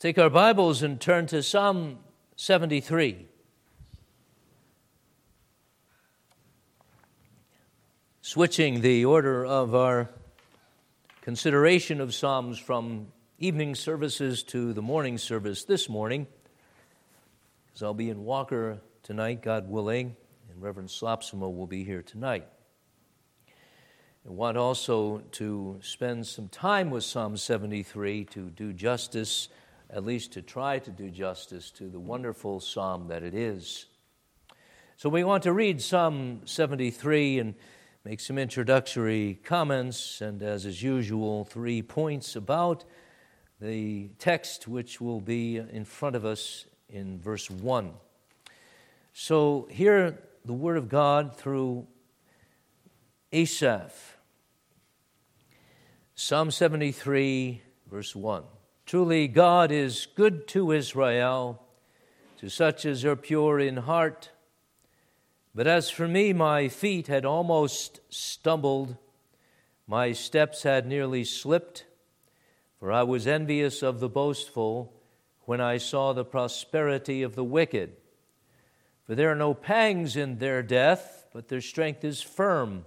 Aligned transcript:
take 0.00 0.16
our 0.16 0.30
Bibles 0.30 0.82
and 0.82 0.98
turn 0.98 1.26
to 1.26 1.42
Psalm 1.42 1.98
73. 2.36 3.26
Switching 8.22 8.80
the 8.80 9.04
order 9.04 9.44
of 9.44 9.74
our 9.74 10.08
consideration 11.20 12.00
of 12.00 12.14
Psalms 12.14 12.58
from 12.58 13.08
evening 13.38 13.74
services 13.74 14.42
to 14.44 14.72
the 14.72 14.80
morning 14.80 15.18
service 15.18 15.64
this 15.64 15.86
morning, 15.86 16.26
because 17.66 17.82
I'll 17.82 17.92
be 17.92 18.08
in 18.08 18.24
Walker 18.24 18.78
tonight, 19.02 19.42
God 19.42 19.68
willing, 19.68 20.16
and 20.50 20.62
Reverend 20.62 20.88
Slopsema 20.88 21.54
will 21.54 21.66
be 21.66 21.84
here 21.84 22.02
tonight. 22.02 22.48
I 24.26 24.30
want 24.30 24.56
also 24.56 25.18
to 25.32 25.78
spend 25.82 26.26
some 26.26 26.48
time 26.48 26.88
with 26.88 27.04
Psalm 27.04 27.36
73 27.36 28.24
to 28.24 28.48
do 28.48 28.72
justice 28.72 29.50
at 29.92 30.04
least 30.04 30.32
to 30.32 30.42
try 30.42 30.78
to 30.78 30.90
do 30.90 31.10
justice 31.10 31.70
to 31.72 31.88
the 31.88 31.98
wonderful 31.98 32.60
psalm 32.60 33.08
that 33.08 33.22
it 33.22 33.34
is. 33.34 33.86
So 34.96 35.08
we 35.08 35.24
want 35.24 35.42
to 35.44 35.52
read 35.52 35.80
Psalm 35.80 36.42
73 36.44 37.38
and 37.38 37.54
make 38.04 38.20
some 38.20 38.38
introductory 38.38 39.40
comments, 39.44 40.20
and 40.20 40.42
as 40.42 40.66
is 40.66 40.82
usual, 40.82 41.44
three 41.44 41.82
points 41.82 42.36
about 42.36 42.84
the 43.60 44.10
text 44.18 44.68
which 44.68 45.00
will 45.00 45.20
be 45.20 45.56
in 45.56 45.84
front 45.84 46.16
of 46.16 46.24
us 46.24 46.66
in 46.88 47.18
verse 47.18 47.50
1. 47.50 47.92
So, 49.12 49.68
hear 49.70 50.18
the 50.44 50.52
Word 50.52 50.76
of 50.76 50.88
God 50.88 51.36
through 51.36 51.86
Asaph. 53.32 54.16
Psalm 56.14 56.50
73, 56.50 57.62
verse 57.90 58.14
1. 58.14 58.44
Truly, 58.90 59.28
God 59.28 59.70
is 59.70 60.08
good 60.16 60.48
to 60.48 60.72
Israel, 60.72 61.62
to 62.38 62.50
such 62.50 62.84
as 62.84 63.04
are 63.04 63.14
pure 63.14 63.60
in 63.60 63.76
heart. 63.76 64.30
But 65.54 65.68
as 65.68 65.90
for 65.90 66.08
me, 66.08 66.32
my 66.32 66.66
feet 66.66 67.06
had 67.06 67.24
almost 67.24 68.00
stumbled, 68.08 68.96
my 69.86 70.10
steps 70.10 70.64
had 70.64 70.88
nearly 70.88 71.22
slipped, 71.22 71.84
for 72.80 72.90
I 72.90 73.04
was 73.04 73.28
envious 73.28 73.80
of 73.80 74.00
the 74.00 74.08
boastful 74.08 74.92
when 75.42 75.60
I 75.60 75.76
saw 75.76 76.12
the 76.12 76.24
prosperity 76.24 77.22
of 77.22 77.36
the 77.36 77.44
wicked. 77.44 77.92
For 79.06 79.14
there 79.14 79.30
are 79.30 79.36
no 79.36 79.54
pangs 79.54 80.16
in 80.16 80.38
their 80.38 80.64
death, 80.64 81.26
but 81.32 81.46
their 81.46 81.60
strength 81.60 82.02
is 82.02 82.22
firm. 82.22 82.86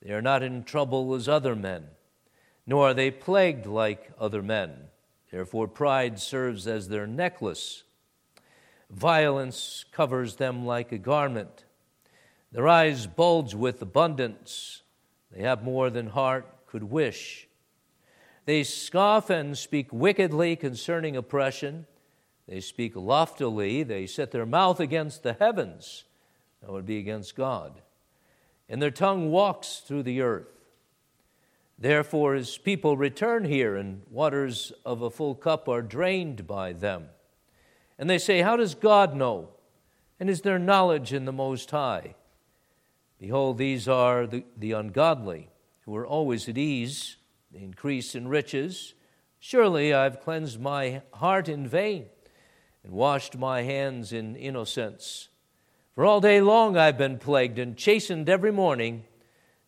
They 0.00 0.12
are 0.12 0.22
not 0.22 0.44
in 0.44 0.62
trouble 0.62 1.12
as 1.14 1.28
other 1.28 1.56
men 1.56 1.88
nor 2.66 2.88
are 2.88 2.94
they 2.94 3.10
plagued 3.10 3.66
like 3.66 4.10
other 4.18 4.42
men. 4.42 4.72
Therefore, 5.34 5.66
pride 5.66 6.20
serves 6.20 6.68
as 6.68 6.86
their 6.86 7.08
necklace. 7.08 7.82
Violence 8.88 9.84
covers 9.90 10.36
them 10.36 10.64
like 10.64 10.92
a 10.92 10.96
garment. 10.96 11.64
Their 12.52 12.68
eyes 12.68 13.08
bulge 13.08 13.52
with 13.52 13.82
abundance. 13.82 14.82
They 15.32 15.42
have 15.42 15.64
more 15.64 15.90
than 15.90 16.06
heart 16.06 16.46
could 16.68 16.84
wish. 16.84 17.48
They 18.44 18.62
scoff 18.62 19.28
and 19.28 19.58
speak 19.58 19.92
wickedly 19.92 20.54
concerning 20.54 21.16
oppression. 21.16 21.86
They 22.46 22.60
speak 22.60 22.94
loftily. 22.94 23.82
They 23.82 24.06
set 24.06 24.30
their 24.30 24.46
mouth 24.46 24.78
against 24.78 25.24
the 25.24 25.32
heavens. 25.32 26.04
That 26.60 26.70
would 26.70 26.86
be 26.86 26.98
against 26.98 27.34
God. 27.34 27.82
And 28.68 28.80
their 28.80 28.92
tongue 28.92 29.32
walks 29.32 29.82
through 29.84 30.04
the 30.04 30.20
earth. 30.20 30.53
Therefore, 31.84 32.32
his 32.32 32.56
people 32.56 32.96
return 32.96 33.44
here, 33.44 33.76
and 33.76 34.00
waters 34.08 34.72
of 34.86 35.02
a 35.02 35.10
full 35.10 35.34
cup 35.34 35.68
are 35.68 35.82
drained 35.82 36.46
by 36.46 36.72
them. 36.72 37.10
And 37.98 38.08
they 38.08 38.16
say, 38.16 38.40
How 38.40 38.56
does 38.56 38.74
God 38.74 39.14
know? 39.14 39.50
And 40.18 40.30
is 40.30 40.40
there 40.40 40.58
knowledge 40.58 41.12
in 41.12 41.26
the 41.26 41.30
Most 41.32 41.70
High? 41.70 42.14
Behold, 43.20 43.58
these 43.58 43.86
are 43.86 44.26
the, 44.26 44.44
the 44.56 44.72
ungodly, 44.72 45.50
who 45.82 45.94
are 45.94 46.06
always 46.06 46.48
at 46.48 46.56
ease, 46.56 47.18
they 47.52 47.60
increase 47.60 48.14
in 48.14 48.28
riches. 48.28 48.94
Surely 49.38 49.92
I've 49.92 50.22
cleansed 50.22 50.58
my 50.58 51.02
heart 51.12 51.50
in 51.50 51.68
vain, 51.68 52.06
and 52.82 52.94
washed 52.94 53.36
my 53.36 53.60
hands 53.60 54.10
in 54.10 54.36
innocence. 54.36 55.28
For 55.94 56.06
all 56.06 56.22
day 56.22 56.40
long 56.40 56.78
I've 56.78 56.96
been 56.96 57.18
plagued 57.18 57.58
and 57.58 57.76
chastened 57.76 58.30
every 58.30 58.52
morning. 58.52 59.04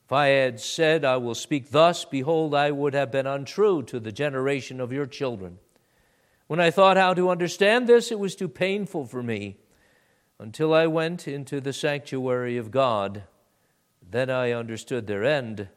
If 0.07 0.13
I 0.13 0.29
had 0.29 0.61
said, 0.61 1.05
I 1.05 1.17
will 1.17 1.35
speak 1.35 1.73
thus, 1.73 2.05
behold, 2.05 2.55
I 2.55 2.71
would 2.71 2.95
have 2.95 3.11
been 3.11 3.27
untrue 3.27 3.83
to 3.83 3.99
the 3.99 4.13
generation 4.13 4.81
of 4.81 4.93
your 4.93 5.07
children. 5.07 5.59
When 6.47 6.61
I 6.61 6.71
thought 6.71 6.97
how 6.97 7.13
to 7.15 7.29
understand 7.29 7.89
this, 7.89 8.13
it 8.13 8.21
was 8.21 8.37
too 8.37 8.47
painful 8.47 9.07
for 9.07 9.21
me 9.21 9.57
until 10.39 10.73
I 10.73 10.87
went 10.87 11.27
into 11.27 11.61
the 11.61 11.73
sanctuary 11.73 12.57
of 12.57 12.71
God. 12.71 13.25
Then 14.01 14.31
I 14.31 14.53
understood 14.53 15.09
their 15.09 15.25
end. 15.25 15.71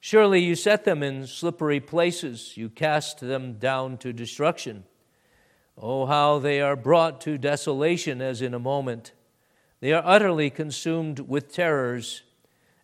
Surely 0.00 0.40
you 0.40 0.54
set 0.54 0.86
them 0.86 1.02
in 1.02 1.26
slippery 1.26 1.80
places, 1.80 2.56
you 2.56 2.70
cast 2.70 3.20
them 3.20 3.58
down 3.58 3.98
to 3.98 4.14
destruction. 4.14 4.84
Oh, 5.76 6.06
how 6.06 6.38
they 6.38 6.62
are 6.62 6.76
brought 6.76 7.20
to 7.22 7.36
desolation 7.36 8.22
as 8.22 8.40
in 8.40 8.54
a 8.54 8.58
moment. 8.58 9.12
They 9.80 9.92
are 9.92 10.02
utterly 10.02 10.48
consumed 10.48 11.20
with 11.20 11.52
terrors 11.52 12.22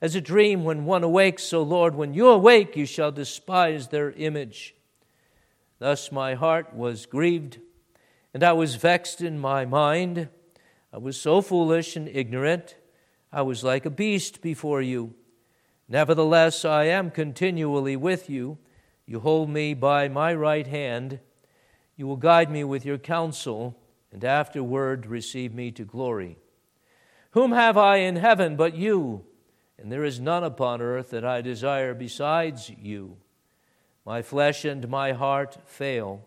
as 0.00 0.14
a 0.14 0.20
dream 0.20 0.64
when 0.64 0.84
one 0.84 1.04
awakes. 1.04 1.44
So, 1.44 1.62
Lord, 1.62 1.94
when 1.94 2.14
you 2.14 2.28
awake, 2.28 2.76
you 2.76 2.86
shall 2.86 3.12
despise 3.12 3.88
their 3.88 4.12
image. 4.12 4.74
Thus 5.78 6.12
my 6.12 6.34
heart 6.34 6.74
was 6.74 7.06
grieved, 7.06 7.58
and 8.34 8.42
I 8.42 8.52
was 8.52 8.74
vexed 8.76 9.20
in 9.20 9.38
my 9.38 9.64
mind. 9.64 10.28
I 10.92 10.98
was 10.98 11.20
so 11.20 11.40
foolish 11.40 11.96
and 11.96 12.08
ignorant. 12.08 12.76
I 13.32 13.42
was 13.42 13.62
like 13.64 13.86
a 13.86 13.90
beast 13.90 14.42
before 14.42 14.82
you. 14.82 15.14
Nevertheless, 15.88 16.64
I 16.64 16.84
am 16.84 17.10
continually 17.10 17.96
with 17.96 18.28
you. 18.28 18.58
You 19.06 19.20
hold 19.20 19.50
me 19.50 19.74
by 19.74 20.08
my 20.08 20.34
right 20.34 20.66
hand. 20.66 21.20
You 21.96 22.06
will 22.06 22.16
guide 22.16 22.50
me 22.50 22.64
with 22.64 22.84
your 22.84 22.98
counsel, 22.98 23.76
and 24.12 24.24
afterward 24.24 25.06
receive 25.06 25.54
me 25.54 25.70
to 25.72 25.84
glory. 25.84 26.38
Whom 27.32 27.52
have 27.52 27.76
I 27.76 27.96
in 27.96 28.16
heaven 28.16 28.56
but 28.56 28.74
you? 28.74 29.24
And 29.80 29.90
there 29.90 30.04
is 30.04 30.20
none 30.20 30.44
upon 30.44 30.80
earth 30.80 31.10
that 31.10 31.24
I 31.24 31.40
desire 31.40 31.94
besides 31.94 32.70
you. 32.70 33.16
My 34.04 34.22
flesh 34.22 34.64
and 34.64 34.88
my 34.88 35.12
heart 35.12 35.58
fail, 35.66 36.22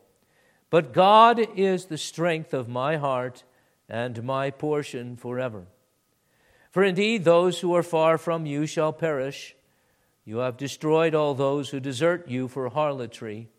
but 0.70 0.94
God 0.94 1.40
is 1.56 1.86
the 1.86 1.98
strength 1.98 2.54
of 2.54 2.68
my 2.68 2.98
heart 2.98 3.44
and 3.88 4.24
my 4.24 4.50
portion 4.50 5.16
forever. 5.16 5.66
For 6.72 6.84
indeed, 6.84 7.24
those 7.24 7.60
who 7.60 7.76
are 7.76 7.84
far 7.84 8.18
from 8.18 8.48
you 8.48 8.66
shall 8.66 8.92
perish. 8.92 9.56
You 10.26 10.38
have 10.38 10.58
destroyed 10.58 11.14
all 11.14 11.36
those 11.36 11.70
who 11.70 11.80
desert 11.80 12.28
you 12.28 12.48
for 12.48 12.70
harlotry. 12.70 13.50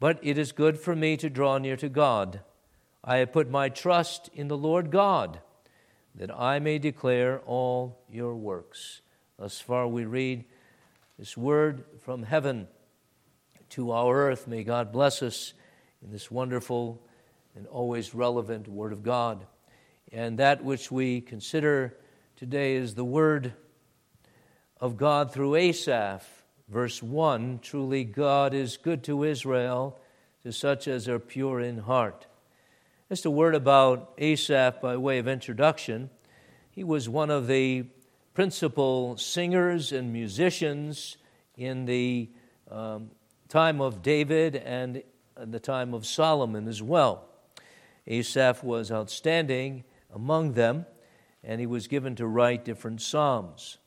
But 0.00 0.18
it 0.22 0.36
is 0.36 0.50
good 0.50 0.78
for 0.78 0.96
me 0.96 1.16
to 1.18 1.30
draw 1.30 1.58
near 1.58 1.76
to 1.76 1.88
God. 1.88 2.40
I 3.04 3.18
have 3.18 3.32
put 3.32 3.48
my 3.48 3.68
trust 3.68 4.28
in 4.34 4.48
the 4.48 4.56
Lord 4.56 4.90
God, 4.90 5.40
that 6.16 6.36
I 6.36 6.58
may 6.58 6.78
declare 6.78 7.40
all 7.46 8.00
your 8.10 8.34
works. 8.34 9.02
Thus 9.38 9.60
far, 9.60 9.88
we 9.88 10.04
read 10.04 10.44
this 11.18 11.36
word 11.36 11.84
from 12.00 12.22
heaven 12.22 12.68
to 13.70 13.90
our 13.90 14.14
earth. 14.14 14.46
May 14.46 14.62
God 14.62 14.92
bless 14.92 15.22
us 15.22 15.54
in 16.04 16.12
this 16.12 16.30
wonderful 16.30 17.02
and 17.56 17.66
always 17.66 18.14
relevant 18.14 18.68
Word 18.68 18.92
of 18.92 19.02
God. 19.02 19.44
And 20.12 20.38
that 20.38 20.62
which 20.62 20.92
we 20.92 21.20
consider 21.20 21.96
today 22.36 22.76
is 22.76 22.94
the 22.94 23.04
Word 23.04 23.54
of 24.80 24.96
God 24.96 25.32
through 25.32 25.56
Asaph. 25.56 26.24
Verse 26.68 27.02
1 27.02 27.58
Truly, 27.60 28.04
God 28.04 28.54
is 28.54 28.76
good 28.76 29.02
to 29.04 29.24
Israel, 29.24 29.98
to 30.44 30.52
such 30.52 30.86
as 30.86 31.08
are 31.08 31.18
pure 31.18 31.58
in 31.58 31.78
heart. 31.78 32.26
Just 33.08 33.24
a 33.24 33.30
word 33.30 33.56
about 33.56 34.14
Asaph 34.18 34.80
by 34.80 34.96
way 34.96 35.18
of 35.18 35.26
introduction. 35.26 36.10
He 36.70 36.84
was 36.84 37.08
one 37.08 37.30
of 37.30 37.48
the 37.48 37.86
principal 38.34 39.16
singers 39.16 39.92
and 39.92 40.12
musicians 40.12 41.16
in 41.56 41.86
the 41.86 42.28
um, 42.70 43.10
time 43.48 43.80
of 43.80 44.02
David 44.02 44.56
and 44.56 45.02
the 45.36 45.60
time 45.60 45.94
of 45.94 46.04
Solomon 46.04 46.66
as 46.66 46.82
well. 46.82 47.28
Asaph 48.06 48.62
was 48.64 48.90
outstanding 48.90 49.84
among 50.12 50.52
them, 50.52 50.84
and 51.44 51.60
he 51.60 51.66
was 51.66 51.86
given 51.86 52.16
to 52.16 52.26
write 52.26 52.64
different 52.64 53.00
psalms. 53.00 53.78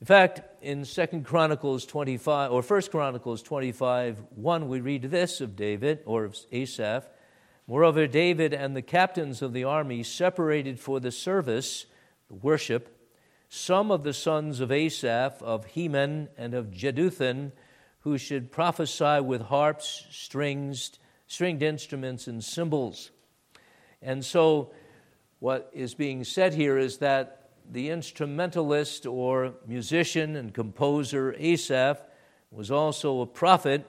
In 0.00 0.06
fact, 0.06 0.40
in 0.62 0.84
Second 0.84 1.24
Chronicles 1.24 1.86
25 1.86 2.52
or 2.52 2.62
First 2.62 2.90
Chronicles 2.90 3.42
25, 3.42 4.22
1, 4.34 4.68
we 4.68 4.80
read 4.80 5.02
this 5.02 5.40
of 5.40 5.56
David 5.56 6.00
or 6.04 6.24
of 6.24 6.36
Asaph. 6.52 7.08
Moreover, 7.66 8.06
David 8.06 8.52
and 8.52 8.76
the 8.76 8.82
captains 8.82 9.42
of 9.42 9.52
the 9.52 9.64
army 9.64 10.02
separated 10.02 10.80
for 10.80 11.00
the 11.00 11.10
service, 11.10 11.86
the 12.28 12.34
worship, 12.34 12.97
some 13.48 13.90
of 13.90 14.02
the 14.02 14.12
sons 14.12 14.60
of 14.60 14.70
Asaph, 14.70 15.42
of 15.42 15.64
Heman, 15.66 16.28
and 16.36 16.54
of 16.54 16.70
Jeduthun, 16.70 17.52
who 18.00 18.18
should 18.18 18.52
prophesy 18.52 19.20
with 19.20 19.42
harps, 19.42 20.06
strings, 20.10 20.98
stringed 21.26 21.62
instruments 21.62 22.26
and 22.26 22.42
cymbals. 22.42 23.10
And 24.00 24.24
so, 24.24 24.72
what 25.40 25.70
is 25.72 25.94
being 25.94 26.24
said 26.24 26.54
here 26.54 26.78
is 26.78 26.98
that 26.98 27.50
the 27.70 27.90
instrumentalist 27.90 29.06
or 29.06 29.54
musician 29.66 30.36
and 30.36 30.54
composer 30.54 31.34
Asaph 31.38 31.98
was 32.50 32.70
also 32.70 33.20
a 33.20 33.26
prophet, 33.26 33.86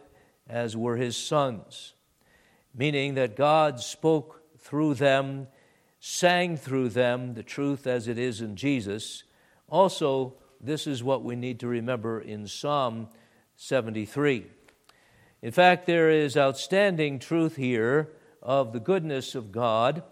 as 0.47 0.75
were 0.75 0.97
his 0.97 1.15
sons, 1.15 1.93
meaning 2.73 3.15
that 3.15 3.35
God 3.35 3.79
spoke 3.79 4.41
through 4.57 4.95
them, 4.95 5.47
sang 5.99 6.57
through 6.57 6.89
them 6.89 7.33
the 7.33 7.43
truth 7.43 7.87
as 7.87 8.07
it 8.07 8.17
is 8.17 8.41
in 8.41 8.55
Jesus. 8.55 9.23
Also, 9.69 10.33
this 10.61 10.87
is 10.87 11.03
what 11.03 11.23
we 11.23 11.35
need 11.35 11.59
to 11.61 11.67
remember 11.67 12.19
in 12.19 12.47
Psalm 12.47 13.07
73. 13.55 14.45
In 15.41 15.51
fact, 15.51 15.85
there 15.85 16.09
is 16.09 16.35
outstanding 16.35 17.19
truth 17.19 17.55
here 17.55 18.09
of 18.41 18.73
the 18.73 18.79
goodness 18.79 19.35
of 19.35 19.51
God, 19.51 20.03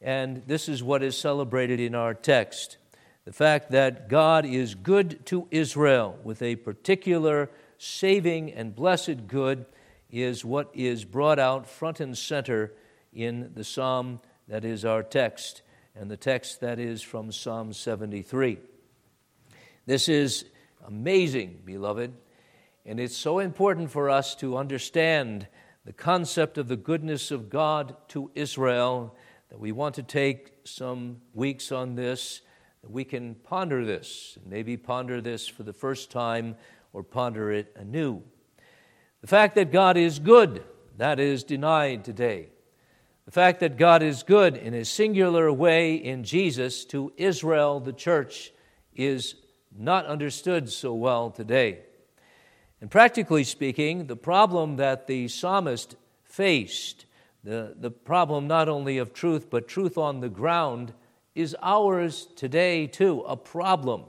and 0.00 0.42
this 0.46 0.68
is 0.68 0.82
what 0.82 1.02
is 1.02 1.16
celebrated 1.16 1.80
in 1.80 1.94
our 1.94 2.14
text 2.14 2.78
the 3.26 3.32
fact 3.32 3.72
that 3.72 4.08
God 4.08 4.46
is 4.46 4.76
good 4.76 5.26
to 5.26 5.48
Israel 5.50 6.16
with 6.22 6.40
a 6.42 6.54
particular 6.54 7.50
saving 7.76 8.52
and 8.52 8.74
blessed 8.74 9.26
good 9.26 9.66
is 10.10 10.44
what 10.44 10.70
is 10.72 11.04
brought 11.04 11.40
out 11.40 11.68
front 11.68 11.98
and 11.98 12.16
center 12.16 12.72
in 13.12 13.50
the 13.54 13.64
psalm 13.64 14.20
that 14.46 14.64
is 14.64 14.84
our 14.84 15.02
text, 15.02 15.62
and 15.96 16.08
the 16.08 16.16
text 16.16 16.60
that 16.60 16.78
is 16.78 17.02
from 17.02 17.32
Psalm 17.32 17.72
73. 17.72 18.58
This 19.86 20.08
is 20.08 20.46
amazing, 20.84 21.60
beloved, 21.64 22.12
and 22.84 22.98
it's 22.98 23.16
so 23.16 23.38
important 23.38 23.88
for 23.88 24.10
us 24.10 24.34
to 24.36 24.56
understand 24.56 25.46
the 25.84 25.92
concept 25.92 26.58
of 26.58 26.66
the 26.66 26.76
goodness 26.76 27.30
of 27.30 27.48
God 27.48 27.96
to 28.08 28.32
Israel 28.34 29.14
that 29.48 29.60
we 29.60 29.70
want 29.70 29.94
to 29.94 30.02
take 30.02 30.54
some 30.64 31.18
weeks 31.34 31.70
on 31.70 31.94
this 31.94 32.40
that 32.82 32.90
we 32.90 33.04
can 33.04 33.36
ponder 33.36 33.84
this, 33.84 34.36
maybe 34.44 34.76
ponder 34.76 35.20
this 35.20 35.46
for 35.46 35.62
the 35.62 35.72
first 35.72 36.10
time 36.10 36.56
or 36.92 37.04
ponder 37.04 37.52
it 37.52 37.72
anew. 37.76 38.24
The 39.20 39.28
fact 39.28 39.54
that 39.54 39.70
God 39.70 39.96
is 39.96 40.18
good, 40.18 40.64
that 40.96 41.20
is 41.20 41.44
denied 41.44 42.04
today. 42.04 42.48
The 43.24 43.30
fact 43.30 43.60
that 43.60 43.76
God 43.76 44.02
is 44.02 44.24
good 44.24 44.56
in 44.56 44.74
a 44.74 44.84
singular 44.84 45.52
way 45.52 45.94
in 45.94 46.24
Jesus 46.24 46.84
to 46.86 47.12
Israel, 47.16 47.78
the 47.78 47.92
church, 47.92 48.52
is 48.92 49.36
not 49.78 50.06
understood 50.06 50.70
so 50.70 50.94
well 50.94 51.30
today. 51.30 51.80
And 52.80 52.90
practically 52.90 53.44
speaking, 53.44 54.06
the 54.06 54.16
problem 54.16 54.76
that 54.76 55.06
the 55.06 55.28
psalmist 55.28 55.96
faced, 56.24 57.06
the, 57.42 57.74
the 57.78 57.90
problem 57.90 58.46
not 58.46 58.68
only 58.68 58.98
of 58.98 59.12
truth, 59.12 59.48
but 59.50 59.68
truth 59.68 59.96
on 59.96 60.20
the 60.20 60.28
ground, 60.28 60.92
is 61.34 61.56
ours 61.62 62.28
today 62.36 62.86
too, 62.86 63.20
a 63.22 63.36
problem. 63.36 64.04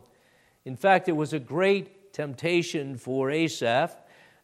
In 0.66 0.76
fact, 0.76 1.08
it 1.08 1.16
was 1.16 1.34
a 1.34 1.40
great 1.40 2.14
temptation 2.14 2.98
for 2.98 3.30
Asaph, 3.30 3.96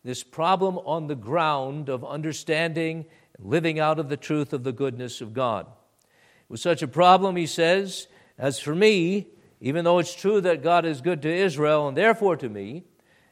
this 0.04 0.24
problem 0.24 0.78
on 0.80 1.08
the 1.08 1.16
ground 1.16 1.90
of 1.90 2.06
understanding 2.06 3.06
and 3.38 3.46
living 3.46 3.80
out 3.80 4.00
of 4.00 4.10
the 4.10 4.18
truth 4.18 4.54
of 4.54 4.64
the 4.64 4.72
goodness 4.72 5.22
of 5.22 5.34
God. 5.34 5.66
It 5.66 6.50
was 6.50 6.62
such 6.62 6.82
a 6.82 6.88
problem, 6.88 7.36
he 7.36 7.48
says, 7.48 8.08
as 8.38 8.60
for 8.60 8.76
me, 8.76 9.28
even 9.64 9.86
though 9.86 10.00
it's 10.00 10.14
true 10.14 10.42
that 10.42 10.62
God 10.62 10.84
is 10.86 11.00
good 11.00 11.22
to 11.22 11.34
Israel 11.34 11.88
and 11.88 11.96
therefore 11.96 12.36
to 12.36 12.50
me, 12.50 12.84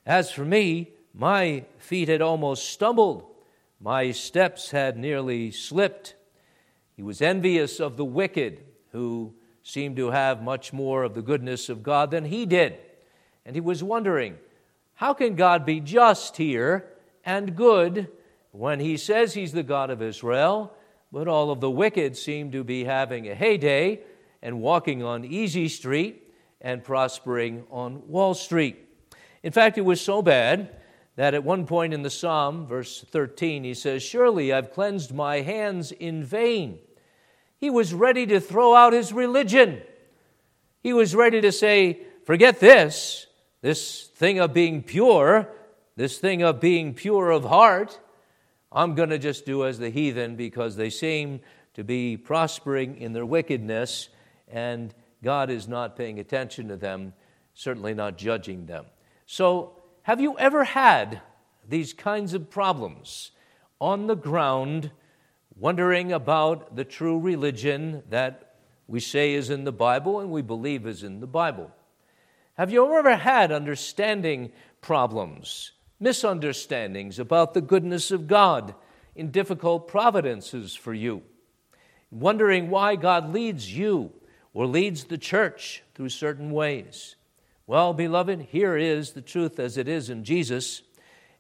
as 0.06 0.32
for 0.32 0.46
me, 0.46 0.94
my 1.14 1.66
feet 1.78 2.08
had 2.08 2.22
almost 2.22 2.70
stumbled, 2.70 3.26
my 3.82 4.12
steps 4.12 4.72
had 4.72 4.98
nearly 4.98 5.52
slipped. 5.52 6.16
He 6.96 7.04
was 7.04 7.22
envious 7.22 7.82
of 7.82 7.98
the 7.98 8.06
wicked 8.06 8.64
who 8.94 9.34
seemed 9.62 9.98
to 9.98 10.12
have 10.12 10.42
much 10.42 10.72
more 10.72 11.04
of 11.04 11.16
the 11.16 11.22
goodness 11.22 11.68
of 11.68 11.84
God 11.84 12.12
than 12.12 12.24
he 12.24 12.46
did. 12.46 12.78
And 13.46 13.54
he 13.54 13.60
was 13.60 13.84
wondering, 13.84 14.38
how 14.94 15.14
can 15.14 15.36
God 15.36 15.66
be 15.66 15.82
just 15.82 16.38
here 16.38 16.94
and 17.26 17.58
good 17.58 18.08
when 18.52 18.80
he 18.80 18.96
says 18.96 19.34
he's 19.34 19.52
the 19.52 19.64
God 19.64 19.90
of 19.90 20.02
Israel, 20.02 20.74
but 21.12 21.28
all 21.28 21.52
of 21.52 21.60
the 21.60 21.70
wicked 21.70 22.16
seem 22.16 22.54
to 22.54 22.64
be 22.64 22.86
having 22.86 23.28
a 23.28 23.36
heyday 23.36 24.00
and 24.42 24.62
walking 24.62 25.04
on 25.04 25.26
Easy 25.26 25.68
Street 25.68 26.34
and 26.60 26.84
prospering 26.84 27.66
on 27.70 28.08
Wall 28.08 28.34
Street? 28.34 28.88
In 29.44 29.52
fact, 29.52 29.78
it 29.78 29.86
was 29.86 30.02
so 30.02 30.22
bad 30.22 30.76
that 31.16 31.34
at 31.34 31.44
one 31.44 31.66
point 31.66 31.94
in 31.94 32.04
the 32.04 32.10
psalm, 32.10 32.66
verse 32.66 33.04
13, 33.10 33.64
he 33.64 33.74
says, 33.74 34.02
Surely 34.02 34.54
I've 34.54 34.72
cleansed 34.72 35.14
my 35.14 35.42
hands 35.42 35.92
in 35.92 36.24
vain 36.24 36.80
he 37.62 37.70
was 37.70 37.94
ready 37.94 38.26
to 38.26 38.40
throw 38.40 38.74
out 38.74 38.92
his 38.92 39.14
religion. 39.14 39.84
He 40.82 40.94
was 40.94 41.16
ready 41.16 41.40
to 41.42 41.52
say, 41.52 42.00
Forget 42.26 42.60
this, 42.60 43.28
this 43.62 44.08
thing 44.16 44.40
of 44.40 44.52
being 44.52 44.82
pure, 44.82 45.48
this 45.96 46.18
thing 46.18 46.42
of 46.42 46.60
being 46.60 46.96
pure 46.96 47.30
of 47.30 47.44
heart. 47.44 48.00
I'm 48.72 48.96
going 48.96 49.10
to 49.10 49.20
just 49.20 49.46
do 49.46 49.66
as 49.66 49.78
the 49.78 49.90
heathen 49.90 50.36
because 50.36 50.76
they 50.76 50.90
seem 50.90 51.42
to 51.76 51.84
be 51.84 52.18
prospering 52.18 52.98
in 52.98 53.14
their 53.14 53.26
wickedness, 53.26 54.10
and 54.52 54.94
God 55.24 55.50
is 55.50 55.68
not 55.68 55.96
paying 55.96 56.20
attention 56.20 56.68
to 56.70 56.78
them, 56.78 57.14
certainly 57.54 57.94
not 57.94 58.18
judging 58.18 58.66
them. 58.66 58.86
So, 59.26 59.78
have 60.04 60.20
you 60.20 60.38
ever 60.38 60.64
had 60.64 61.22
these 61.68 61.94
kinds 61.94 62.34
of 62.34 62.50
problems 62.50 63.32
on 63.80 64.08
the 64.08 64.16
ground 64.16 64.92
wondering 65.56 66.12
about 66.12 66.76
the 66.76 66.84
true 66.84 67.20
religion 67.20 68.04
that 68.10 68.56
we 68.88 69.00
say 69.00 69.34
is 69.34 69.50
in 69.50 69.64
the 69.64 69.72
Bible 69.72 70.20
and 70.20 70.30
we 70.30 70.42
believe 70.42 70.86
is 70.86 71.04
in 71.04 71.20
the 71.20 71.28
Bible. 71.28 71.72
Have 72.56 72.72
you 72.72 72.94
ever 72.98 73.16
had 73.16 73.52
understanding 73.52 74.52
problems, 74.82 75.72
misunderstandings 76.00 77.18
about 77.18 77.54
the 77.54 77.62
goodness 77.62 78.12
of 78.12 78.28
God 78.28 78.76
in 79.16 79.32
difficult 79.32 79.88
providences 79.88 80.76
for 80.76 80.94
you? 80.94 81.22
Wondering 82.12 82.70
why 82.70 82.98
God 82.98 83.32
leads 83.32 83.76
you 83.76 84.12
or 84.54 84.66
leads 84.66 85.06
the 85.06 85.18
church 85.18 85.84
through 85.96 86.10
certain 86.10 86.52
ways? 86.52 87.16
Well, 87.68 87.94
beloved, 87.94 88.42
here 88.52 88.76
is 88.76 89.12
the 89.12 89.22
truth 89.22 89.60
as 89.60 89.78
it 89.78 89.88
is 89.88 90.10
in 90.10 90.24
Jesus. 90.24 90.82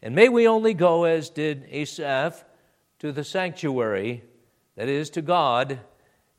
And 0.01 0.15
may 0.15 0.29
we 0.29 0.47
only 0.47 0.73
go 0.73 1.03
as 1.03 1.29
did 1.29 1.67
Asaph 1.69 2.45
to 2.99 3.11
the 3.11 3.23
sanctuary, 3.23 4.23
that 4.75 4.87
is, 4.87 5.09
to 5.11 5.21
God 5.21 5.79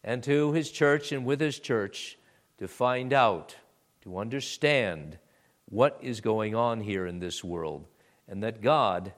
and 0.02 0.23
to 0.23 0.52
His 0.52 0.71
church 0.71 1.12
and 1.12 1.25
with 1.25 1.41
His 1.41 1.59
church, 1.59 2.19
to 2.59 2.69
find 2.69 3.12
out, 3.12 3.57
to 4.02 4.19
understand 4.19 5.19
what 5.67 5.99
is 6.02 6.21
going 6.21 6.55
on 6.55 6.81
here 6.81 7.07
in 7.07 7.19
this 7.19 7.43
world, 7.43 7.87
and 8.29 8.43
that 8.43 8.62
God 8.62 9.12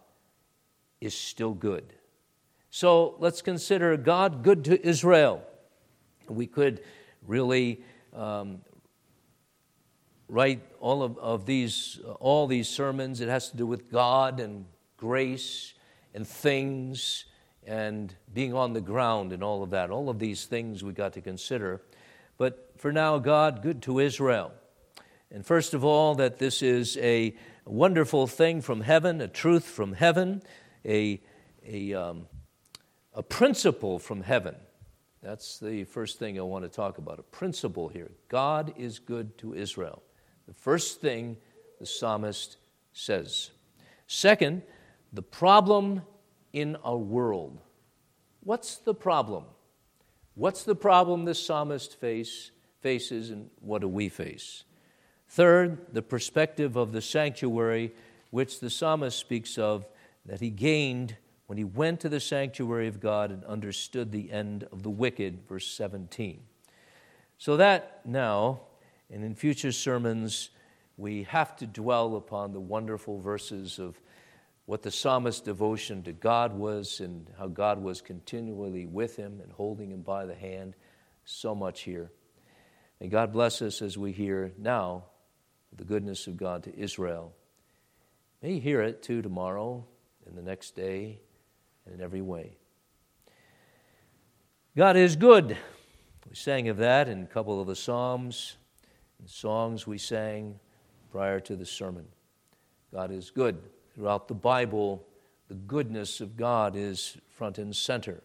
is 1.00 1.14
still 1.14 1.54
good. 1.54 1.94
So 2.70 3.16
let's 3.18 3.42
consider 3.42 3.96
God 3.96 4.42
good 4.42 4.64
to 4.64 4.86
Israel. 4.86 5.42
We 6.28 6.46
could 6.46 6.80
really 7.26 7.82
um, 8.12 8.60
write 10.28 10.62
all 10.80 11.02
of, 11.02 11.18
of 11.18 11.46
these 11.46 12.00
all 12.20 12.46
these 12.46 12.68
sermons. 12.68 13.20
It 13.20 13.28
has 13.28 13.50
to 13.50 13.56
do 13.56 13.66
with 13.66 13.90
God 13.90 14.40
and 14.40 14.66
grace 14.96 15.74
and 16.14 16.26
things 16.26 17.24
and 17.66 18.14
being 18.32 18.54
on 18.54 18.72
the 18.72 18.80
ground 18.80 19.32
and 19.32 19.42
all 19.42 19.62
of 19.62 19.70
that. 19.70 19.90
All 19.90 20.08
of 20.08 20.18
these 20.18 20.46
things 20.46 20.82
we 20.82 20.92
got 20.92 21.14
to 21.14 21.20
consider. 21.20 21.82
But 22.36 22.72
for 22.76 22.92
now, 22.92 23.18
God, 23.18 23.62
good 23.62 23.82
to 23.82 24.00
Israel. 24.00 24.52
And 25.30 25.44
first 25.44 25.74
of 25.74 25.84
all, 25.84 26.14
that 26.16 26.38
this 26.38 26.62
is 26.62 26.96
a 26.98 27.34
wonderful 27.64 28.26
thing 28.26 28.60
from 28.60 28.82
heaven, 28.82 29.20
a 29.20 29.28
truth 29.28 29.64
from 29.64 29.94
heaven, 29.94 30.42
a, 30.84 31.20
a, 31.66 31.94
um, 31.94 32.26
a 33.14 33.22
principle 33.22 33.98
from 33.98 34.22
heaven. 34.22 34.54
That's 35.24 35.58
the 35.58 35.84
first 35.84 36.18
thing 36.18 36.38
I 36.38 36.42
want 36.42 36.64
to 36.64 36.68
talk 36.68 36.98
about 36.98 37.18
a 37.18 37.22
principle 37.22 37.88
here. 37.88 38.10
God 38.28 38.74
is 38.76 38.98
good 38.98 39.38
to 39.38 39.54
Israel. 39.54 40.02
The 40.46 40.52
first 40.52 41.00
thing 41.00 41.38
the 41.80 41.86
psalmist 41.86 42.58
says. 42.92 43.50
Second, 44.06 44.60
the 45.14 45.22
problem 45.22 46.02
in 46.52 46.76
a 46.84 46.94
world. 46.94 47.58
What's 48.40 48.76
the 48.76 48.92
problem? 48.92 49.44
What's 50.34 50.62
the 50.62 50.74
problem 50.74 51.24
this 51.24 51.44
psalmist 51.44 51.98
face, 51.98 52.50
faces, 52.82 53.30
and 53.30 53.48
what 53.60 53.80
do 53.80 53.88
we 53.88 54.10
face? 54.10 54.64
Third, 55.30 55.86
the 55.94 56.02
perspective 56.02 56.76
of 56.76 56.92
the 56.92 57.00
sanctuary, 57.00 57.94
which 58.28 58.60
the 58.60 58.68
psalmist 58.68 59.18
speaks 59.18 59.56
of, 59.56 59.86
that 60.26 60.42
he 60.42 60.50
gained 60.50 61.16
when 61.46 61.58
he 61.58 61.64
went 61.64 62.00
to 62.00 62.08
the 62.08 62.20
sanctuary 62.20 62.88
of 62.88 63.00
God 63.00 63.30
and 63.30 63.44
understood 63.44 64.10
the 64.10 64.30
end 64.30 64.66
of 64.72 64.82
the 64.82 64.90
wicked, 64.90 65.46
verse 65.46 65.66
17. 65.66 66.42
So 67.38 67.56
that 67.58 68.00
now, 68.04 68.60
and 69.10 69.24
in 69.24 69.34
future 69.34 69.72
sermons, 69.72 70.50
we 70.96 71.24
have 71.24 71.56
to 71.56 71.66
dwell 71.66 72.16
upon 72.16 72.52
the 72.52 72.60
wonderful 72.60 73.20
verses 73.20 73.78
of 73.78 74.00
what 74.66 74.82
the 74.82 74.90
psalmist's 74.90 75.42
devotion 75.42 76.02
to 76.04 76.12
God 76.12 76.54
was 76.54 77.00
and 77.00 77.28
how 77.38 77.48
God 77.48 77.82
was 77.82 78.00
continually 78.00 78.86
with 78.86 79.16
him 79.16 79.40
and 79.42 79.52
holding 79.52 79.90
him 79.90 80.00
by 80.00 80.24
the 80.24 80.34
hand. 80.34 80.74
So 81.26 81.54
much 81.54 81.82
here. 81.82 82.10
May 83.00 83.08
God 83.08 83.32
bless 83.32 83.60
us 83.60 83.82
as 83.82 83.98
we 83.98 84.12
hear 84.12 84.52
now 84.56 85.04
the 85.76 85.84
goodness 85.84 86.26
of 86.26 86.36
God 86.36 86.62
to 86.62 86.78
Israel. 86.78 87.34
May 88.40 88.54
you 88.54 88.60
hear 88.60 88.80
it 88.80 89.02
too 89.02 89.20
tomorrow 89.20 89.84
and 90.26 90.38
the 90.38 90.42
next 90.42 90.76
day 90.76 91.20
and 91.86 91.94
in 91.94 92.00
every 92.00 92.22
way. 92.22 92.56
God 94.76 94.96
is 94.96 95.16
good. 95.16 95.56
We 96.28 96.34
sang 96.34 96.68
of 96.68 96.78
that 96.78 97.08
in 97.08 97.22
a 97.22 97.26
couple 97.26 97.60
of 97.60 97.66
the 97.66 97.76
Psalms 97.76 98.56
and 99.20 99.28
songs 99.28 99.86
we 99.86 99.98
sang 99.98 100.58
prior 101.12 101.38
to 101.40 101.54
the 101.54 101.66
sermon. 101.66 102.06
God 102.92 103.12
is 103.12 103.30
good. 103.30 103.58
Throughout 103.94 104.26
the 104.26 104.34
Bible, 104.34 105.06
the 105.48 105.54
goodness 105.54 106.20
of 106.20 106.36
God 106.36 106.74
is 106.74 107.16
front 107.30 107.58
and 107.58 107.74
center. 107.74 108.22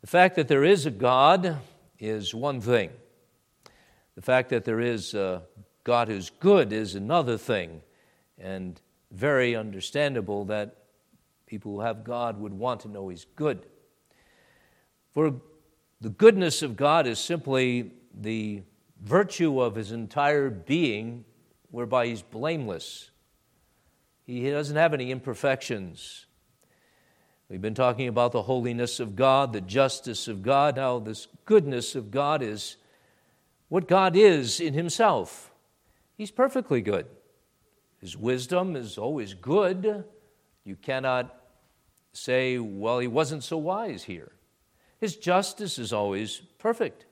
The 0.00 0.06
fact 0.08 0.34
that 0.34 0.48
there 0.48 0.64
is 0.64 0.86
a 0.86 0.90
God 0.90 1.58
is 2.00 2.34
one 2.34 2.60
thing. 2.60 2.90
The 4.16 4.22
fact 4.22 4.50
that 4.50 4.64
there 4.64 4.80
is 4.80 5.14
a 5.14 5.42
God 5.84 6.08
who's 6.08 6.30
good 6.30 6.72
is 6.72 6.94
another 6.96 7.38
thing, 7.38 7.82
and 8.38 8.80
very 9.12 9.54
understandable 9.54 10.44
that 10.46 10.81
people 11.52 11.72
who 11.72 11.80
have 11.82 12.02
God 12.02 12.40
would 12.40 12.54
want 12.54 12.80
to 12.80 12.88
know 12.88 13.10
He's 13.10 13.26
good. 13.36 13.66
For 15.10 15.34
the 16.00 16.08
goodness 16.08 16.62
of 16.62 16.78
God 16.78 17.06
is 17.06 17.18
simply 17.18 17.90
the 18.18 18.62
virtue 19.02 19.60
of 19.60 19.74
His 19.74 19.92
entire 19.92 20.48
being, 20.48 21.26
whereby 21.70 22.06
He's 22.06 22.22
blameless. 22.22 23.10
He 24.24 24.48
doesn't 24.48 24.76
have 24.76 24.94
any 24.94 25.10
imperfections. 25.10 26.24
We've 27.50 27.60
been 27.60 27.74
talking 27.74 28.08
about 28.08 28.32
the 28.32 28.40
holiness 28.40 28.98
of 28.98 29.14
God, 29.14 29.52
the 29.52 29.60
justice 29.60 30.28
of 30.28 30.42
God. 30.42 30.78
how 30.78 31.00
this 31.00 31.28
goodness 31.44 31.94
of 31.94 32.10
God 32.10 32.40
is 32.42 32.78
what 33.68 33.86
God 33.86 34.16
is 34.16 34.58
in 34.58 34.72
Himself. 34.72 35.52
He's 36.16 36.30
perfectly 36.30 36.80
good. 36.80 37.08
His 38.00 38.16
wisdom 38.16 38.74
is 38.74 38.96
always 38.96 39.34
good. 39.34 40.04
You 40.64 40.76
cannot 40.76 41.41
say, 42.12 42.58
well, 42.58 42.98
He 42.98 43.08
wasn't 43.08 43.44
so 43.44 43.56
wise 43.56 44.04
here. 44.04 44.32
His 45.00 45.16
justice 45.16 45.78
is 45.78 45.92
always 45.92 46.42
perfect. 46.58 47.06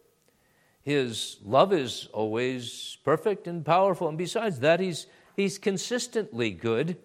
His 0.83 1.37
love 1.45 1.73
is 1.73 2.09
always 2.13 2.99
perfect 3.05 3.47
and 3.47 3.65
powerful. 3.65 4.09
And 4.09 4.17
besides 4.17 4.61
that, 4.61 4.81
He's 4.81 5.07
He's 5.37 5.59
consistently 5.59 6.51
good 6.51 6.99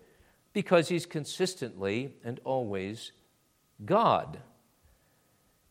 because 0.54 0.88
he's 0.88 1.06
consistently 1.06 2.14
and 2.24 2.40
always 2.44 3.12
God. 3.86 4.40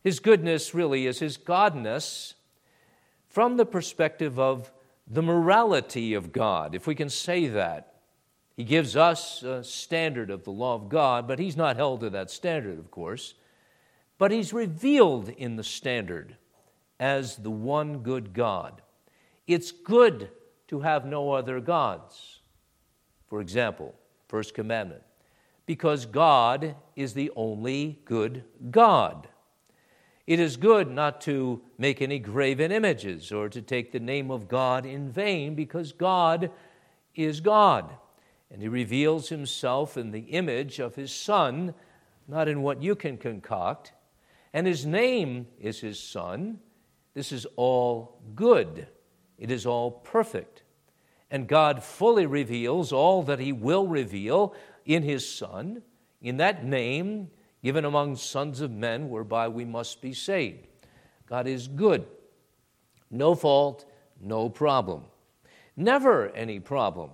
His 0.03 0.19
goodness 0.19 0.73
really 0.73 1.07
is 1.07 1.19
his 1.19 1.37
godness 1.37 2.35
from 3.27 3.57
the 3.57 3.65
perspective 3.65 4.39
of 4.39 4.71
the 5.07 5.23
morality 5.23 6.13
of 6.13 6.31
God, 6.31 6.75
if 6.75 6.87
we 6.87 6.95
can 6.95 7.09
say 7.09 7.47
that. 7.47 7.94
He 8.55 8.63
gives 8.63 8.95
us 8.95 9.43
a 9.43 9.63
standard 9.63 10.29
of 10.29 10.43
the 10.43 10.51
law 10.51 10.75
of 10.75 10.87
God, 10.87 11.27
but 11.27 11.39
he's 11.39 11.57
not 11.57 11.75
held 11.75 11.99
to 11.99 12.09
that 12.11 12.31
standard, 12.31 12.79
of 12.79 12.89
course. 12.89 13.33
But 14.17 14.31
he's 14.31 14.53
revealed 14.53 15.29
in 15.29 15.57
the 15.57 15.63
standard 15.63 16.37
as 16.99 17.35
the 17.35 17.51
one 17.51 17.99
good 17.99 18.33
God. 18.33 18.81
It's 19.45 19.71
good 19.71 20.29
to 20.69 20.79
have 20.79 21.05
no 21.05 21.33
other 21.33 21.59
gods. 21.59 22.39
For 23.27 23.41
example, 23.41 23.93
first 24.29 24.53
commandment, 24.53 25.03
because 25.65 26.05
God 26.05 26.75
is 26.95 27.13
the 27.13 27.31
only 27.35 27.99
good 28.05 28.43
God. 28.71 29.27
It 30.25 30.39
is 30.39 30.57
good 30.57 30.89
not 30.89 31.21
to 31.21 31.61
make 31.77 32.01
any 32.01 32.19
graven 32.19 32.71
images 32.71 33.31
or 33.31 33.49
to 33.49 33.61
take 33.61 33.91
the 33.91 33.99
name 33.99 34.31
of 34.31 34.47
God 34.47 34.85
in 34.85 35.11
vain 35.11 35.53
because 35.53 35.91
God 35.91 36.49
is 37.13 37.41
God. 37.41 37.95
And 38.51 38.61
He 38.61 38.67
reveals 38.67 39.29
Himself 39.29 39.97
in 39.97 40.11
the 40.11 40.21
image 40.21 40.79
of 40.79 40.95
His 40.95 41.13
Son, 41.13 41.73
not 42.27 42.47
in 42.47 42.61
what 42.61 42.81
you 42.81 42.95
can 42.95 43.17
concoct. 43.17 43.93
And 44.53 44.65
His 44.65 44.85
name 44.85 45.47
is 45.59 45.79
His 45.79 45.99
Son. 45.99 46.59
This 47.13 47.31
is 47.31 47.45
all 47.55 48.21
good, 48.35 48.87
it 49.37 49.51
is 49.51 49.65
all 49.65 49.91
perfect. 49.91 50.63
And 51.31 51.47
God 51.47 51.83
fully 51.83 52.25
reveals 52.25 52.91
all 52.91 53.23
that 53.23 53.39
He 53.39 53.51
will 53.51 53.87
reveal 53.87 54.53
in 54.85 55.03
His 55.03 55.27
Son, 55.27 55.81
in 56.21 56.37
that 56.37 56.63
name 56.63 57.29
given 57.63 57.83
among 57.83 58.15
sons 58.15 58.61
of 58.61 58.69
men 58.69 59.09
whereby 59.09 59.47
we 59.47 59.65
must 59.65 59.99
be 59.99 60.13
saved. 60.13 60.67
God 61.27 61.47
is 61.47 61.67
good. 61.67 62.05
No 63.09 63.33
fault, 63.33 63.85
no 64.21 64.49
problem. 64.49 65.05
Never 65.75 66.29
any 66.35 66.59
problem. 66.59 67.09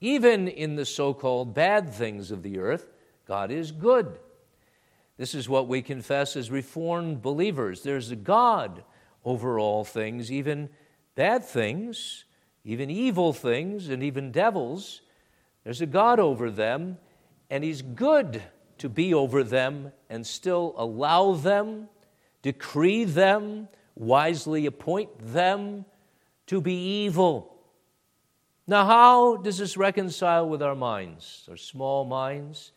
Even 0.00 0.48
in 0.48 0.76
the 0.76 0.86
so 0.86 1.12
called 1.12 1.54
bad 1.54 1.92
things 1.92 2.30
of 2.30 2.42
the 2.42 2.58
earth, 2.58 2.90
God 3.26 3.50
is 3.50 3.70
good. 3.72 4.18
This 5.16 5.34
is 5.34 5.48
what 5.48 5.68
we 5.68 5.82
confess 5.82 6.36
as 6.36 6.50
Reformed 6.50 7.20
believers. 7.20 7.82
There's 7.82 8.10
a 8.10 8.16
God 8.16 8.82
over 9.24 9.58
all 9.58 9.84
things, 9.84 10.32
even 10.32 10.70
bad 11.14 11.44
things 11.44 12.24
even 12.64 12.90
evil 12.90 13.32
things 13.32 13.88
and 13.88 14.02
even 14.02 14.32
devils, 14.32 15.00
there's 15.64 15.80
a 15.80 15.86
God 15.86 16.20
over 16.20 16.50
them, 16.50 16.98
and 17.48 17.64
He's 17.64 17.82
good 17.82 18.42
to 18.78 18.88
be 18.88 19.14
over 19.14 19.42
them 19.42 19.92
and 20.08 20.26
still 20.26 20.74
allow 20.76 21.32
them, 21.32 21.88
decree 22.42 23.04
them, 23.04 23.68
wisely 23.94 24.66
appoint 24.66 25.10
them 25.18 25.84
to 26.46 26.60
be 26.60 26.74
evil. 26.74 27.49
Now, 28.70 28.86
how 28.86 29.36
does 29.36 29.58
this 29.58 29.76
reconcile 29.76 30.48
with 30.48 30.62
our 30.62 30.76
minds, 30.76 31.46
our 31.50 31.56
small 31.56 32.04
minds? 32.04 32.72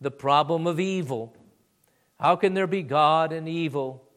The 0.00 0.10
problem 0.10 0.66
of 0.66 0.80
evil. 0.80 1.34
How 2.18 2.36
can 2.36 2.54
there 2.54 2.66
be 2.66 2.82
God 2.82 3.32
and 3.32 3.48
evil? 3.48 4.08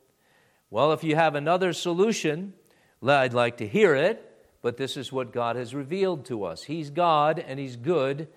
Well, 0.70 0.94
if 0.94 1.04
you 1.04 1.16
have 1.16 1.36
another 1.36 1.74
solution, 1.74 2.54
I'd 3.06 3.34
like 3.34 3.58
to 3.58 3.68
hear 3.68 3.96
it 3.96 4.32
but 4.66 4.78
this 4.78 4.98
is 4.98 5.12
what 5.12 5.32
God 5.32 5.58
has 5.58 5.76
revealed 5.76 6.26
to 6.26 6.44
us. 6.44 6.64
He's 6.64 6.90
God 6.90 7.38
and 7.38 7.60
He's 7.60 7.76
good, 7.76 8.28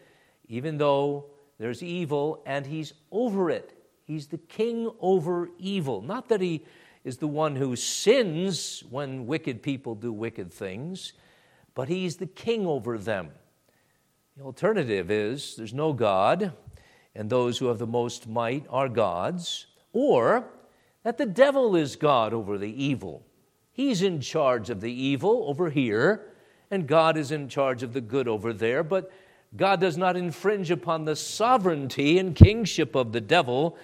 even 0.46 0.76
though 0.76 1.30
there's 1.58 1.82
evil, 1.82 2.42
and 2.44 2.66
He's 2.66 2.92
over 3.10 3.48
it. 3.48 3.72
He's 4.04 4.26
the 4.26 4.36
king 4.36 4.90
over 5.00 5.48
evil. 5.58 6.02
Not 6.02 6.28
that 6.28 6.42
He 6.42 6.66
is 7.02 7.16
the 7.16 7.26
one 7.26 7.56
who 7.56 7.76
sins 7.76 8.84
when 8.90 9.26
wicked 9.26 9.62
people 9.62 9.94
do 9.94 10.12
wicked 10.12 10.52
things, 10.52 11.14
but 11.78 11.88
He's 11.88 12.16
the 12.16 12.26
king 12.26 12.66
over 12.66 12.98
them. 12.98 13.28
The 14.36 14.42
alternative 14.42 15.12
is 15.12 15.54
there's 15.54 15.72
no 15.72 15.92
God, 15.92 16.52
and 17.14 17.30
those 17.30 17.58
who 17.58 17.66
have 17.66 17.78
the 17.78 17.86
most 17.86 18.26
might 18.26 18.66
are 18.68 18.88
gods, 18.88 19.66
or 19.92 20.44
that 21.04 21.18
the 21.18 21.24
devil 21.24 21.76
is 21.76 21.94
God 21.94 22.34
over 22.34 22.58
the 22.58 22.84
evil. 22.84 23.24
He's 23.70 24.02
in 24.02 24.20
charge 24.20 24.70
of 24.70 24.80
the 24.80 24.90
evil 24.90 25.44
over 25.46 25.70
here, 25.70 26.32
and 26.68 26.88
God 26.88 27.16
is 27.16 27.30
in 27.30 27.48
charge 27.48 27.84
of 27.84 27.92
the 27.92 28.00
good 28.00 28.26
over 28.26 28.52
there. 28.52 28.82
But 28.82 29.12
God 29.56 29.80
does 29.80 29.96
not 29.96 30.16
infringe 30.16 30.72
upon 30.72 31.04
the 31.04 31.14
sovereignty 31.14 32.18
and 32.18 32.34
kingship 32.34 32.96
of 32.96 33.12
the 33.12 33.20
devil 33.20 33.78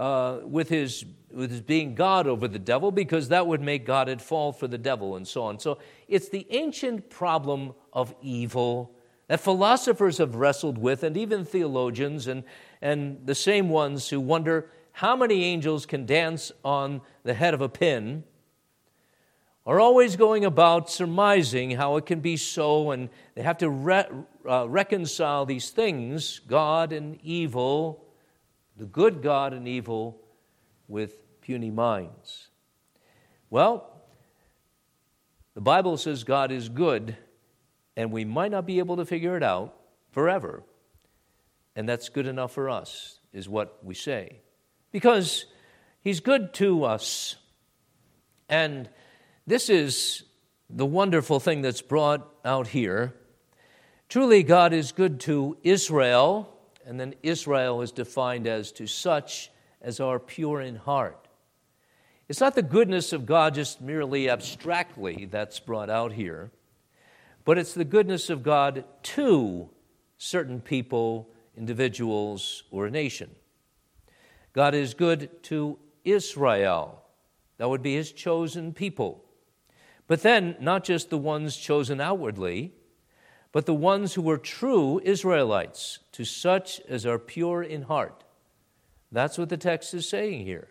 uh, 0.00 0.40
with, 0.44 0.70
his, 0.70 1.04
with 1.30 1.50
his 1.50 1.60
being 1.60 1.94
God 1.94 2.26
over 2.26 2.48
the 2.48 2.58
devil, 2.58 2.90
because 2.90 3.28
that 3.28 3.46
would 3.46 3.60
make 3.60 3.84
God 3.84 4.08
at 4.08 4.22
fault 4.22 4.58
for 4.58 4.66
the 4.66 4.78
devil 4.78 5.16
and 5.16 5.28
so 5.28 5.42
on. 5.42 5.58
So 5.58 5.78
it's 6.08 6.30
the 6.30 6.46
ancient 6.48 7.10
problem 7.10 7.74
of 7.92 8.14
evil 8.22 8.96
that 9.28 9.40
philosophers 9.40 10.16
have 10.16 10.36
wrestled 10.36 10.78
with, 10.78 11.02
and 11.02 11.18
even 11.18 11.44
theologians, 11.44 12.28
and, 12.28 12.44
and 12.80 13.26
the 13.26 13.34
same 13.34 13.68
ones 13.68 14.08
who 14.08 14.20
wonder 14.20 14.70
how 14.92 15.14
many 15.14 15.44
angels 15.44 15.84
can 15.84 16.06
dance 16.06 16.50
on 16.64 17.02
the 17.22 17.34
head 17.34 17.52
of 17.52 17.60
a 17.60 17.68
pin 17.68 18.24
are 19.66 19.78
always 19.78 20.16
going 20.16 20.46
about 20.46 20.90
surmising 20.90 21.72
how 21.72 21.96
it 21.96 22.06
can 22.06 22.20
be 22.20 22.38
so, 22.38 22.90
and 22.90 23.10
they 23.34 23.42
have 23.42 23.58
to 23.58 23.68
re- 23.68 24.08
uh, 24.48 24.66
reconcile 24.66 25.44
these 25.44 25.68
things, 25.68 26.40
God 26.48 26.94
and 26.94 27.18
evil, 27.22 28.06
the 28.80 28.86
good 28.86 29.22
God 29.22 29.52
and 29.52 29.68
evil, 29.68 30.18
with 30.88 31.18
puny 31.42 31.70
minds. 31.70 32.48
Well, 33.50 34.02
the 35.54 35.60
Bible 35.60 35.98
says 35.98 36.24
God 36.24 36.50
is 36.50 36.70
good, 36.70 37.14
and 37.94 38.10
we 38.10 38.24
might 38.24 38.50
not 38.50 38.64
be 38.64 38.78
able 38.78 38.96
to 38.96 39.04
figure 39.04 39.36
it 39.36 39.42
out 39.42 39.76
forever. 40.12 40.62
And 41.76 41.86
that's 41.86 42.08
good 42.08 42.26
enough 42.26 42.52
for 42.52 42.70
us, 42.70 43.18
is 43.34 43.50
what 43.50 43.84
we 43.84 43.94
say. 43.94 44.40
Because 44.92 45.44
He's 46.00 46.20
good 46.20 46.54
to 46.54 46.84
us. 46.84 47.36
And 48.48 48.88
this 49.46 49.68
is 49.68 50.22
the 50.70 50.86
wonderful 50.86 51.38
thing 51.38 51.60
that's 51.60 51.82
brought 51.82 52.26
out 52.46 52.68
here. 52.68 53.14
Truly, 54.08 54.42
God 54.42 54.72
is 54.72 54.90
good 54.90 55.20
to 55.20 55.58
Israel, 55.62 56.56
and 56.90 56.98
then 56.98 57.14
Israel 57.22 57.82
is 57.82 57.92
defined 57.92 58.48
as 58.48 58.72
to 58.72 58.84
such 58.84 59.52
as 59.80 60.00
are 60.00 60.18
pure 60.18 60.60
in 60.60 60.74
heart. 60.74 61.28
It's 62.28 62.40
not 62.40 62.56
the 62.56 62.62
goodness 62.62 63.12
of 63.12 63.26
God 63.26 63.54
just 63.54 63.80
merely 63.80 64.28
abstractly 64.28 65.28
that's 65.30 65.60
brought 65.60 65.88
out 65.88 66.14
here, 66.14 66.50
but 67.44 67.58
it's 67.58 67.74
the 67.74 67.84
goodness 67.84 68.28
of 68.28 68.42
God 68.42 68.82
to 69.04 69.70
certain 70.18 70.60
people, 70.60 71.30
individuals, 71.56 72.64
or 72.72 72.86
a 72.86 72.90
nation. 72.90 73.30
God 74.52 74.74
is 74.74 74.92
good 74.92 75.30
to 75.44 75.78
Israel. 76.04 77.04
That 77.58 77.68
would 77.68 77.82
be 77.82 77.94
his 77.94 78.10
chosen 78.10 78.72
people. 78.74 79.24
But 80.08 80.22
then, 80.22 80.56
not 80.58 80.82
just 80.82 81.08
the 81.08 81.18
ones 81.18 81.56
chosen 81.56 82.00
outwardly, 82.00 82.72
but 83.52 83.66
the 83.66 83.74
ones 83.74 84.14
who 84.14 84.22
were 84.22 84.38
true 84.38 85.00
Israelites, 85.04 85.98
to 86.12 86.24
such 86.24 86.80
as 86.88 87.04
are 87.04 87.18
pure 87.18 87.62
in 87.62 87.82
heart. 87.82 88.24
That's 89.10 89.38
what 89.38 89.48
the 89.48 89.56
text 89.56 89.92
is 89.94 90.08
saying 90.08 90.44
here. 90.44 90.68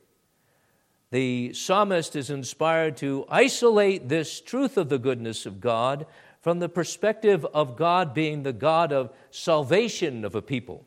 The 1.12 1.54
psalmist 1.54 2.16
is 2.16 2.30
inspired 2.30 2.98
to 2.98 3.26
isolate 3.30 4.08
this 4.08 4.40
truth 4.40 4.78
of 4.78 4.90
the 4.90 5.00
goodness 5.00 5.46
of 5.46 5.60
God 5.60 6.06
from 6.42 6.60
the 6.60 6.70
perspective 6.70 7.46
of 7.46 7.76
God 7.76 8.14
being 8.14 8.44
the 8.44 8.54
God 8.54 8.94
of 8.94 9.12
salvation 9.32 10.24
of 10.24 10.36
a 10.36 10.42
people. 10.42 10.86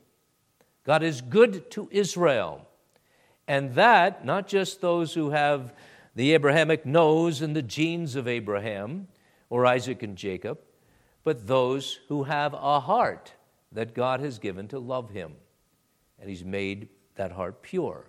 God 0.85 1.03
is 1.03 1.21
good 1.21 1.71
to 1.73 1.89
Israel. 1.91 2.67
And 3.47 3.75
that, 3.75 4.25
not 4.25 4.47
just 4.49 4.81
those 4.81 5.13
who 5.15 5.31
have 5.31 5.75
the 6.15 6.33
Abrahamic 6.33 6.87
nose 6.87 7.43
and 7.43 7.55
the 7.55 7.63
genes 7.63 8.17
of 8.17 8.29
Abraham 8.29 9.09
or 9.51 9.67
Isaac 9.67 10.03
and 10.03 10.17
Jacob, 10.17 10.59
but 11.25 11.47
those 11.47 12.01
who 12.09 12.25
have 12.25 12.55
a 12.55 12.81
heart 12.81 13.33
that 13.73 13.95
God 13.95 14.21
has 14.21 14.39
given 14.39 14.69
to 14.69 14.79
love 14.79 15.11
Him. 15.11 15.33
And 16.21 16.29
He's 16.29 16.45
made 16.45 16.89
that 17.17 17.33
heart 17.33 17.63
pure. 17.63 18.07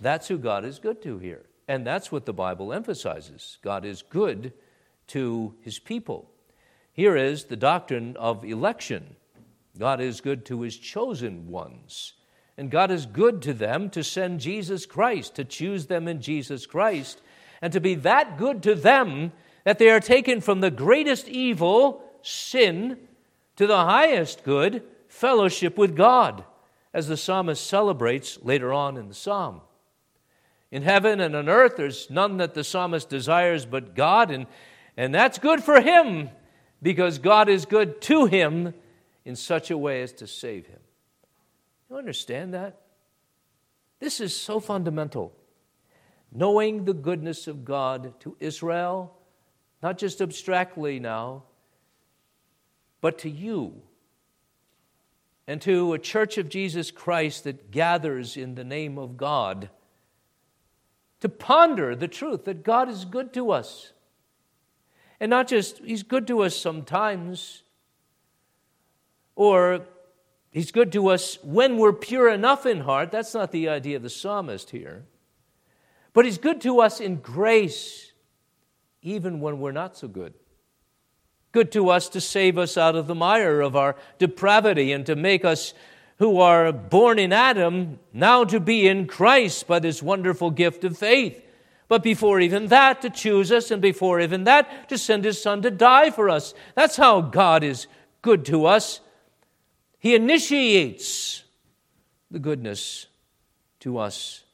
That's 0.00 0.28
who 0.28 0.38
God 0.38 0.64
is 0.64 0.78
good 0.78 1.02
to 1.02 1.18
here. 1.18 1.46
And 1.68 1.86
that's 1.86 2.10
what 2.10 2.26
the 2.26 2.32
Bible 2.32 2.72
emphasizes. 2.72 3.58
God 3.62 3.84
is 3.84 4.02
good 4.02 4.52
to 5.08 5.54
His 5.60 5.78
people. 5.78 6.30
Here 6.92 7.16
is 7.16 7.44
the 7.44 7.56
doctrine 7.56 8.16
of 8.16 8.44
election 8.44 9.16
God 9.78 10.00
is 10.00 10.20
good 10.20 10.44
to 10.46 10.62
His 10.62 10.76
chosen 10.76 11.48
ones. 11.48 12.14
And 12.58 12.70
God 12.70 12.90
is 12.90 13.06
good 13.06 13.40
to 13.42 13.54
them 13.54 13.88
to 13.90 14.04
send 14.04 14.40
Jesus 14.40 14.84
Christ, 14.84 15.34
to 15.36 15.44
choose 15.44 15.86
them 15.86 16.06
in 16.06 16.20
Jesus 16.20 16.66
Christ, 16.66 17.22
and 17.62 17.72
to 17.72 17.80
be 17.80 17.94
that 17.94 18.36
good 18.36 18.62
to 18.64 18.74
them 18.74 19.32
that 19.64 19.78
they 19.78 19.90
are 19.90 20.00
taken 20.00 20.40
from 20.40 20.60
the 20.60 20.70
greatest 20.70 21.28
evil, 21.28 22.02
sin, 22.22 22.98
to 23.56 23.66
the 23.66 23.84
highest 23.84 24.44
good, 24.44 24.82
fellowship 25.08 25.76
with 25.76 25.96
God, 25.96 26.44
as 26.94 27.08
the 27.08 27.16
psalmist 27.16 27.66
celebrates 27.66 28.38
later 28.42 28.72
on 28.72 28.96
in 28.96 29.08
the 29.08 29.14
psalm. 29.14 29.60
In 30.70 30.82
heaven 30.82 31.20
and 31.20 31.34
on 31.34 31.48
earth, 31.48 31.76
there's 31.76 32.08
none 32.10 32.36
that 32.38 32.54
the 32.54 32.64
psalmist 32.64 33.08
desires 33.08 33.66
but 33.66 33.94
God, 33.94 34.30
and, 34.30 34.46
and 34.96 35.14
that's 35.14 35.38
good 35.38 35.62
for 35.62 35.80
him 35.80 36.30
because 36.82 37.18
God 37.18 37.48
is 37.48 37.66
good 37.66 38.00
to 38.02 38.26
him 38.26 38.72
in 39.24 39.36
such 39.36 39.70
a 39.70 39.78
way 39.78 40.02
as 40.02 40.12
to 40.14 40.26
save 40.26 40.66
him. 40.66 40.78
You 41.90 41.96
understand 41.96 42.54
that? 42.54 42.80
This 43.98 44.20
is 44.20 44.34
so 44.34 44.60
fundamental. 44.60 45.32
Knowing 46.32 46.84
the 46.84 46.94
goodness 46.94 47.48
of 47.48 47.64
God 47.64 48.18
to 48.20 48.36
Israel 48.38 49.16
not 49.82 49.98
just 49.98 50.20
abstractly 50.20 51.00
now, 51.00 51.44
but 53.00 53.18
to 53.18 53.30
you 53.30 53.82
and 55.46 55.60
to 55.62 55.94
a 55.94 55.98
church 55.98 56.38
of 56.38 56.48
Jesus 56.48 56.90
Christ 56.90 57.44
that 57.44 57.70
gathers 57.70 58.36
in 58.36 58.54
the 58.54 58.64
name 58.64 58.98
of 58.98 59.16
God 59.16 59.70
to 61.20 61.28
ponder 61.28 61.94
the 61.94 62.08
truth 62.08 62.44
that 62.44 62.62
God 62.62 62.88
is 62.88 63.04
good 63.04 63.32
to 63.34 63.50
us. 63.50 63.92
And 65.18 65.30
not 65.30 65.48
just 65.48 65.78
He's 65.78 66.02
good 66.02 66.26
to 66.28 66.40
us 66.42 66.56
sometimes, 66.56 67.62
or 69.34 69.86
He's 70.50 70.72
good 70.72 70.92
to 70.92 71.08
us 71.08 71.38
when 71.42 71.78
we're 71.78 71.92
pure 71.92 72.28
enough 72.28 72.66
in 72.66 72.80
heart. 72.80 73.10
That's 73.10 73.34
not 73.34 73.52
the 73.52 73.68
idea 73.68 73.96
of 73.96 74.02
the 74.02 74.10
psalmist 74.10 74.70
here. 74.70 75.04
But 76.12 76.24
He's 76.24 76.38
good 76.38 76.60
to 76.62 76.80
us 76.80 77.00
in 77.00 77.16
grace 77.16 78.09
even 79.02 79.40
when 79.40 79.60
we're 79.60 79.72
not 79.72 79.96
so 79.96 80.08
good. 80.08 80.34
Good 81.52 81.72
to 81.72 81.90
us 81.90 82.08
to 82.10 82.20
save 82.20 82.58
us 82.58 82.76
out 82.76 82.94
of 82.94 83.06
the 83.06 83.14
mire 83.14 83.60
of 83.60 83.74
our 83.74 83.96
depravity 84.18 84.92
and 84.92 85.04
to 85.06 85.16
make 85.16 85.44
us 85.44 85.74
who 86.18 86.38
are 86.38 86.70
born 86.70 87.18
in 87.18 87.32
Adam 87.32 87.98
now 88.12 88.44
to 88.44 88.60
be 88.60 88.86
in 88.86 89.06
Christ 89.06 89.66
by 89.66 89.78
this 89.78 90.02
wonderful 90.02 90.50
gift 90.50 90.84
of 90.84 90.96
faith. 90.96 91.42
But 91.88 92.02
before 92.04 92.38
even 92.38 92.68
that, 92.68 93.02
to 93.02 93.10
choose 93.10 93.50
us, 93.50 93.72
and 93.72 93.82
before 93.82 94.20
even 94.20 94.44
that, 94.44 94.88
to 94.90 94.98
send 94.98 95.24
his 95.24 95.42
son 95.42 95.62
to 95.62 95.72
die 95.72 96.10
for 96.10 96.30
us. 96.30 96.54
That's 96.76 96.96
how 96.96 97.20
God 97.20 97.64
is 97.64 97.88
good 98.22 98.44
to 98.44 98.66
us. 98.66 99.00
He 99.98 100.14
initiates 100.14 101.42
the 102.30 102.38
goodness 102.38 103.06
to 103.80 103.98
us 103.98 104.44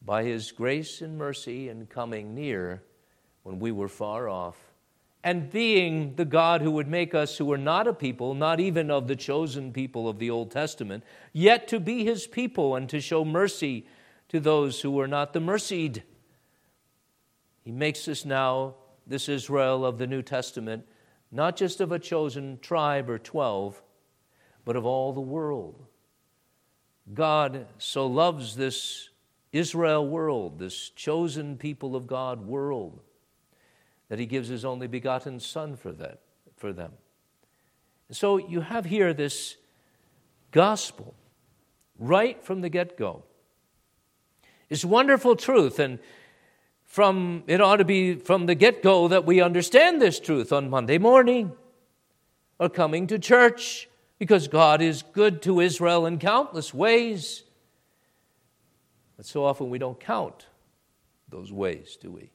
by 0.00 0.22
his 0.22 0.52
grace 0.52 1.00
and 1.00 1.18
mercy 1.18 1.68
and 1.68 1.88
coming 1.88 2.34
near 2.34 2.82
when 3.50 3.58
we 3.58 3.72
were 3.72 3.88
far 3.88 4.28
off, 4.28 4.56
and 5.24 5.50
being 5.50 6.14
the 6.14 6.24
God 6.24 6.62
who 6.62 6.70
would 6.70 6.86
make 6.86 7.16
us 7.16 7.36
who 7.36 7.46
were 7.46 7.58
not 7.58 7.88
a 7.88 7.92
people, 7.92 8.32
not 8.32 8.60
even 8.60 8.92
of 8.92 9.08
the 9.08 9.16
chosen 9.16 9.72
people 9.72 10.08
of 10.08 10.20
the 10.20 10.30
Old 10.30 10.52
Testament, 10.52 11.02
yet 11.32 11.66
to 11.66 11.80
be 11.80 12.04
his 12.04 12.28
people 12.28 12.76
and 12.76 12.88
to 12.88 13.00
show 13.00 13.24
mercy 13.24 13.88
to 14.28 14.38
those 14.38 14.80
who 14.82 14.92
were 14.92 15.08
not 15.08 15.32
the 15.32 15.40
mercied. 15.40 16.04
He 17.64 17.72
makes 17.72 18.06
us 18.06 18.24
now, 18.24 18.76
this 19.04 19.28
Israel 19.28 19.84
of 19.84 19.98
the 19.98 20.06
New 20.06 20.22
Testament, 20.22 20.86
not 21.32 21.56
just 21.56 21.80
of 21.80 21.90
a 21.90 21.98
chosen 21.98 22.60
tribe 22.60 23.10
or 23.10 23.18
twelve, 23.18 23.82
but 24.64 24.76
of 24.76 24.86
all 24.86 25.12
the 25.12 25.20
world. 25.20 25.86
God 27.12 27.66
so 27.78 28.06
loves 28.06 28.54
this 28.54 29.10
Israel 29.50 30.06
world, 30.06 30.60
this 30.60 30.90
chosen 30.90 31.56
people 31.56 31.96
of 31.96 32.06
God 32.06 32.46
world 32.46 33.00
that 34.10 34.18
he 34.18 34.26
gives 34.26 34.48
his 34.48 34.64
only 34.64 34.88
begotten 34.88 35.38
Son 35.38 35.76
for, 35.76 35.92
that, 35.92 36.18
for 36.56 36.72
them. 36.72 36.92
So 38.10 38.38
you 38.38 38.60
have 38.60 38.84
here 38.84 39.14
this 39.14 39.56
gospel 40.50 41.14
right 41.96 42.42
from 42.42 42.60
the 42.60 42.68
get 42.68 42.98
go. 42.98 43.22
It's 44.68 44.84
wonderful 44.84 45.36
truth, 45.36 45.78
and 45.78 46.00
from 46.84 47.44
it 47.46 47.60
ought 47.60 47.76
to 47.76 47.84
be 47.84 48.16
from 48.16 48.46
the 48.46 48.56
get 48.56 48.82
go 48.82 49.06
that 49.06 49.24
we 49.24 49.40
understand 49.40 50.02
this 50.02 50.18
truth 50.18 50.52
on 50.52 50.68
Monday 50.68 50.98
morning 50.98 51.52
or 52.58 52.68
coming 52.68 53.06
to 53.06 53.18
church 53.18 53.88
because 54.18 54.48
God 54.48 54.82
is 54.82 55.02
good 55.02 55.40
to 55.42 55.60
Israel 55.60 56.04
in 56.04 56.18
countless 56.18 56.74
ways. 56.74 57.44
But 59.16 59.24
so 59.24 59.44
often 59.44 59.70
we 59.70 59.78
don't 59.78 60.00
count 60.00 60.46
those 61.28 61.52
ways, 61.52 61.96
do 62.00 62.10
we? 62.10 62.32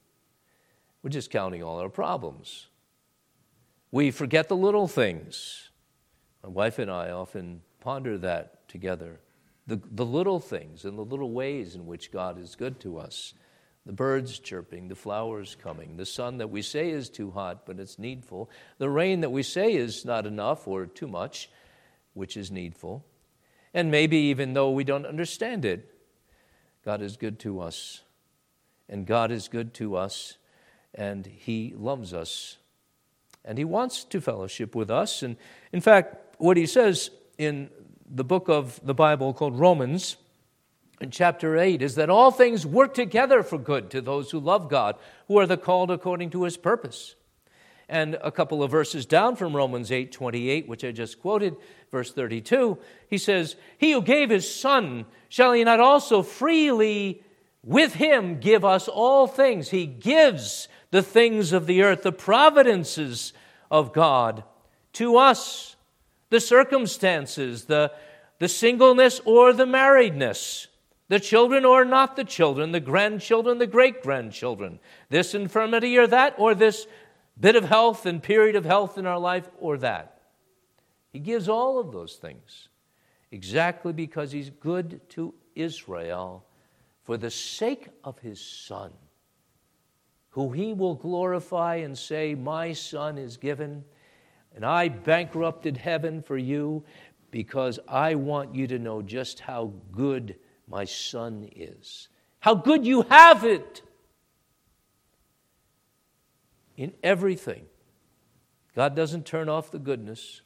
We're 1.06 1.12
just 1.12 1.30
counting 1.30 1.62
all 1.62 1.80
our 1.80 1.88
problems. 1.88 2.66
We 3.92 4.10
forget 4.10 4.50
the 4.50 4.56
little 4.56 4.88
things. 4.88 5.70
My 6.42 6.50
wife 6.50 6.80
and 6.80 6.90
I 6.90 7.12
often 7.12 7.62
ponder 7.80 8.18
that 8.18 8.68
together 8.68 9.20
the, 9.68 9.80
the 9.92 10.04
little 10.04 10.40
things 10.40 10.84
and 10.84 10.98
the 10.98 11.04
little 11.04 11.30
ways 11.30 11.76
in 11.76 11.86
which 11.86 12.12
God 12.12 12.40
is 12.40 12.56
good 12.56 12.80
to 12.80 12.98
us. 12.98 13.36
The 13.86 13.94
birds 13.94 14.40
chirping, 14.40 14.88
the 14.88 14.96
flowers 14.96 15.56
coming, 15.62 15.96
the 15.96 16.08
sun 16.08 16.40
that 16.40 16.50
we 16.50 16.64
say 16.64 16.90
is 16.90 17.08
too 17.08 17.30
hot, 17.30 17.68
but 17.68 17.80
it's 17.80 18.00
needful, 18.00 18.50
the 18.80 18.90
rain 18.90 19.22
that 19.22 19.30
we 19.30 19.44
say 19.44 19.74
is 19.74 20.06
not 20.06 20.26
enough 20.26 20.68
or 20.68 20.88
too 20.88 21.08
much, 21.08 21.52
which 22.16 22.36
is 22.36 22.50
needful. 22.50 23.06
And 23.76 23.92
maybe 23.92 24.18
even 24.18 24.54
though 24.54 24.72
we 24.72 24.84
don't 24.84 25.06
understand 25.06 25.66
it, 25.66 25.88
God 26.84 27.04
is 27.04 27.16
good 27.16 27.38
to 27.42 27.60
us. 27.60 28.02
And 28.90 29.06
God 29.06 29.32
is 29.32 29.48
good 29.48 29.72
to 29.76 29.98
us 29.98 30.40
and 30.96 31.26
He 31.26 31.74
loves 31.78 32.14
us. 32.14 32.58
And 33.44 33.58
He 33.58 33.66
wants 33.66 34.04
to 34.06 34.20
fellowship 34.20 34.74
with 34.74 34.90
us. 34.90 35.22
And 35.22 35.38
in 35.72 35.82
fact, 35.82 36.36
what 36.40 36.58
He 36.58 36.66
says 36.66 37.12
in 37.38 37.70
the 38.10 38.24
book 38.24 38.50
of 38.50 38.80
the 38.84 38.94
Bible 38.94 39.34
called 39.34 39.60
Romans, 39.60 40.18
in 41.02 41.12
chapter 41.12 41.58
8, 41.58 41.82
is 41.82 41.96
that 41.96 42.10
all 42.10 42.32
things 42.32 42.66
work 42.66 42.94
together 42.94 43.44
for 43.44 43.58
good 43.58 43.90
to 43.92 44.02
those 44.02 44.32
who 44.32 44.40
love 44.40 44.70
God, 44.70 44.96
who 45.28 45.38
are 45.38 45.46
the 45.46 45.58
called 45.58 45.92
according 45.92 46.30
to 46.32 46.44
His 46.44 46.56
purpose. 46.56 47.16
And 47.88 48.18
a 48.24 48.32
couple 48.32 48.64
of 48.64 48.72
verses 48.72 49.06
down 49.06 49.36
from 49.36 49.56
Romans 49.56 49.92
8 49.92 50.12
28, 50.12 50.68
which 50.68 50.84
I 50.84 50.92
just 50.92 51.22
quoted, 51.22 51.56
verse 51.92 52.12
32, 52.12 52.78
he 53.08 53.18
says, 53.18 53.56
He 53.78 53.92
who 53.92 54.02
gave 54.02 54.32
his 54.32 54.54
Son, 54.54 55.06
shall 55.30 55.54
he 55.54 55.64
not 55.64 55.80
also 55.80 56.24
freely 56.24 57.24
with 57.64 57.94
him 57.94 58.40
give 58.40 58.66
us 58.66 58.88
all 58.88 59.28
things? 59.28 59.70
He 59.70 59.86
gives 59.86 60.68
the 60.96 61.04
things 61.04 61.52
of 61.52 61.66
the 61.66 61.82
earth, 61.82 62.04
the 62.04 62.12
providences 62.14 63.34
of 63.70 63.92
God 63.92 64.46
to 64.94 65.18
us. 65.18 65.76
the 66.30 66.40
circumstances, 66.40 67.66
the, 67.66 67.92
the 68.40 68.48
singleness 68.48 69.20
or 69.26 69.52
the 69.52 69.66
marriedness, 69.66 70.68
the 71.10 71.20
children 71.20 71.66
or 71.66 71.84
not 71.84 72.16
the 72.16 72.24
children, 72.24 72.72
the 72.72 72.80
grandchildren, 72.80 73.58
the 73.58 73.68
great 73.68 74.02
grandchildren, 74.02 74.80
this 75.10 75.36
infirmity 75.36 75.98
or 75.98 76.08
that, 76.08 76.34
or 76.38 76.56
this 76.56 76.88
bit 77.38 77.58
of 77.58 77.66
health 77.66 78.06
and 78.06 78.24
period 78.24 78.56
of 78.56 78.64
health 78.64 78.98
in 78.98 79.06
our 79.06 79.20
life 79.20 79.50
or 79.60 79.78
that. 79.78 80.22
He 81.12 81.20
gives 81.20 81.50
all 81.50 81.78
of 81.78 81.92
those 81.92 82.16
things 82.16 82.70
exactly 83.32 83.92
because 83.92 84.32
he's 84.32 84.50
good 84.50 85.02
to 85.10 85.34
Israel 85.56 86.46
for 87.04 87.18
the 87.18 87.32
sake 87.32 87.90
of 88.04 88.18
his 88.20 88.40
son, 88.40 88.94
who 90.36 90.52
he 90.52 90.74
will 90.74 90.96
glorify 90.96 91.76
and 91.76 91.98
say, 91.98 92.36
My 92.36 92.74
son 92.74 93.18
is 93.18 93.38
given, 93.38 93.86
and 94.54 94.66
I 94.66 94.90
bankrupted 94.90 95.78
heaven 95.78 96.22
for 96.22 96.38
you 96.38 96.84
because 97.32 97.80
I 97.88 98.16
want 98.16 98.54
you 98.54 98.68
to 98.68 98.78
know 98.78 99.02
just 99.02 99.40
how 99.40 99.72
good 99.94 100.36
my 100.68 100.84
son 100.84 101.48
is, 101.56 102.10
how 102.40 102.54
good 102.54 102.86
you 102.86 103.04
have 103.04 103.46
it 103.46 103.82
in 106.76 106.92
everything. 107.02 107.66
God 108.76 108.94
doesn't 108.94 109.26
turn 109.26 109.48
off 109.48 109.72
the 109.72 109.80
goodness. 109.80 110.42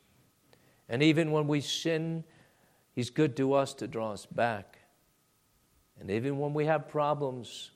And 0.88 1.02
even 1.02 1.32
when 1.32 1.48
we 1.48 1.62
sin, 1.62 2.26
He's 2.94 3.10
good 3.10 3.36
to 3.38 3.54
us 3.54 3.74
to 3.76 3.88
draw 3.88 4.12
us 4.12 4.28
back. 4.28 4.78
And 6.00 6.12
even 6.12 6.38
when 6.38 6.54
we 6.54 6.68
have 6.68 6.88
problems, 6.88 7.72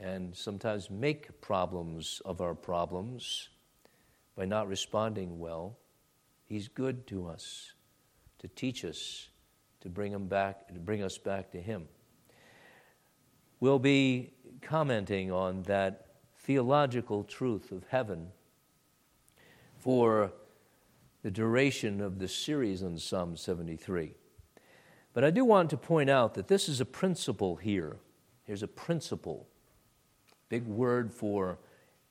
and 0.00 0.36
sometimes 0.36 0.90
make 0.90 1.40
problems 1.40 2.22
of 2.24 2.40
our 2.40 2.54
problems 2.54 3.48
by 4.36 4.44
not 4.44 4.68
responding 4.68 5.38
well, 5.38 5.78
He's 6.46 6.68
good 6.68 7.06
to 7.08 7.26
us 7.26 7.72
to 8.38 8.48
teach 8.48 8.84
us, 8.84 9.28
to 9.80 9.88
bring, 9.88 10.12
him 10.12 10.28
back, 10.28 10.68
to 10.68 10.80
bring 10.80 11.02
us 11.02 11.18
back 11.18 11.50
to 11.52 11.60
Him. 11.60 11.88
We'll 13.60 13.78
be 13.78 14.32
commenting 14.62 15.32
on 15.32 15.62
that 15.64 16.06
theological 16.38 17.24
truth 17.24 17.72
of 17.72 17.84
heaven 17.88 18.28
for 19.76 20.32
the 21.22 21.30
duration 21.30 22.00
of 22.00 22.18
the 22.18 22.28
series 22.28 22.82
on 22.82 22.98
Psalm 22.98 23.36
73. 23.36 24.14
But 25.12 25.24
I 25.24 25.30
do 25.30 25.44
want 25.44 25.70
to 25.70 25.76
point 25.76 26.08
out 26.08 26.34
that 26.34 26.48
this 26.48 26.68
is 26.68 26.80
a 26.80 26.84
principle 26.84 27.56
here. 27.56 27.96
Here's 28.44 28.62
a 28.62 28.68
principle, 28.68 29.48
big 30.48 30.66
word 30.66 31.12
for 31.12 31.58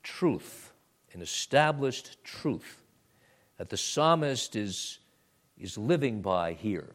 truth, 0.03 0.71
an 1.13 1.21
established 1.21 2.23
truth 2.23 2.81
that 3.57 3.69
the 3.69 3.77
psalmist 3.77 4.55
is, 4.55 4.99
is 5.57 5.77
living 5.77 6.21
by 6.21 6.53
here. 6.53 6.93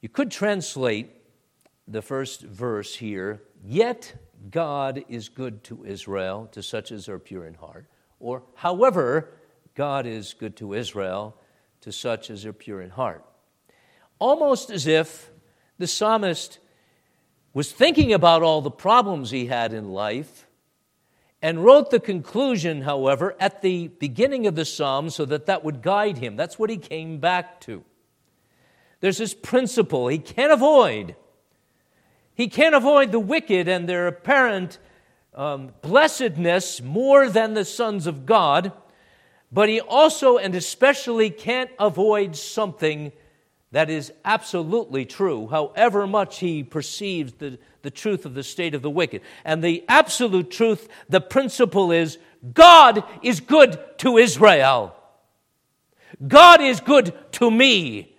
You 0.00 0.08
could 0.08 0.30
translate 0.30 1.10
the 1.88 2.02
first 2.02 2.42
verse 2.42 2.96
here, 2.96 3.42
yet 3.64 4.14
God 4.50 5.04
is 5.08 5.28
good 5.28 5.62
to 5.64 5.84
Israel, 5.84 6.48
to 6.52 6.62
such 6.62 6.92
as 6.92 7.08
are 7.08 7.18
pure 7.18 7.46
in 7.46 7.54
heart, 7.54 7.86
or 8.20 8.42
however, 8.54 9.30
God 9.74 10.06
is 10.06 10.34
good 10.34 10.56
to 10.56 10.74
Israel, 10.74 11.36
to 11.82 11.92
such 11.92 12.30
as 12.30 12.44
are 12.44 12.52
pure 12.52 12.82
in 12.82 12.90
heart. 12.90 13.24
Almost 14.18 14.70
as 14.70 14.86
if 14.86 15.30
the 15.78 15.86
psalmist 15.86 16.58
was 17.56 17.72
thinking 17.72 18.12
about 18.12 18.42
all 18.42 18.60
the 18.60 18.70
problems 18.70 19.30
he 19.30 19.46
had 19.46 19.72
in 19.72 19.90
life 19.90 20.46
and 21.40 21.64
wrote 21.64 21.90
the 21.90 21.98
conclusion, 21.98 22.82
however, 22.82 23.34
at 23.40 23.62
the 23.62 23.88
beginning 23.88 24.46
of 24.46 24.54
the 24.54 24.64
psalm 24.66 25.08
so 25.08 25.24
that 25.24 25.46
that 25.46 25.64
would 25.64 25.80
guide 25.80 26.18
him. 26.18 26.36
That's 26.36 26.58
what 26.58 26.68
he 26.68 26.76
came 26.76 27.16
back 27.16 27.58
to. 27.62 27.82
There's 29.00 29.16
this 29.16 29.32
principle 29.32 30.08
he 30.08 30.18
can't 30.18 30.52
avoid. 30.52 31.16
He 32.34 32.48
can't 32.48 32.74
avoid 32.74 33.10
the 33.10 33.18
wicked 33.18 33.68
and 33.68 33.88
their 33.88 34.06
apparent 34.06 34.78
um, 35.34 35.72
blessedness 35.80 36.82
more 36.82 37.30
than 37.30 37.54
the 37.54 37.64
sons 37.64 38.06
of 38.06 38.26
God 38.26 38.70
but 39.50 39.68
he 39.68 39.80
also 39.80 40.36
and 40.38 40.54
especially 40.54 41.30
can't 41.30 41.70
avoid 41.78 42.36
something 42.36 43.12
that 43.72 43.90
is 43.90 44.12
absolutely 44.24 45.04
true, 45.04 45.48
however 45.48 46.06
much 46.06 46.38
he 46.38 46.62
perceives 46.62 47.32
the, 47.34 47.58
the 47.82 47.90
truth 47.90 48.24
of 48.24 48.34
the 48.34 48.42
state 48.42 48.74
of 48.74 48.82
the 48.82 48.90
wicked. 48.90 49.22
And 49.44 49.62
the 49.62 49.84
absolute 49.88 50.50
truth, 50.50 50.88
the 51.08 51.20
principle 51.20 51.90
is 51.90 52.18
God 52.54 53.04
is 53.22 53.40
good 53.40 53.78
to 53.98 54.18
Israel. 54.18 54.94
God 56.26 56.60
is 56.60 56.80
good 56.80 57.12
to 57.32 57.50
me. 57.50 58.16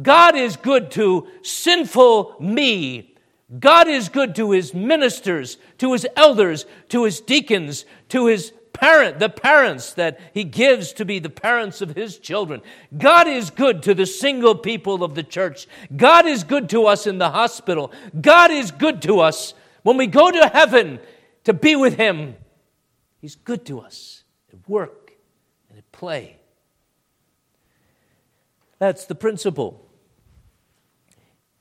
God 0.00 0.34
is 0.34 0.56
good 0.56 0.90
to 0.92 1.26
sinful 1.42 2.36
me. 2.40 3.14
God 3.58 3.88
is 3.88 4.08
good 4.08 4.34
to 4.36 4.52
his 4.52 4.72
ministers, 4.72 5.58
to 5.78 5.92
his 5.92 6.06
elders, 6.16 6.66
to 6.90 7.04
his 7.04 7.20
deacons, 7.20 7.84
to 8.08 8.26
his 8.26 8.52
parent, 8.80 9.18
the 9.18 9.28
parents 9.28 9.92
that 9.92 10.18
he 10.32 10.42
gives 10.42 10.94
to 10.94 11.04
be 11.04 11.18
the 11.18 11.28
parents 11.28 11.82
of 11.82 11.94
his 11.94 12.18
children. 12.18 12.62
God 12.96 13.28
is 13.28 13.50
good 13.50 13.82
to 13.82 13.94
the 13.94 14.06
single 14.06 14.54
people 14.54 15.04
of 15.04 15.14
the 15.14 15.22
church. 15.22 15.68
God 15.94 16.26
is 16.26 16.44
good 16.44 16.70
to 16.70 16.86
us 16.86 17.06
in 17.06 17.18
the 17.18 17.30
hospital. 17.30 17.92
God 18.18 18.50
is 18.50 18.70
good 18.70 19.02
to 19.02 19.20
us 19.20 19.52
when 19.82 19.98
we 19.98 20.06
go 20.06 20.30
to 20.30 20.48
heaven 20.48 20.98
to 21.44 21.52
be 21.52 21.76
with 21.76 21.96
him. 21.96 22.36
He's 23.20 23.36
good 23.36 23.66
to 23.66 23.80
us 23.80 24.24
at 24.50 24.66
work 24.66 25.12
and 25.68 25.76
at 25.76 25.92
play. 25.92 26.38
That's 28.78 29.04
the 29.04 29.14
principle. 29.14 29.86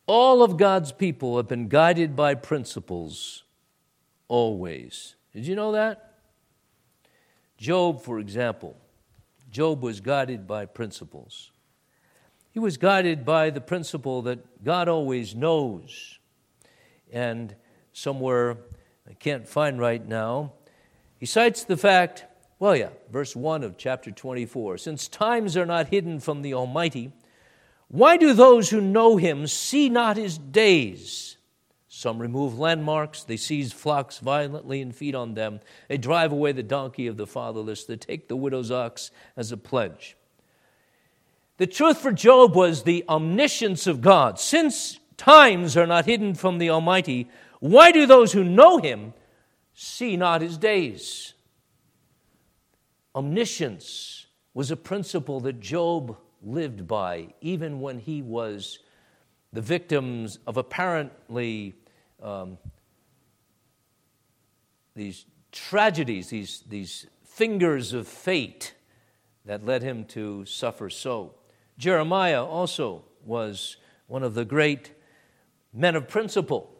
All 0.08 0.42
of 0.42 0.56
God's 0.56 0.94
people 0.94 1.36
have 1.36 1.50
been 1.50 1.68
guided 1.68 2.16
by 2.16 2.34
principles 2.34 3.44
always. 4.30 5.16
Did 5.34 5.46
you 5.46 5.56
know 5.56 5.74
that? 5.74 6.09
Job, 7.60 8.02
for 8.02 8.20
example, 8.20 8.78
Job 9.52 9.84
was 9.84 10.00
guided 10.00 10.48
by 10.48 10.66
principles. 10.66 11.52
He 12.52 12.60
was 12.60 12.78
guided 12.78 13.26
by 13.26 13.50
the 13.50 13.60
principle 13.60 14.22
that 14.24 14.64
God 14.64 14.88
always 14.88 15.36
knows. 15.36 16.20
And 17.12 17.54
somewhere 17.92 18.58
I 19.08 19.14
can't 19.14 19.46
find 19.46 19.78
right 19.78 20.06
now, 20.06 20.54
he 21.20 21.26
cites 21.26 21.66
the 21.66 21.76
fact, 21.76 22.24
well, 22.60 22.78
yeah, 22.78 22.90
verse 23.12 23.36
1 23.36 23.64
of 23.64 23.78
chapter 23.78 24.10
24 24.10 24.78
since 24.78 25.10
times 25.10 25.58
are 25.58 25.66
not 25.66 25.90
hidden 25.90 26.22
from 26.22 26.42
the 26.42 26.54
Almighty, 26.54 27.12
why 27.90 28.16
do 28.16 28.34
those 28.34 28.70
who 28.70 28.80
know 28.80 29.18
him 29.18 29.48
see 29.48 29.90
not 29.90 30.16
his 30.16 30.38
days? 30.38 31.36
Some 31.92 32.20
remove 32.20 32.60
landmarks, 32.60 33.24
they 33.24 33.36
seize 33.36 33.74
flocks 33.74 34.20
violently 34.20 34.80
and 34.80 34.96
feed 34.96 35.16
on 35.16 35.34
them. 35.34 35.60
They 35.88 35.98
drive 35.98 36.32
away 36.32 36.52
the 36.52 36.62
donkey 36.62 37.08
of 37.08 37.18
the 37.18 37.26
fatherless, 37.26 37.84
they 37.84 37.98
take 37.98 38.28
the 38.28 38.36
widow's 38.36 38.70
ox 38.70 39.10
as 39.36 39.52
a 39.52 39.58
pledge. 39.58 40.16
The 41.58 41.66
truth 41.66 41.98
for 41.98 42.12
Job 42.12 42.56
was 42.56 42.84
the 42.84 43.04
omniscience 43.10 43.88
of 43.88 44.02
God. 44.02 44.40
Since 44.40 45.00
times 45.18 45.76
are 45.76 45.88
not 45.88 46.06
hidden 46.06 46.36
from 46.36 46.60
the 46.60 46.70
Almighty, 46.70 47.28
why 47.60 47.92
do 47.92 48.06
those 48.06 48.34
who 48.34 48.44
know 48.44 48.78
him 48.78 49.14
see 49.74 50.16
not 50.16 50.42
his 50.42 50.60
days? 50.60 51.34
Omniscience 53.16 54.28
was 54.54 54.70
a 54.70 54.78
principle 54.78 55.40
that 55.40 55.60
Job 55.60 56.16
lived 56.44 56.88
by, 56.88 57.34
even 57.42 57.82
when 57.82 57.98
he 57.98 58.22
was 58.22 58.80
the 59.52 59.62
victims 59.62 60.40
of 60.46 60.58
apparently 60.58 61.74
um, 62.22 62.58
these 64.96 65.26
tragedies, 65.52 66.30
these, 66.30 66.64
these 66.68 67.08
fingers 67.24 67.94
of 67.94 68.08
fate 68.08 68.74
that 69.46 69.66
led 69.66 69.82
him 69.82 70.06
to 70.06 70.46
suffer 70.46 70.90
so. 70.90 71.34
Jeremiah 71.78 72.44
also 72.44 73.06
was 73.26 73.78
one 74.08 74.24
of 74.24 74.34
the 74.34 74.46
great 74.46 74.92
men 75.74 75.96
of 75.96 76.08
principle. 76.08 76.76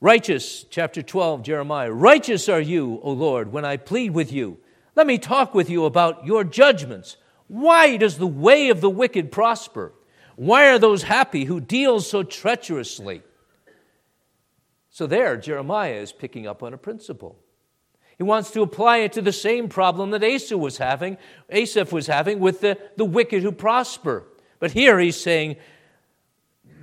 Righteous, 0.00 0.64
chapter 0.68 1.00
12, 1.00 1.44
Jeremiah. 1.44 1.92
Righteous 1.92 2.48
are 2.48 2.60
you, 2.60 2.98
O 3.02 3.12
Lord, 3.12 3.52
when 3.52 3.64
I 3.64 3.76
plead 3.76 4.10
with 4.10 4.32
you. 4.32 4.58
Let 4.96 5.06
me 5.06 5.16
talk 5.16 5.54
with 5.54 5.70
you 5.70 5.84
about 5.84 6.26
your 6.26 6.42
judgments. 6.42 7.16
Why 7.46 7.96
does 7.96 8.18
the 8.18 8.26
way 8.26 8.68
of 8.68 8.80
the 8.80 8.90
wicked 8.90 9.30
prosper? 9.30 9.92
Why 10.42 10.70
are 10.70 10.78
those 10.80 11.04
happy 11.04 11.44
who 11.44 11.60
deal 11.60 12.00
so 12.00 12.24
treacherously? 12.24 13.22
So, 14.90 15.06
there, 15.06 15.36
Jeremiah 15.36 15.94
is 15.94 16.10
picking 16.10 16.48
up 16.48 16.64
on 16.64 16.74
a 16.74 16.76
principle. 16.76 17.38
He 18.18 18.24
wants 18.24 18.50
to 18.50 18.62
apply 18.62 18.98
it 18.98 19.12
to 19.12 19.22
the 19.22 19.32
same 19.32 19.68
problem 19.68 20.10
that 20.10 20.24
Asa 20.24 20.58
was 20.58 20.78
having, 20.78 21.16
Asaph 21.48 21.92
was 21.92 22.08
having 22.08 22.40
with 22.40 22.60
the, 22.60 22.76
the 22.96 23.04
wicked 23.04 23.44
who 23.44 23.52
prosper. 23.52 24.24
But 24.58 24.72
here 24.72 24.98
he's 24.98 25.16
saying, 25.16 25.58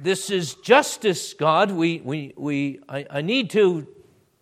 This 0.01 0.29
is 0.29 0.53
justice, 0.53 1.33
God. 1.33 1.69
We, 1.69 1.99
we, 1.99 2.33
we, 2.37 2.79
I, 2.87 3.05
I 3.09 3.21
need 3.21 3.49
to 3.49 3.85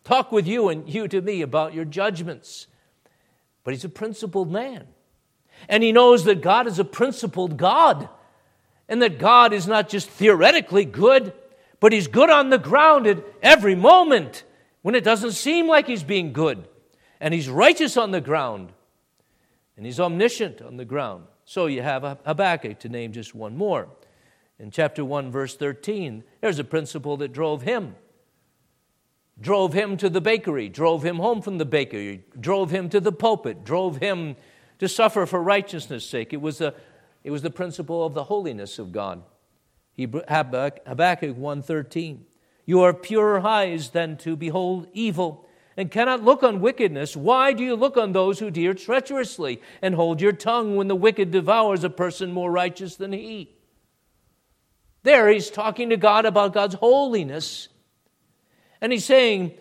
talk 0.04 0.32
with 0.32 0.46
you 0.46 0.70
and 0.70 0.88
you 0.88 1.08
to 1.08 1.22
me 1.24 1.42
about 1.42 1.74
your 1.74 1.86
judgments. 1.86 2.68
But 3.64 3.74
he's 3.74 3.84
a 3.84 3.90
principled 3.90 4.52
man. 4.52 4.86
And 5.68 5.82
he 5.82 5.92
knows 5.92 6.24
that 6.26 6.42
God 6.42 6.68
is 6.68 6.78
a 6.78 6.86
principled 6.86 7.58
God 7.58 8.10
and 8.90 9.02
that 9.02 9.20
God 9.20 9.54
is 9.54 9.68
not 9.68 9.90
just 9.90 10.10
theoretically 10.10 10.86
good, 10.86 11.34
but 11.80 11.92
he's 11.92 12.08
good 12.08 12.30
on 12.30 12.50
the 12.50 12.58
ground 12.58 13.08
at 13.08 13.24
every 13.42 13.76
moment 13.76 14.44
when 14.82 14.96
it 14.96 15.04
doesn't 15.04 15.34
seem 15.34 15.68
like 15.68 15.88
he's 15.88 16.04
being 16.04 16.34
good. 16.34 16.68
And 17.20 17.34
he's 17.34 17.50
righteous 17.50 17.98
on 17.98 18.12
the 18.12 18.22
ground 18.22 18.72
and 19.76 19.86
he's 19.86 20.00
omniscient 20.00 20.62
on 20.62 20.78
the 20.78 20.86
ground. 20.86 21.26
So 21.46 21.68
you 21.68 21.82
have 21.82 22.20
Habakkuk 22.26 22.80
to 22.80 22.90
name 22.90 23.14
just 23.14 23.34
one 23.34 23.56
more. 23.56 23.88
In 24.60 24.72
chapter 24.72 25.06
1, 25.06 25.32
verse 25.32 25.56
13, 25.56 26.24
there's 26.42 26.60
a 26.60 26.64
principle 26.64 27.18
that 27.18 27.32
drove 27.32 27.62
him. 27.62 27.96
Drove 29.40 29.74
him 29.74 29.98
to 29.98 30.10
the 30.10 30.20
bakery, 30.20 30.68
drove 30.68 31.06
him 31.06 31.18
home 31.18 31.44
from 31.44 31.60
the 31.60 31.66
bakery, 31.66 32.24
drove 32.40 32.72
him 32.72 32.90
to 32.90 33.00
the 33.00 33.12
pulpit, 33.12 33.64
drove 33.64 33.98
him 33.98 34.36
to 34.80 34.88
suffer 34.88 35.28
for 35.28 35.42
righteousness' 35.42 36.10
sake. 36.10 36.34
It 36.34 36.42
was, 36.42 36.60
a, 36.60 36.74
it 37.28 37.32
was 37.32 37.42
the 37.42 37.50
principle 37.50 38.06
of 38.06 38.14
the 38.14 38.24
holiness 38.24 38.80
of 38.80 38.94
God. 38.94 39.22
Habakkuk 39.98 40.80
1.13 40.88 42.20
You 42.66 42.82
are 42.84 42.94
purer 42.94 43.46
eyes 43.46 43.90
than 43.90 44.16
to 44.20 44.38
behold 44.38 44.88
evil, 44.94 45.46
and 45.76 45.92
cannot 45.92 46.24
look 46.24 46.42
on 46.42 46.62
wickedness. 46.62 47.18
Why 47.18 47.52
do 47.52 47.66
you 47.66 47.76
look 47.76 47.98
on 47.98 48.14
those 48.14 48.40
who 48.40 48.50
deal 48.50 48.74
treacherously, 48.74 49.62
and 49.82 49.94
hold 49.94 50.22
your 50.22 50.32
tongue 50.32 50.78
when 50.78 50.88
the 50.88 50.96
wicked 50.96 51.30
devours 51.32 51.84
a 51.84 51.90
person 51.90 52.32
more 52.32 52.50
righteous 52.50 52.96
than 52.96 53.12
he? 53.12 53.58
There 55.04 55.28
he's 55.28 55.50
talking 55.50 55.90
to 55.90 55.98
God 55.98 56.26
about 56.26 56.54
God's 56.54 56.76
holiness. 56.76 57.68
And 58.80 58.94
he's 58.94 59.04
saying, 59.04 59.52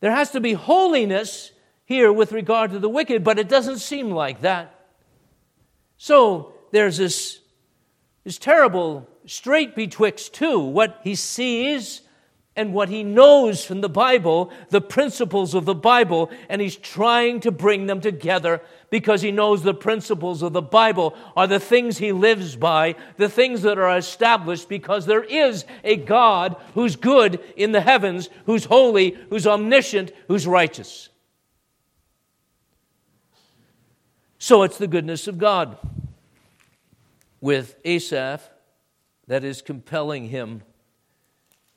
there 0.00 0.12
has 0.12 0.30
to 0.30 0.40
be 0.40 0.54
holiness 0.54 1.52
here 1.84 2.10
with 2.10 2.32
regard 2.32 2.70
to 2.70 2.78
the 2.78 2.88
wicked, 2.88 3.22
but 3.22 3.38
it 3.38 3.50
doesn't 3.50 3.80
seem 3.80 4.10
like 4.10 4.40
that. 4.40 4.86
So 5.98 6.54
there's 6.76 6.98
this, 6.98 7.40
this 8.24 8.36
terrible 8.36 9.08
strait 9.24 9.74
betwixt 9.74 10.34
two 10.34 10.60
what 10.60 11.00
he 11.02 11.14
sees 11.14 12.02
and 12.54 12.72
what 12.72 12.88
he 12.88 13.02
knows 13.02 13.64
from 13.64 13.82
the 13.82 13.88
Bible, 13.88 14.50
the 14.70 14.80
principles 14.80 15.54
of 15.54 15.66
the 15.66 15.74
Bible, 15.74 16.30
and 16.48 16.60
he's 16.60 16.76
trying 16.76 17.40
to 17.40 17.50
bring 17.50 17.86
them 17.86 18.00
together 18.00 18.62
because 18.88 19.20
he 19.20 19.30
knows 19.30 19.62
the 19.62 19.74
principles 19.74 20.42
of 20.42 20.54
the 20.54 20.62
Bible 20.62 21.14
are 21.36 21.46
the 21.46 21.60
things 21.60 21.98
he 21.98 22.12
lives 22.12 22.56
by, 22.56 22.94
the 23.18 23.28
things 23.28 23.62
that 23.62 23.78
are 23.78 23.96
established 23.96 24.70
because 24.70 25.04
there 25.04 25.24
is 25.24 25.66
a 25.84 25.96
God 25.96 26.56
who's 26.74 26.96
good 26.96 27.40
in 27.56 27.72
the 27.72 27.80
heavens, 27.82 28.30
who's 28.46 28.64
holy, 28.64 29.16
who's 29.28 29.46
omniscient, 29.46 30.12
who's 30.28 30.46
righteous. 30.46 31.10
So 34.38 34.62
it's 34.62 34.78
the 34.78 34.86
goodness 34.86 35.28
of 35.28 35.38
God. 35.38 35.76
With 37.40 37.76
Asaph, 37.84 38.50
that 39.26 39.44
is 39.44 39.62
compelling 39.62 40.28
him 40.28 40.62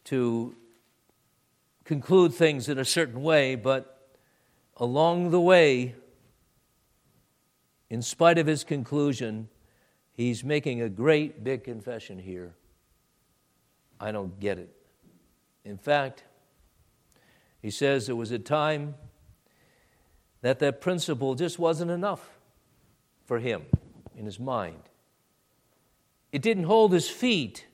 to 0.05 0.55
conclude 1.83 2.33
things 2.33 2.69
in 2.69 2.77
a 2.77 2.85
certain 2.85 3.21
way, 3.21 3.55
but 3.55 4.09
along 4.77 5.31
the 5.31 5.41
way, 5.41 5.95
in 7.89 8.01
spite 8.01 8.37
of 8.37 8.47
his 8.47 8.63
conclusion, 8.63 9.49
he's 10.11 10.43
making 10.43 10.81
a 10.81 10.89
great 10.89 11.43
big 11.43 11.63
confession 11.63 12.19
here. 12.19 12.55
I 13.99 14.11
don't 14.11 14.39
get 14.39 14.59
it. 14.59 14.75
In 15.65 15.77
fact, 15.77 16.23
he 17.61 17.71
says 17.71 18.07
there 18.07 18.15
was 18.15 18.31
a 18.31 18.39
time 18.39 18.95
that 20.41 20.59
that 20.59 20.79
principle 20.79 21.35
just 21.35 21.59
wasn't 21.59 21.91
enough 21.91 22.37
for 23.25 23.39
him 23.39 23.63
in 24.15 24.25
his 24.25 24.39
mind. 24.39 24.88
It 26.31 26.41
didn't 26.41 26.65
hold 26.65 26.93
his 26.93 27.09
feet. 27.09 27.65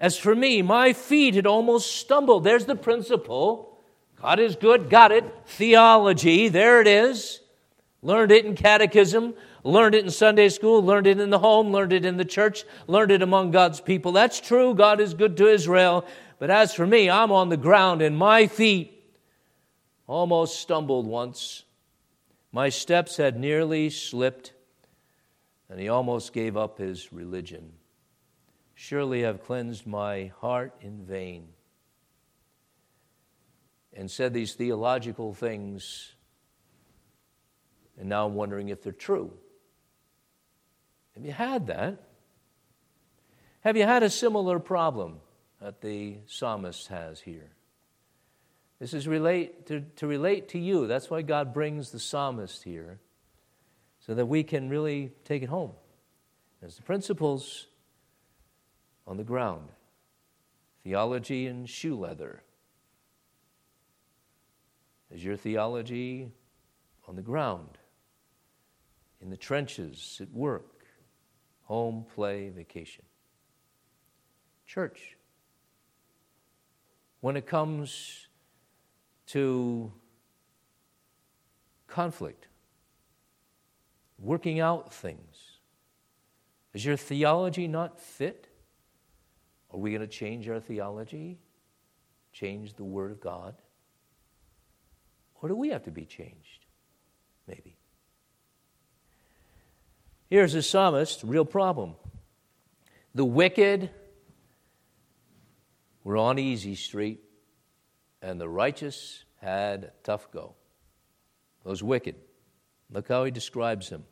As 0.00 0.16
for 0.16 0.34
me, 0.34 0.62
my 0.62 0.92
feet 0.92 1.34
had 1.34 1.46
almost 1.46 1.96
stumbled. 1.96 2.44
There's 2.44 2.66
the 2.66 2.76
principle. 2.76 3.78
God 4.20 4.38
is 4.40 4.56
good, 4.56 4.90
got 4.90 5.12
it. 5.12 5.24
Theology, 5.46 6.48
there 6.48 6.80
it 6.80 6.86
is. 6.86 7.40
Learned 8.02 8.32
it 8.32 8.44
in 8.44 8.54
catechism, 8.54 9.34
learned 9.62 9.94
it 9.94 10.04
in 10.04 10.10
Sunday 10.10 10.50
school, 10.50 10.82
learned 10.82 11.06
it 11.06 11.18
in 11.18 11.30
the 11.30 11.38
home, 11.38 11.72
learned 11.72 11.92
it 11.92 12.04
in 12.04 12.18
the 12.18 12.24
church, 12.24 12.64
learned 12.86 13.10
it 13.10 13.22
among 13.22 13.50
God's 13.50 13.80
people. 13.80 14.12
That's 14.12 14.40
true. 14.40 14.74
God 14.74 15.00
is 15.00 15.14
good 15.14 15.36
to 15.38 15.48
Israel. 15.48 16.06
But 16.38 16.50
as 16.50 16.74
for 16.74 16.86
me, 16.86 17.08
I'm 17.08 17.32
on 17.32 17.48
the 17.48 17.56
ground 17.56 18.02
and 18.02 18.16
my 18.16 18.46
feet 18.46 19.04
almost 20.06 20.60
stumbled 20.60 21.06
once. 21.06 21.64
My 22.52 22.68
steps 22.68 23.16
had 23.16 23.38
nearly 23.38 23.90
slipped 23.90 24.52
and 25.68 25.80
he 25.80 25.88
almost 25.88 26.32
gave 26.32 26.56
up 26.56 26.78
his 26.78 27.12
religion. 27.12 27.72
Surely 28.74 29.24
I've 29.24 29.42
cleansed 29.42 29.86
my 29.86 30.32
heart 30.40 30.74
in 30.80 31.04
vain. 31.04 31.48
And 33.92 34.10
said 34.10 34.34
these 34.34 34.54
theological 34.54 35.34
things, 35.34 36.14
and 37.96 38.08
now 38.08 38.26
I'm 38.26 38.34
wondering 38.34 38.68
if 38.68 38.82
they're 38.82 38.92
true. 38.92 39.32
Have 41.14 41.24
you 41.24 41.32
had 41.32 41.68
that? 41.68 42.02
Have 43.60 43.76
you 43.76 43.84
had 43.84 44.02
a 44.02 44.10
similar 44.10 44.58
problem 44.58 45.20
that 45.60 45.80
the 45.80 46.16
psalmist 46.26 46.88
has 46.88 47.20
here? 47.20 47.52
This 48.80 48.92
is 48.92 49.06
relate 49.06 49.66
to, 49.66 49.82
to 49.96 50.08
relate 50.08 50.48
to 50.50 50.58
you. 50.58 50.88
That's 50.88 51.08
why 51.08 51.22
God 51.22 51.54
brings 51.54 51.90
the 51.90 52.00
psalmist 52.00 52.64
here 52.64 52.98
so 54.06 54.14
that 54.14 54.26
we 54.26 54.42
can 54.42 54.68
really 54.68 55.12
take 55.24 55.42
it 55.42 55.48
home. 55.48 55.72
As 56.62 56.76
the 56.76 56.82
principles 56.82 57.66
on 59.06 59.16
the 59.16 59.24
ground 59.24 59.68
theology 60.82 61.46
and 61.46 61.68
shoe 61.68 61.98
leather. 61.98 62.42
Is 65.10 65.24
your 65.24 65.36
theology 65.36 66.30
on 67.08 67.16
the 67.16 67.22
ground, 67.22 67.78
in 69.22 69.30
the 69.30 69.36
trenches, 69.36 70.18
at 70.20 70.30
work, 70.30 70.84
home, 71.62 72.04
play, 72.14 72.50
vacation? 72.50 73.04
Church. 74.66 75.16
When 77.20 77.34
it 77.34 77.46
comes 77.46 78.28
to 79.28 79.90
conflict, 81.86 82.48
working 84.18 84.60
out 84.60 84.92
things. 84.92 85.58
Is 86.72 86.84
your 86.84 86.96
theology 86.96 87.68
not 87.68 88.00
fit? 88.00 88.48
Are 89.72 89.78
we 89.78 89.90
going 89.90 90.02
to 90.02 90.06
change 90.06 90.48
our 90.48 90.60
theology? 90.60 91.38
Change 92.32 92.74
the 92.74 92.84
Word 92.84 93.10
of 93.10 93.20
God? 93.20 93.54
Or 95.40 95.48
do 95.48 95.54
we 95.54 95.68
have 95.68 95.84
to 95.84 95.90
be 95.90 96.04
changed? 96.04 96.66
Maybe. 97.46 97.76
Here's 100.30 100.54
a 100.54 100.62
psalmist, 100.62 101.22
real 101.22 101.44
problem. 101.44 101.94
The 103.14 103.24
wicked 103.24 103.90
were 106.02 106.16
on 106.16 106.38
easy 106.38 106.74
street, 106.74 107.20
and 108.22 108.40
the 108.40 108.48
righteous 108.48 109.24
had 109.40 109.84
a 109.84 109.92
tough 110.02 110.30
go. 110.32 110.54
Those 111.62 111.82
wicked. 111.82 112.16
Look 112.90 113.08
how 113.08 113.24
he 113.24 113.30
describes 113.30 113.90
them. 113.90 114.04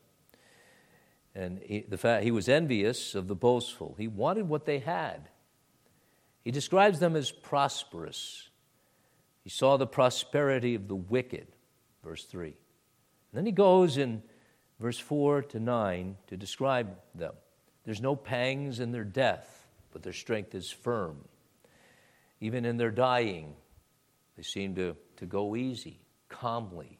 And 1.35 1.59
he, 1.63 1.81
the 1.81 1.97
fact 1.97 2.23
he 2.23 2.31
was 2.31 2.47
envious 2.47 3.15
of 3.15 3.27
the 3.27 3.35
boastful. 3.35 3.95
He 3.97 4.07
wanted 4.07 4.47
what 4.47 4.65
they 4.65 4.79
had. 4.79 5.29
He 6.43 6.51
describes 6.51 6.99
them 6.99 7.15
as 7.15 7.31
prosperous. 7.31 8.49
He 9.43 9.49
saw 9.49 9.77
the 9.77 9.87
prosperity 9.87 10.75
of 10.75 10.87
the 10.87 10.95
wicked, 10.95 11.47
verse 12.03 12.25
3. 12.25 12.47
And 12.47 12.55
then 13.33 13.45
he 13.45 13.51
goes 13.51 13.97
in 13.97 14.21
verse 14.79 14.99
4 14.99 15.43
to 15.43 15.59
9 15.59 16.17
to 16.27 16.37
describe 16.37 16.95
them. 17.15 17.33
There's 17.85 18.01
no 18.01 18.15
pangs 18.15 18.79
in 18.79 18.91
their 18.91 19.03
death, 19.03 19.67
but 19.91 20.03
their 20.03 20.13
strength 20.13 20.53
is 20.53 20.69
firm. 20.69 21.17
Even 22.39 22.65
in 22.65 22.77
their 22.77 22.91
dying, 22.91 23.55
they 24.35 24.43
seem 24.43 24.75
to, 24.75 24.95
to 25.17 25.25
go 25.25 25.55
easy, 25.55 25.99
calmly 26.29 26.99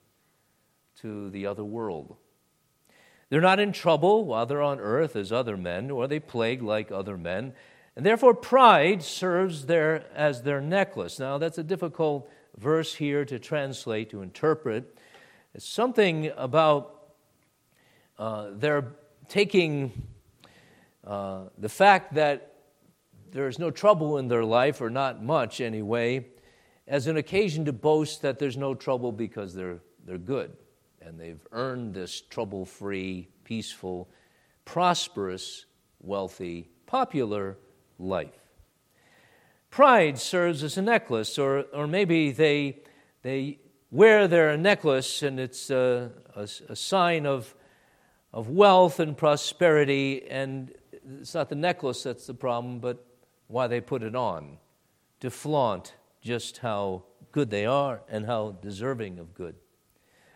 to 1.03 1.29
the 1.29 1.45
other 1.45 1.65
world. 1.65 2.15
They're 3.29 3.41
not 3.41 3.59
in 3.59 3.73
trouble 3.73 4.25
while 4.25 4.45
they're 4.45 4.61
on 4.61 4.79
earth 4.79 5.17
as 5.17 5.33
other 5.33 5.57
men, 5.57 5.91
or 5.91 6.07
they 6.07 6.19
plague 6.19 6.61
like 6.61 6.91
other 6.91 7.17
men. 7.17 7.53
And 7.97 8.05
therefore, 8.05 8.33
pride 8.33 9.03
serves 9.03 9.65
their, 9.65 10.05
as 10.15 10.43
their 10.43 10.61
necklace. 10.61 11.19
Now, 11.19 11.37
that's 11.37 11.57
a 11.57 11.63
difficult 11.63 12.29
verse 12.57 12.95
here 12.95 13.25
to 13.25 13.37
translate, 13.37 14.11
to 14.11 14.21
interpret. 14.21 14.97
It's 15.53 15.67
something 15.67 16.31
about 16.37 17.09
uh, 18.17 18.51
their 18.53 18.93
taking 19.27 19.91
uh, 21.05 21.45
the 21.57 21.69
fact 21.69 22.13
that 22.13 22.53
there's 23.31 23.59
no 23.59 23.71
trouble 23.71 24.19
in 24.19 24.29
their 24.29 24.45
life, 24.45 24.79
or 24.79 24.89
not 24.89 25.21
much 25.21 25.59
anyway, 25.59 26.27
as 26.87 27.07
an 27.07 27.17
occasion 27.17 27.65
to 27.65 27.73
boast 27.73 28.21
that 28.21 28.39
there's 28.39 28.57
no 28.57 28.73
trouble 28.73 29.11
because 29.11 29.53
they're, 29.53 29.79
they're 30.05 30.17
good 30.17 30.55
and 31.05 31.19
they've 31.19 31.45
earned 31.51 31.93
this 31.93 32.21
trouble 32.21 32.65
free 32.65 33.27
peaceful, 33.43 34.09
prosperous, 34.65 35.65
wealthy, 35.99 36.69
popular 36.85 37.57
life. 37.99 38.39
Pride 39.69 40.19
serves 40.19 40.63
as 40.63 40.77
a 40.77 40.81
necklace, 40.81 41.37
or, 41.39 41.65
or 41.73 41.87
maybe 41.87 42.31
they, 42.31 42.77
they 43.23 43.59
wear 43.91 44.27
their 44.27 44.55
necklace 44.57 45.23
and 45.23 45.39
it's 45.39 45.69
a, 45.69 46.11
a, 46.35 46.47
a 46.69 46.75
sign 46.75 47.25
of, 47.25 47.53
of 48.31 48.49
wealth 48.49 48.99
and 48.99 49.17
prosperity, 49.17 50.27
and 50.29 50.73
it's 51.19 51.33
not 51.33 51.49
the 51.49 51.55
necklace 51.55 52.03
that's 52.03 52.27
the 52.27 52.33
problem, 52.33 52.79
but 52.79 53.05
why 53.47 53.67
they 53.67 53.81
put 53.81 54.03
it 54.03 54.15
on 54.15 54.57
to 55.19 55.29
flaunt 55.29 55.95
just 56.21 56.59
how 56.59 57.03
good 57.31 57.49
they 57.49 57.65
are 57.65 58.01
and 58.09 58.25
how 58.25 58.55
deserving 58.61 59.19
of 59.19 59.33
good. 59.33 59.55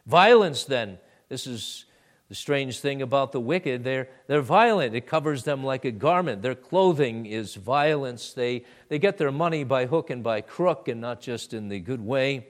Violence, 0.07 0.63
then, 0.63 0.97
this 1.27 1.45
is 1.45 1.83
the 2.29 2.35
strange 2.35 2.79
thing 2.79 3.01
about 3.01 3.33
the 3.33 3.41
wicked. 3.41 3.83
They're, 3.83 4.07
they're 4.27 4.41
violent. 4.41 4.95
It 4.95 5.05
covers 5.05 5.43
them 5.43 5.65
like 5.65 5.83
a 5.83 5.91
garment. 5.91 6.41
Their 6.41 6.55
clothing 6.55 7.25
is 7.25 7.55
violence. 7.55 8.31
They, 8.31 8.63
they 8.87 8.99
get 8.99 9.17
their 9.17 9.31
money 9.31 9.65
by 9.65 9.85
hook 9.85 10.09
and 10.09 10.23
by 10.23 10.41
crook 10.41 10.87
and 10.87 11.01
not 11.01 11.19
just 11.19 11.53
in 11.53 11.67
the 11.67 11.79
good 11.79 11.99
way. 11.99 12.47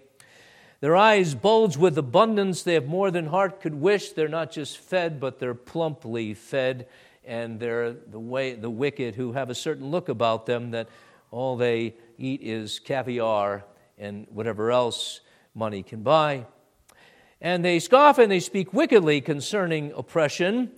Their 0.82 0.96
eyes 0.96 1.34
bulge 1.34 1.78
with 1.78 1.98
abundance. 1.98 2.62
They 2.62 2.76
have 2.76 2.86
more 2.86 3.10
than 3.10 3.26
heart 3.26 3.60
could 3.60 3.74
wish. 3.74 4.12
They're 4.12 4.28
not 4.28 4.52
just 4.52 4.78
fed, 4.78 5.20
but 5.20 5.40
they're 5.40 5.56
plumply 5.56 6.36
fed. 6.36 6.88
And 7.26 7.60
they're 7.60 7.92
the, 7.92 8.20
way, 8.20 8.54
the 8.54 8.70
wicked 8.70 9.16
who 9.16 9.34
have 9.34 9.50
a 9.50 9.56
certain 9.56 9.90
look 9.90 10.10
about 10.10 10.46
them 10.46 10.72
that 10.72 10.90
all 11.32 11.58
they 11.58 11.96
eat 12.20 12.42
is 12.44 12.78
caviar 12.80 13.66
and 13.98 14.28
whatever 14.30 14.72
else 14.72 15.22
money 15.56 15.82
can 15.82 16.04
buy. 16.04 16.46
And 17.40 17.64
they 17.64 17.80
scoff 17.80 18.18
and 18.18 18.32
they 18.32 18.40
speak 18.40 18.74
wickedly 18.74 19.22
concerning 19.22 19.92
oppression. 19.96 20.72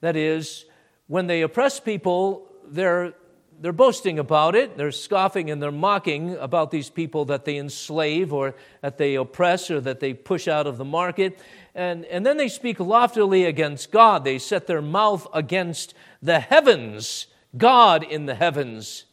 That 0.00 0.16
is, 0.16 0.66
when 1.06 1.26
they 1.26 1.42
oppress 1.42 1.80
people, 1.80 2.48
they're, 2.66 3.14
they're 3.60 3.72
boasting 3.72 4.18
about 4.18 4.54
it. 4.54 4.76
They're 4.76 4.92
scoffing 4.92 5.50
and 5.50 5.62
they're 5.62 5.72
mocking 5.72 6.36
about 6.36 6.70
these 6.70 6.90
people 6.90 7.24
that 7.26 7.46
they 7.46 7.56
enslave 7.56 8.32
or 8.32 8.54
that 8.82 8.98
they 8.98 9.14
oppress 9.14 9.70
or 9.70 9.80
that 9.80 10.00
they 10.00 10.12
push 10.12 10.48
out 10.48 10.66
of 10.66 10.76
the 10.76 10.84
market. 10.84 11.38
And, 11.74 12.04
and 12.06 12.26
then 12.26 12.36
they 12.36 12.48
speak 12.48 12.78
loftily 12.78 13.44
against 13.44 13.90
God. 13.90 14.24
They 14.24 14.38
set 14.38 14.66
their 14.66 14.82
mouth 14.82 15.26
against 15.32 15.94
the 16.20 16.40
heavens, 16.40 17.26
God 17.56 18.02
in 18.02 18.26
the 18.26 18.34
heavens. 18.34 19.04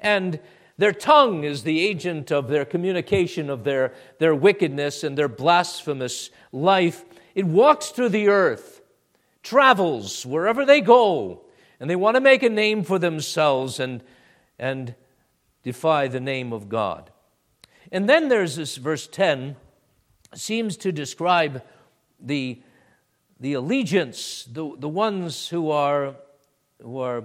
And 0.00 0.40
their 0.80 0.92
tongue 0.92 1.44
is 1.44 1.62
the 1.62 1.78
agent 1.78 2.32
of 2.32 2.48
their 2.48 2.64
communication 2.64 3.50
of 3.50 3.64
their, 3.64 3.92
their 4.18 4.34
wickedness 4.34 5.04
and 5.04 5.16
their 5.16 5.28
blasphemous 5.28 6.30
life. 6.52 7.04
It 7.34 7.44
walks 7.44 7.90
through 7.90 8.08
the 8.08 8.28
earth, 8.28 8.80
travels 9.42 10.24
wherever 10.24 10.64
they 10.64 10.80
go, 10.80 11.42
and 11.78 11.90
they 11.90 11.96
want 11.96 12.14
to 12.14 12.20
make 12.22 12.42
a 12.42 12.48
name 12.48 12.82
for 12.82 12.98
themselves 12.98 13.78
and, 13.78 14.02
and 14.58 14.94
defy 15.62 16.08
the 16.08 16.18
name 16.18 16.50
of 16.50 16.70
God. 16.70 17.10
And 17.92 18.08
then 18.08 18.28
there's 18.28 18.56
this 18.56 18.76
verse 18.76 19.06
10 19.06 19.56
seems 20.34 20.78
to 20.78 20.92
describe 20.92 21.62
the, 22.18 22.62
the 23.38 23.52
allegiance, 23.52 24.44
the, 24.44 24.74
the 24.78 24.88
ones 24.88 25.46
who 25.48 25.70
are, 25.70 26.14
who 26.80 27.00
are 27.00 27.24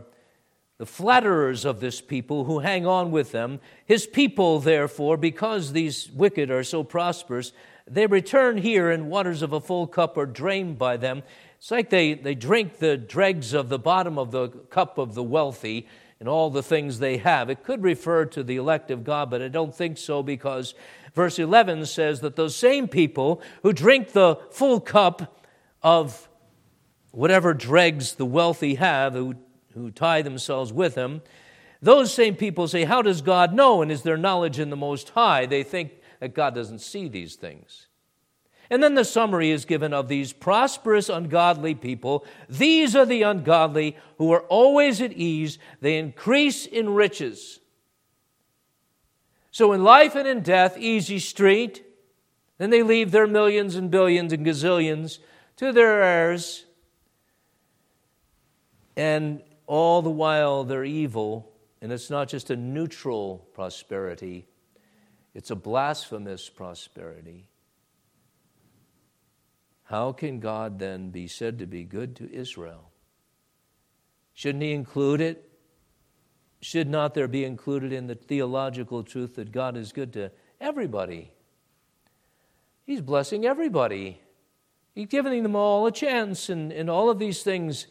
the 0.77 0.85
flatterers 0.85 1.63
of 1.63 1.79
this 1.79 2.01
people 2.01 2.43
who 2.43 2.59
hang 2.59 2.85
on 2.85 3.11
with 3.11 3.31
them. 3.31 3.59
His 3.85 4.05
people, 4.05 4.59
therefore, 4.59 5.15
because 5.15 5.71
these 5.71 6.11
wicked 6.11 6.51
are 6.51 6.63
so 6.63 6.83
prosperous, 6.83 7.53
they 7.87 8.07
return 8.07 8.57
here, 8.57 8.91
and 8.91 9.09
waters 9.09 9.41
of 9.41 9.53
a 9.53 9.61
full 9.61 9.87
cup 9.87 10.17
are 10.17 10.25
drained 10.25 10.77
by 10.77 10.97
them. 10.97 11.23
It's 11.57 11.71
like 11.71 11.89
they, 11.89 12.13
they 12.13 12.35
drink 12.35 12.79
the 12.79 12.97
dregs 12.97 13.53
of 13.53 13.69
the 13.69 13.79
bottom 13.79 14.19
of 14.19 14.31
the 14.31 14.49
cup 14.49 14.97
of 14.97 15.13
the 15.13 15.23
wealthy 15.23 15.87
and 16.19 16.27
all 16.27 16.49
the 16.49 16.63
things 16.63 16.99
they 16.99 17.17
have. 17.17 17.49
It 17.49 17.63
could 17.63 17.83
refer 17.83 18.25
to 18.25 18.43
the 18.43 18.57
elect 18.57 18.91
of 18.91 19.03
God, 19.03 19.29
but 19.29 19.41
I 19.41 19.47
don't 19.47 19.73
think 19.73 19.97
so 19.97 20.23
because 20.23 20.73
verse 21.13 21.39
11 21.39 21.85
says 21.85 22.21
that 22.21 22.35
those 22.35 22.55
same 22.55 22.87
people 22.87 23.41
who 23.63 23.71
drink 23.71 24.11
the 24.11 24.37
full 24.51 24.79
cup 24.79 25.41
of 25.81 26.27
whatever 27.11 27.53
dregs 27.53 28.15
the 28.15 28.25
wealthy 28.25 28.75
have, 28.75 29.13
who 29.13 29.35
who 29.75 29.91
tie 29.91 30.21
themselves 30.21 30.73
with 30.73 30.95
him. 30.95 31.21
Those 31.81 32.13
same 32.13 32.35
people 32.35 32.67
say, 32.67 32.85
How 32.85 33.01
does 33.01 33.21
God 33.21 33.53
know? 33.53 33.81
And 33.81 33.91
is 33.91 34.01
there 34.01 34.17
knowledge 34.17 34.59
in 34.59 34.71
the 34.71 34.75
Most 34.75 35.09
High? 35.09 35.45
They 35.45 35.61
think 35.63 35.91
that 36.19 36.33
God 36.33 36.55
doesn't 36.55 36.79
see 36.79 37.07
these 37.07 37.35
things. 37.35 37.87
And 38.69 38.81
then 38.81 38.95
the 38.95 39.05
summary 39.05 39.51
is 39.51 39.65
given 39.65 39.93
of 39.93 40.07
these 40.07 40.33
prosperous, 40.33 41.09
ungodly 41.09 41.75
people. 41.75 42.25
These 42.49 42.95
are 42.95 43.05
the 43.05 43.21
ungodly 43.21 43.95
who 44.17 44.31
are 44.31 44.41
always 44.41 45.01
at 45.01 45.13
ease, 45.13 45.59
they 45.81 45.99
increase 45.99 46.65
in 46.65 46.95
riches. 46.95 47.59
So 49.51 49.71
in 49.71 49.83
life 49.83 50.15
and 50.15 50.27
in 50.27 50.41
death, 50.41 50.77
easy 50.77 51.19
street. 51.19 51.83
Then 52.57 52.71
they 52.71 52.83
leave 52.83 53.11
their 53.11 53.27
millions 53.27 53.75
and 53.75 53.91
billions 53.91 54.33
and 54.33 54.45
gazillions 54.45 55.19
to 55.57 55.71
their 55.71 56.01
heirs. 56.01 56.65
And 58.97 59.41
all 59.67 60.01
the 60.01 60.09
while 60.09 60.63
they're 60.63 60.85
evil, 60.85 61.51
and 61.81 61.91
it's 61.91 62.09
not 62.09 62.27
just 62.27 62.49
a 62.49 62.55
neutral 62.55 63.47
prosperity, 63.53 64.47
it's 65.33 65.51
a 65.51 65.55
blasphemous 65.55 66.49
prosperity. 66.49 67.49
How 69.83 70.11
can 70.11 70.39
God 70.39 70.79
then 70.79 71.11
be 71.11 71.27
said 71.27 71.59
to 71.59 71.67
be 71.67 71.83
good 71.83 72.15
to 72.17 72.31
Israel? 72.31 72.91
Shouldn't 74.33 74.63
He 74.63 74.73
include 74.73 75.21
it? 75.21 75.51
Should 76.61 76.89
not 76.89 77.13
there 77.13 77.27
be 77.27 77.43
included 77.43 77.93
in 77.93 78.07
the 78.07 78.15
theological 78.15 79.03
truth 79.03 79.35
that 79.35 79.51
God 79.51 79.77
is 79.77 79.91
good 79.91 80.13
to 80.13 80.31
everybody? 80.59 81.31
He's 82.85 83.01
blessing 83.01 83.45
everybody. 83.45 84.21
He's 84.95 85.07
giving 85.07 85.43
them 85.43 85.55
all 85.55 85.85
a 85.85 85.91
chance, 85.91 86.49
and, 86.49 86.71
and 86.71 86.89
all 86.89 87.09
of 87.09 87.19
these 87.19 87.43
things 87.43 87.87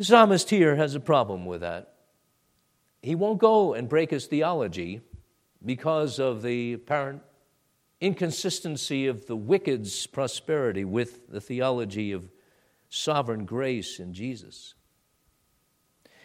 the 0.00 0.06
psalmist 0.06 0.48
here 0.48 0.76
has 0.76 0.94
a 0.94 1.00
problem 1.00 1.44
with 1.44 1.60
that. 1.60 1.92
He 3.02 3.14
won't 3.14 3.38
go 3.38 3.74
and 3.74 3.86
break 3.86 4.10
his 4.10 4.24
theology 4.24 5.02
because 5.62 6.18
of 6.18 6.40
the 6.40 6.72
apparent 6.72 7.20
inconsistency 8.00 9.08
of 9.08 9.26
the 9.26 9.36
wicked's 9.36 10.06
prosperity 10.06 10.86
with 10.86 11.30
the 11.30 11.38
theology 11.38 12.12
of 12.12 12.30
sovereign 12.88 13.44
grace 13.44 13.98
in 13.98 14.14
Jesus. 14.14 14.72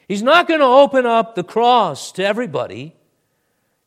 He's 0.08 0.24
not 0.24 0.48
going 0.48 0.62
to 0.62 0.66
open 0.66 1.06
up 1.06 1.36
the 1.36 1.44
cross 1.44 2.14
to 2.14 2.26
everybody. 2.26 2.96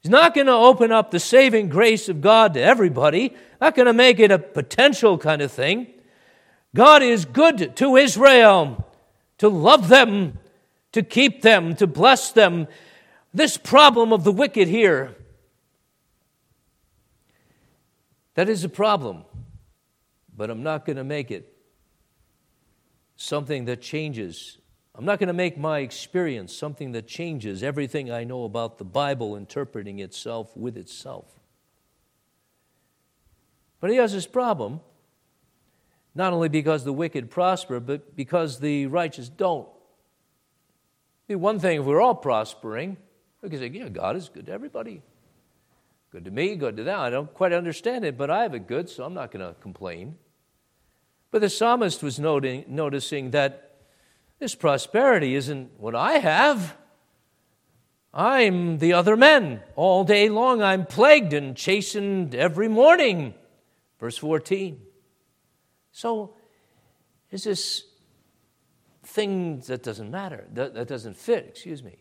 He's 0.03 0.11
not 0.11 0.35
going 0.35 0.49
to 0.49 0.53
open 0.53 0.93
up 0.93 1.13
the 1.13 1.19
saving 1.19 1.71
grace 1.71 2.11
of 2.11 2.21
God 2.21 2.53
to 2.53 2.61
everybody. 2.61 3.35
Not 3.59 3.75
going 3.75 3.87
to 3.87 3.95
make 3.95 4.21
it 4.21 4.31
a 4.31 4.39
potential 4.39 5.17
kind 5.17 5.41
of 5.41 5.51
thing. 5.51 5.87
God 6.75 7.03
is 7.03 7.25
good 7.25 7.75
to 7.77 7.97
Israel 7.97 8.85
to 9.39 9.49
love 9.49 9.89
them, 9.89 10.39
to 10.93 11.03
keep 11.03 11.43
them, 11.43 11.75
to 11.77 11.87
bless 11.87 12.33
them. 12.33 12.67
This 13.33 13.57
problem 13.57 14.13
of 14.13 14.25
the 14.25 14.33
wicked 14.33 14.69
here, 14.69 15.17
that 18.35 18.49
is 18.49 18.65
a 18.65 18.69
problem, 18.69 19.25
but 20.37 20.51
I'm 20.51 20.63
not 20.63 20.85
going 20.85 20.97
to 20.97 21.05
make 21.05 21.31
it 21.31 21.57
something 23.17 23.65
that 23.67 23.81
changes. 23.81 24.59
I'm 24.95 25.05
not 25.05 25.19
going 25.19 25.29
to 25.29 25.33
make 25.33 25.59
my 25.59 25.81
experience 25.81 26.55
something 26.55 26.93
that 26.93 27.07
changes 27.07 27.63
everything 27.63 28.11
I 28.11 28.25
know 28.25 28.45
about 28.45 28.79
the 28.79 28.85
Bible 28.85 29.37
interpreting 29.37 29.99
itself 29.99 30.57
with 30.57 30.77
itself. 30.77 31.27
But 33.81 33.91
he 33.91 33.97
has 33.97 34.13
this 34.13 34.27
problem 34.27 34.81
not 36.15 36.33
only 36.33 36.49
because 36.49 36.85
the 36.85 36.93
wicked 36.93 37.31
prosper, 37.31 37.81
but 37.81 38.17
because 38.17 38.61
the 38.61 38.87
righteous 38.87 39.29
don't. 39.29 39.69
It'd 41.27 41.29
be 41.29 41.35
one 41.37 41.61
thing 41.61 41.81
if 41.81 41.87
we 41.87 41.95
are 41.95 42.01
all 42.01 42.15
prospering. 42.15 42.97
We 43.43 43.51
could 43.51 43.59
say, 43.59 43.69
yeah, 43.69 43.89
God 43.89 44.17
is 44.17 44.29
good 44.29 44.47
to 44.47 44.53
everybody. 44.53 45.03
Good 46.11 46.25
to 46.25 46.31
me, 46.31 46.57
good 46.57 46.77
to 46.79 46.85
them. 46.85 46.99
I 46.99 47.11
don't 47.11 47.33
quite 47.35 47.53
understand 47.53 48.05
it, 48.05 48.17
but 48.17 48.31
I 48.31 48.43
have 48.43 48.55
it 48.55 48.67
good, 48.67 48.89
so 48.89 49.05
I'm 49.05 49.15
not 49.15 49.31
going 49.31 49.47
to 49.47 49.55
complain. 49.61 50.17
But 51.31 51.43
the 51.43 51.51
psalmist 51.51 52.03
was 52.03 52.19
noting, 52.19 52.65
noticing 52.67 53.33
that 53.33 53.77
this 54.39 54.55
prosperity 54.55 55.35
isn't 55.35 55.79
what 55.79 55.95
I 55.95 56.13
have. 56.15 56.77
I'm 58.15 58.79
the 58.79 58.95
other 58.95 59.17
men. 59.17 59.61
All 59.77 60.05
day 60.05 60.29
long 60.31 60.63
I'm 60.63 60.87
plagued 60.87 61.35
and 61.35 61.55
chastened 61.55 62.35
every 62.35 62.69
morning. 62.69 63.35
Verse 64.01 64.17
14. 64.17 64.81
So, 65.99 66.31
is 67.33 67.43
this 67.43 67.85
thing 69.03 69.59
that 69.67 69.83
doesn't 69.83 70.13
matter, 70.13 70.47
that, 70.53 70.75
that 70.75 70.87
doesn't 70.87 71.17
fit, 71.17 71.47
excuse 71.49 71.83
me. 71.83 71.97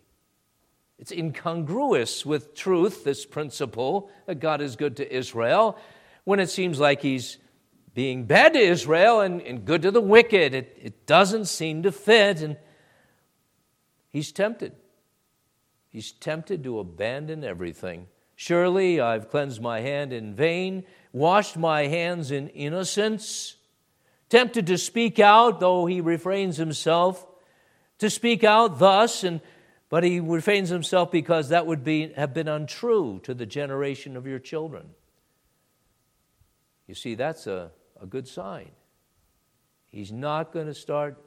It's 0.99 1.11
incongruous 1.11 2.23
with 2.23 2.53
truth, 2.53 3.03
this 3.03 3.25
principle 3.25 4.11
that 4.27 4.35
God 4.35 4.61
is 4.61 4.75
good 4.75 4.97
to 4.97 5.11
Israel, 5.11 5.79
when 6.25 6.39
it 6.39 6.51
seems 6.51 6.79
like 6.79 7.01
He's 7.01 7.39
being 7.95 8.25
bad 8.25 8.53
to 8.53 8.59
Israel 8.59 9.21
and, 9.21 9.41
and 9.41 9.65
good 9.65 9.81
to 9.81 9.89
the 9.89 9.99
wicked. 9.99 10.53
It, 10.53 10.77
it 10.79 11.07
doesn't 11.07 11.45
seem 11.45 11.81
to 11.81 11.91
fit, 11.91 12.43
and 12.43 12.55
he's 14.11 14.31
tempted. 14.31 14.73
He's 15.89 16.11
tempted 16.11 16.63
to 16.65 16.77
abandon 16.77 17.43
everything. 17.43 18.05
Surely 18.35 19.01
I've 19.01 19.31
cleansed 19.31 19.59
my 19.59 19.79
hand 19.79 20.13
in 20.13 20.35
vain, 20.35 20.83
washed 21.13 21.57
my 21.57 21.87
hands 21.87 22.29
in 22.29 22.49
innocence. 22.49 23.57
Tempted 24.30 24.67
to 24.67 24.78
speak 24.78 25.19
out, 25.19 25.59
though 25.59 25.86
he 25.86 26.01
refrains 26.01 26.57
himself, 26.57 27.25
to 27.99 28.09
speak 28.09 28.43
out 28.43 28.80
thus, 28.80 29.23
and, 29.23 29.41
but 29.89 30.03
he 30.03 30.19
refrains 30.19 30.69
himself 30.69 31.11
because 31.11 31.49
that 31.49 31.65
would 31.65 31.84
be, 31.84 32.11
have 32.13 32.34
been 32.34 32.47
untrue 32.47 33.19
to 33.23 33.34
the 33.34 33.45
generation 33.45 34.17
of 34.17 34.28
your 34.28 34.39
children. 34.39 34.89
You 36.88 36.95
see, 36.95 37.15
that's 37.15 37.47
a, 37.47 37.71
a 38.01 38.05
good 38.05 38.28
sign. 38.28 38.71
He's 39.88 40.11
not 40.11 40.51
going 40.51 40.67
to 40.67 40.73
start 40.73 41.17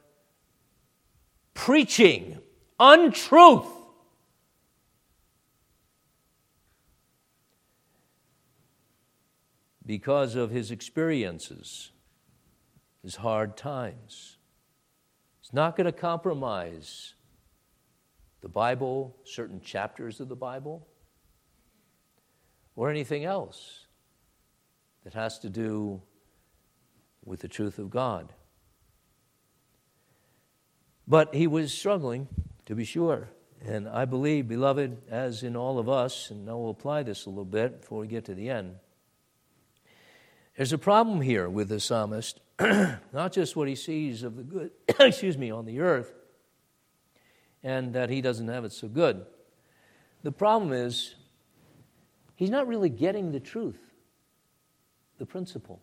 preaching 1.55 2.39
untruth. 2.79 3.67
Because 9.85 10.37
of 10.37 10.51
his 10.51 10.71
experiences, 10.71 11.91
his 13.03 13.17
hard 13.17 13.57
times. 13.57 14.39
He's 15.41 15.53
not 15.53 15.77
going 15.77 15.87
to 15.87 15.93
compromise 15.93 17.15
the 18.41 18.49
Bible, 18.49 19.17
certain 19.25 19.61
chapters 19.61 20.21
of 20.21 20.29
the 20.29 20.37
Bible, 20.37 20.87
or 22.77 22.91
anything 22.91 23.25
else 23.25 23.87
that 25.05 25.15
has 25.15 25.39
to 25.41 25.51
do 25.51 26.01
with 27.25 27.41
the 27.41 27.49
truth 27.49 27.79
of 27.79 27.91
God. 27.91 28.33
But 31.07 31.35
he 31.35 31.47
was 31.47 31.73
struggling, 31.73 32.29
to 32.67 32.75
be 32.75 32.85
sure. 32.85 33.29
And 33.63 33.89
I 33.89 34.05
believe, 34.05 34.49
beloved, 34.49 35.03
as 35.11 35.43
in 35.43 35.57
all 35.57 35.79
of 35.79 35.89
us, 35.89 36.31
and 36.31 36.49
I 36.49 36.55
will 36.55 36.71
apply 36.71 37.03
this 37.03 37.27
a 37.27 37.29
little 37.29 37.45
bit 37.45 37.81
before 37.81 38.01
we 38.01 38.07
get 38.07 38.25
to 38.27 38.35
the 38.35 38.49
end, 38.49 38.77
there's 40.57 40.73
a 40.73 40.79
problem 40.79 41.21
here 41.21 41.49
with 41.49 41.69
the 41.69 41.81
psalmist, 41.81 42.41
not 42.61 43.33
just 43.33 43.57
what 43.57 43.69
he 43.69 43.75
sees 43.75 44.23
of 44.23 44.37
the 44.37 44.43
good, 44.43 44.71
excuse 45.01 45.39
me, 45.39 45.51
on 45.51 45.65
the 45.65 45.81
earth, 45.81 46.13
and 47.63 47.93
that 47.95 48.11
he 48.11 48.21
doesn't 48.21 48.49
have 48.49 48.65
it 48.65 48.73
so 48.73 48.89
good. 48.89 49.25
The 50.23 50.33
problem 50.33 50.73
is, 50.73 51.15
he's 52.37 52.51
not 52.51 52.67
really 52.67 52.89
getting 52.89 53.33
the 53.33 53.41
truth 53.41 53.91
the 55.21 55.27
principle. 55.27 55.81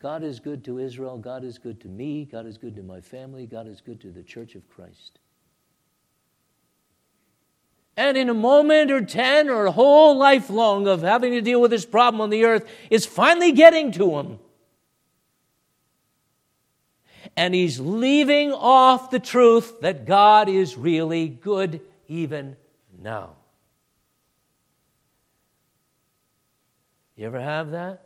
God 0.00 0.22
is 0.22 0.38
good 0.38 0.62
to 0.66 0.78
Israel, 0.78 1.16
God 1.16 1.42
is 1.42 1.56
good 1.56 1.80
to 1.80 1.88
me, 1.88 2.26
God 2.26 2.46
is 2.46 2.58
good 2.58 2.76
to 2.76 2.82
my 2.82 3.00
family, 3.00 3.46
God 3.46 3.66
is 3.66 3.80
good 3.80 4.00
to 4.02 4.12
the 4.12 4.22
church 4.22 4.54
of 4.54 4.68
Christ. 4.68 5.18
And 7.96 8.16
in 8.16 8.28
a 8.28 8.34
moment 8.34 8.90
or 8.90 9.00
10 9.00 9.48
or 9.48 9.66
a 9.66 9.72
whole 9.72 10.16
life 10.16 10.50
long 10.50 10.86
of 10.86 11.02
having 11.02 11.32
to 11.32 11.40
deal 11.40 11.60
with 11.60 11.70
this 11.70 11.86
problem 11.86 12.20
on 12.20 12.30
the 12.30 12.44
earth, 12.44 12.68
is 12.90 13.06
finally 13.06 13.52
getting 13.52 13.92
to 13.92 14.18
him. 14.18 14.38
And 17.36 17.54
he's 17.54 17.80
leaving 17.80 18.52
off 18.52 19.10
the 19.10 19.18
truth 19.18 19.80
that 19.80 20.04
God 20.04 20.48
is 20.48 20.76
really 20.76 21.28
good 21.28 21.80
even 22.06 22.56
now. 23.02 23.30
You 27.16 27.26
ever 27.26 27.40
have 27.40 27.70
that? 27.70 28.02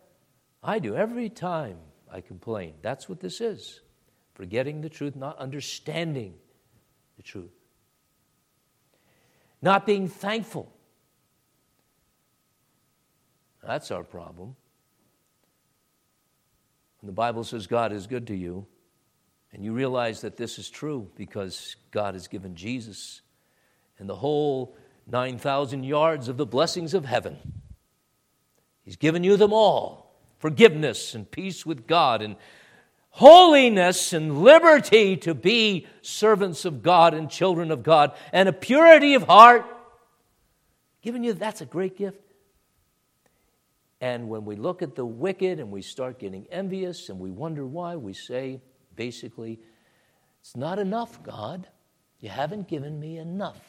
I 0.63 0.79
do 0.79 0.95
every 0.95 1.29
time 1.29 1.79
I 2.11 2.21
complain. 2.21 2.75
That's 2.81 3.09
what 3.09 3.21
this 3.21 3.41
is 3.41 3.81
forgetting 4.35 4.81
the 4.81 4.89
truth, 4.89 5.17
not 5.17 5.37
understanding 5.39 6.33
the 7.19 7.23
truth, 7.23 7.51
not 9.63 9.87
being 9.87 10.09
thankful. 10.09 10.73
That's 13.63 13.91
our 13.91 14.05
problem. 14.05 14.57
When 17.01 17.07
the 17.07 17.13
Bible 17.13 17.45
says 17.45 17.67
God 17.67 17.93
is 17.93 18.07
good 18.07 18.27
to 18.29 18.37
you, 18.37 18.67
and 19.53 19.65
you 19.65 19.73
realize 19.73 20.21
that 20.21 20.37
this 20.37 20.59
is 20.59 20.71
true 20.71 21.11
because 21.17 21.77
God 21.91 22.15
has 22.15 22.29
given 22.29 22.55
Jesus 22.55 23.21
and 23.99 24.09
the 24.09 24.17
whole 24.17 24.77
9,000 25.07 25.85
yards 25.85 26.29
of 26.29 26.37
the 26.37 26.47
blessings 26.47 26.95
of 26.95 27.05
heaven 27.05 27.37
He's 28.91 28.97
given 28.97 29.23
you 29.23 29.37
them 29.37 29.53
all 29.53 30.17
forgiveness 30.39 31.15
and 31.15 31.31
peace 31.31 31.65
with 31.65 31.87
God 31.87 32.23
and 32.23 32.35
holiness 33.11 34.13
and 34.13 34.43
liberty 34.43 35.17
to 35.19 35.35
be 35.35 35.87
servants 36.01 36.65
of 36.65 36.83
God 36.83 37.13
and 37.13 37.29
children 37.29 37.71
of 37.71 37.83
God 37.83 38.13
and 38.33 38.49
a 38.49 38.53
purity 38.53 39.15
of 39.15 39.25
heart. 39.25 39.67
Given 41.03 41.25
you 41.25 41.33
that's 41.33 41.61
a 41.61 41.67
great 41.67 41.97
gift. 41.97 42.21
And 44.01 44.29
when 44.29 44.45
we 44.45 44.57
look 44.57 44.81
at 44.81 44.95
the 44.95 45.05
wicked 45.05 45.61
and 45.61 45.71
we 45.71 45.83
start 45.83 46.19
getting 46.19 46.47
envious 46.51 47.11
and 47.11 47.19
we 47.19 47.31
wonder 47.31 47.67
why, 47.67 47.97
we 47.97 48.15
say 48.15 48.61
basically, 48.97 49.61
it's 50.41 50.57
not 50.57 50.79
enough, 50.79 51.23
God. 51.23 51.69
You 52.21 52.31
haven't 52.31 52.69
given 52.69 52.99
me 52.99 53.19
enough. 53.19 53.61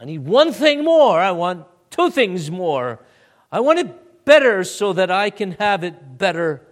I 0.00 0.04
need 0.04 0.24
one 0.24 0.52
thing 0.52 0.84
more. 0.84 1.18
I 1.18 1.32
want 1.32 1.66
two 1.90 2.10
things 2.10 2.50
more. 2.50 3.00
I 3.50 3.60
want 3.60 3.80
it 3.80 4.09
better 4.30 4.62
so 4.62 4.92
that 4.92 5.10
I 5.10 5.28
can 5.30 5.56
have 5.58 5.82
it 5.82 6.16
better 6.16 6.62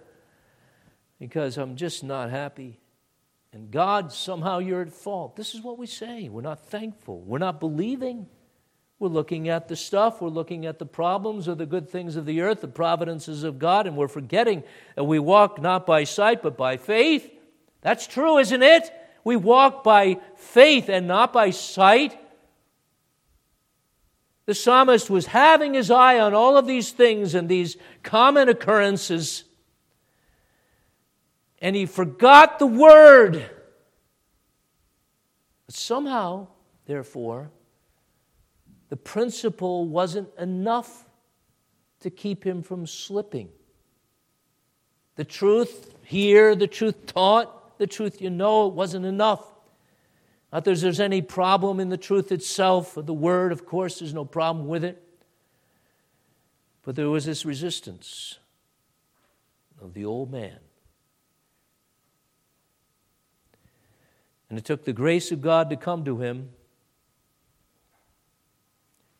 because 1.19 1.57
I'm 1.57 1.75
just 1.75 2.05
not 2.05 2.29
happy. 2.29 2.79
And 3.51 3.69
God, 3.69 4.13
somehow 4.13 4.59
you're 4.59 4.81
at 4.81 4.93
fault. 4.93 5.35
This 5.35 5.53
is 5.53 5.61
what 5.61 5.77
we 5.77 5.85
say. 5.85 6.29
We're 6.29 6.39
not 6.39 6.67
thankful. 6.67 7.19
We're 7.19 7.37
not 7.37 7.59
believing. 7.59 8.27
We're 8.97 9.09
looking 9.09 9.49
at 9.49 9.67
the 9.67 9.75
stuff, 9.75 10.21
we're 10.21 10.29
looking 10.29 10.65
at 10.65 10.79
the 10.79 10.85
problems 10.85 11.49
or 11.49 11.55
the 11.55 11.65
good 11.65 11.89
things 11.89 12.15
of 12.15 12.25
the 12.25 12.39
earth, 12.39 12.61
the 12.61 12.69
providences 12.69 13.43
of 13.43 13.59
God, 13.59 13.87
and 13.87 13.97
we're 13.97 14.07
forgetting 14.07 14.63
that 14.95 15.03
we 15.03 15.19
walk 15.19 15.61
not 15.61 15.85
by 15.85 16.05
sight 16.05 16.41
but 16.41 16.55
by 16.55 16.77
faith. 16.77 17.29
That's 17.81 18.07
true, 18.07 18.37
isn't 18.37 18.63
it? 18.63 18.89
We 19.25 19.35
walk 19.35 19.83
by 19.83 20.19
faith 20.35 20.87
and 20.87 21.07
not 21.07 21.33
by 21.33 21.49
sight. 21.49 22.17
The 24.49 24.55
psalmist 24.55 25.11
was 25.11 25.27
having 25.27 25.75
his 25.75 25.91
eye 25.91 26.19
on 26.19 26.33
all 26.33 26.57
of 26.57 26.65
these 26.65 26.91
things 26.91 27.35
and 27.35 27.47
these 27.47 27.77
common 28.01 28.49
occurrences, 28.49 29.43
and 31.61 31.75
he 31.75 31.85
forgot 31.85 32.57
the 32.57 32.65
word. 32.65 33.47
But 35.67 35.75
somehow, 35.75 36.47
therefore, 36.87 37.51
the 38.89 38.97
principle 38.97 39.87
wasn't 39.87 40.29
enough 40.39 41.05
to 41.99 42.09
keep 42.09 42.43
him 42.43 42.63
from 42.63 42.87
slipping. 42.87 43.49
The 45.15 45.25
truth 45.25 45.93
here, 46.01 46.55
the 46.55 46.65
truth 46.65 47.05
taught, 47.05 47.77
the 47.77 47.85
truth 47.85 48.19
you 48.19 48.31
know, 48.31 48.65
it 48.69 48.73
wasn't 48.73 49.05
enough. 49.05 49.45
Not 50.51 50.65
that 50.65 50.79
there's 50.79 50.99
any 50.99 51.21
problem 51.21 51.79
in 51.79 51.89
the 51.89 51.97
truth 51.97 52.31
itself, 52.31 52.95
the 52.95 53.13
word, 53.13 53.51
of 53.51 53.65
course, 53.65 53.99
there's 53.99 54.13
no 54.13 54.25
problem 54.25 54.67
with 54.67 54.83
it. 54.83 55.03
But 56.83 56.95
there 56.95 57.09
was 57.09 57.25
this 57.25 57.45
resistance 57.45 58.39
of 59.81 59.93
the 59.93 60.05
old 60.05 60.31
man. 60.31 60.57
And 64.49 64.57
it 64.57 64.65
took 64.65 64.85
the 64.85 64.93
grace 64.93 65.31
of 65.31 65.41
God 65.41 65.69
to 65.69 65.75
come 65.75 66.03
to 66.05 66.17
him 66.17 66.49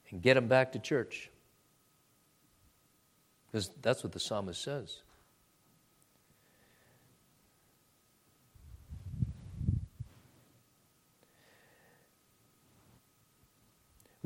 and 0.10 0.22
get 0.22 0.36
him 0.36 0.48
back 0.48 0.72
to 0.72 0.80
church. 0.80 1.30
Because 3.52 3.70
that's 3.82 4.04
what 4.04 4.14
the 4.14 4.20
psalmist 4.20 4.62
says. 4.62 5.02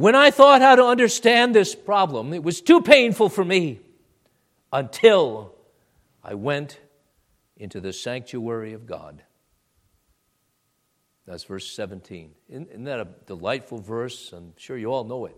When 0.03 0.15
I 0.15 0.31
thought 0.31 0.59
how 0.61 0.75
to 0.75 0.83
understand 0.83 1.55
this 1.55 1.73
problem, 1.75 2.33
it 2.33 2.43
was 2.43 2.59
too 2.59 2.81
painful 2.81 3.29
for 3.29 3.45
me 3.45 3.79
until 4.73 5.55
I 6.21 6.33
went 6.33 6.77
into 7.55 7.79
the 7.79 7.93
sanctuary 7.93 8.73
of 8.73 8.85
God. 8.85 9.23
That's 11.25 11.45
verse 11.45 11.71
17. 11.71 12.31
Isn't 12.49 12.83
that 12.83 12.99
a 12.99 13.07
delightful 13.27 13.77
verse? 13.77 14.33
I'm 14.33 14.51
sure 14.57 14.77
you 14.77 14.87
all 14.87 15.05
know 15.05 15.25
it. 15.25 15.37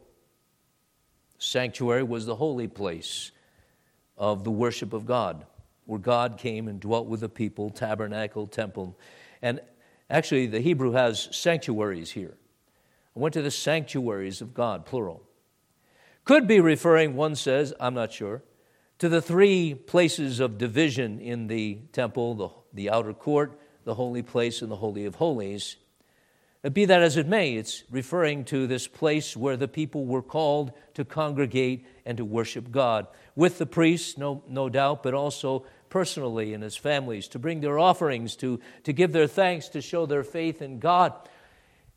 Sanctuary 1.37 2.01
was 2.01 2.25
the 2.25 2.35
holy 2.35 2.67
place 2.67 3.31
of 4.17 4.43
the 4.43 4.49
worship 4.49 4.93
of 4.93 5.05
God, 5.05 5.45
where 5.85 5.99
God 5.99 6.39
came 6.39 6.67
and 6.67 6.79
dwelt 6.79 7.05
with 7.05 7.19
the 7.19 7.29
people, 7.29 7.69
tabernacle, 7.69 8.47
temple. 8.47 8.97
And 9.43 9.61
actually, 10.09 10.47
the 10.47 10.59
Hebrew 10.59 10.93
has 10.93 11.29
sanctuaries 11.31 12.09
here. 12.09 12.35
Went 13.15 13.33
to 13.33 13.41
the 13.41 13.49
sanctuaries 13.49 14.41
of 14.41 14.53
God, 14.53 14.85
plural. 14.85 15.23
Could 16.25 16.47
be 16.47 16.59
referring, 16.59 17.15
one 17.15 17.35
says, 17.35 17.73
I'm 17.79 17.93
not 17.93 18.11
sure, 18.11 18.43
to 18.99 19.07
the 19.07 19.21
three 19.21 19.73
places 19.73 20.39
of 20.39 20.57
division 20.57 21.19
in 21.19 21.47
the 21.47 21.79
temple 21.93 22.35
the, 22.35 22.49
the 22.73 22.89
outer 22.89 23.13
court, 23.13 23.59
the 23.85 23.93
holy 23.93 24.21
place, 24.21 24.61
and 24.61 24.69
the 24.69 24.75
Holy 24.75 25.05
of 25.05 25.15
Holies. 25.15 25.77
Uh, 26.63 26.69
be 26.69 26.85
that 26.85 27.03
as 27.03 27.15
it 27.15 27.27
may, 27.27 27.53
it's 27.53 27.83
referring 27.91 28.43
to 28.45 28.67
this 28.67 28.87
place 28.87 29.37
where 29.37 29.55
the 29.55 29.67
people 29.67 30.05
were 30.05 30.23
called 30.23 30.71
to 30.95 31.05
congregate 31.05 31.85
and 32.05 32.17
to 32.17 32.25
worship 32.25 32.71
God, 32.71 33.07
with 33.35 33.59
the 33.59 33.65
priests, 33.65 34.17
no, 34.17 34.43
no 34.49 34.67
doubt, 34.67 35.03
but 35.03 35.13
also 35.13 35.65
personally 35.89 36.53
and 36.53 36.63
as 36.63 36.75
families, 36.75 37.27
to 37.29 37.39
bring 37.39 37.61
their 37.61 37.77
offerings, 37.77 38.35
to, 38.35 38.59
to 38.83 38.91
give 38.91 39.13
their 39.13 39.27
thanks, 39.27 39.69
to 39.69 39.81
show 39.81 40.05
their 40.05 40.23
faith 40.23 40.61
in 40.61 40.79
God. 40.79 41.13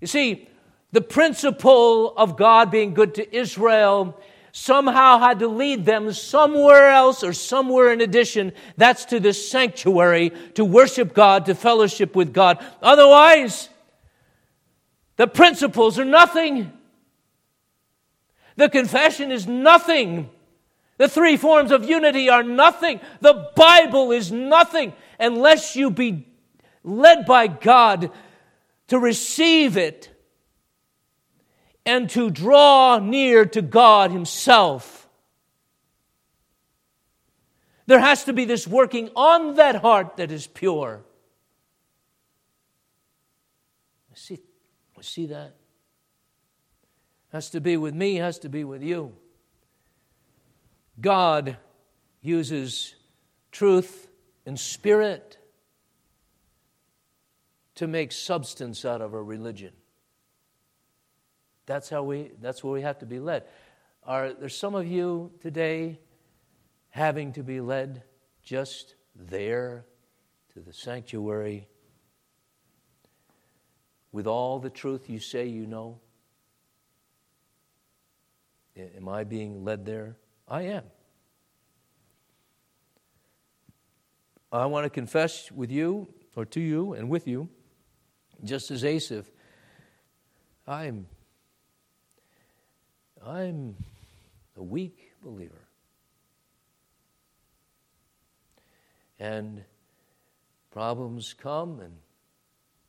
You 0.01 0.07
see, 0.07 0.49
the 0.93 1.01
principle 1.01 2.15
of 2.17 2.37
God 2.37 2.71
being 2.71 2.95
good 2.95 3.15
to 3.17 3.37
Israel 3.37 4.19
somehow 4.53 5.19
had 5.19 5.39
to 5.41 5.49
lead 5.49 5.85
them 5.85 6.13
somewhere 6.13 6.89
else 6.89 7.23
or 7.23 7.33
somewhere 7.33 7.93
in 7.93 8.01
addition. 8.01 8.53
That's 8.77 9.05
to 9.07 9.21
the 9.21 9.33
sanctuary 9.33 10.31
to 10.55 10.65
worship 10.65 11.15
God, 11.15 11.47
to 11.47 11.55
fellowship 11.55 12.17
with 12.17 12.33
God. 12.33 12.65
Otherwise, 12.83 13.69
the 15.17 15.27
principles 15.27 15.99
are 15.99 16.05
nothing. 16.05 16.73
The 18.57 18.69
confession 18.69 19.31
is 19.31 19.47
nothing. 19.47 20.31
The 20.97 21.09
three 21.09 21.37
forms 21.37 21.71
of 21.71 21.89
unity 21.89 22.29
are 22.29 22.43
nothing. 22.43 23.01
The 23.21 23.51
Bible 23.55 24.11
is 24.11 24.33
nothing 24.33 24.95
unless 25.21 25.77
you 25.77 25.91
be 25.91 26.27
led 26.83 27.27
by 27.27 27.47
God 27.47 28.11
to 28.89 28.99
receive 28.99 29.77
it 29.77 30.11
and 31.89 32.11
to 32.11 32.31
draw 32.31 32.99
near 32.99 33.47
to 33.47 33.63
God 33.63 34.11
Himself. 34.11 35.09
There 37.87 37.99
has 37.99 38.25
to 38.25 38.35
be 38.35 38.45
this 38.45 38.69
working 38.69 39.09
on 39.17 39.55
that 39.55 39.77
heart 39.77 40.19
that 40.19 40.31
is 40.31 40.47
pure. 40.47 41.01
See, 44.13 44.39
see 45.01 45.27
that? 45.27 45.55
Has 47.33 47.49
to 47.51 47.61
be 47.63 47.79
with 47.79 47.95
me, 47.95 48.17
has 48.17 48.39
to 48.41 48.51
be 48.51 48.65
with 48.65 48.83
you. 48.83 49.15
God 51.01 51.57
uses 52.21 52.97
truth 53.51 54.11
and 54.45 54.61
spirit 54.61 55.39
to 57.77 57.87
make 57.87 58.13
substance 58.13 58.85
out 58.85 59.01
of 59.01 59.15
a 59.15 59.23
religion. 59.23 59.73
That's 61.69 61.91
how 61.91 62.03
we 62.03 62.31
that's 62.41 62.65
where 62.65 62.73
we 62.73 62.81
have 62.81 62.99
to 63.01 63.07
be 63.07 63.21
led. 63.21 63.45
Are 64.03 64.33
there 64.33 64.49
some 64.49 64.75
of 64.75 64.87
you 64.87 65.31
today 65.43 66.01
having 66.89 67.35
to 67.35 67.43
be 67.43 67.61
led 67.61 68.05
just 68.43 68.95
there 69.15 69.85
to 70.55 70.61
the 70.61 70.73
sanctuary 70.73 71.69
with 74.13 74.27
all 74.27 74.59
the 74.59 74.71
truth 74.71 75.11
you 75.11 75.19
say 75.19 75.47
you 75.47 75.67
know? 75.67 76.01
Am 78.97 79.07
I 79.07 79.25
being 79.25 79.63
led 79.63 79.85
there? 79.85 80.17
I 80.49 80.63
am. 80.63 80.85
I 84.51 84.65
want 84.65 84.85
to 84.85 84.91
confess 84.91 85.53
with 85.53 85.71
you, 85.71 86.09
or 86.35 86.47
to 86.47 86.61
you, 86.61 86.95
and 86.95 87.11
with 87.11 87.29
you, 87.29 87.51
just 88.43 88.71
as 88.71 88.85
Asaph, 88.85 89.27
I'm, 90.67 91.07
I'm 93.25 93.77
a 94.57 94.63
weak 94.63 95.13
believer. 95.23 95.69
And 99.19 99.65
problems 100.71 101.35
come 101.35 101.81
and 101.81 101.93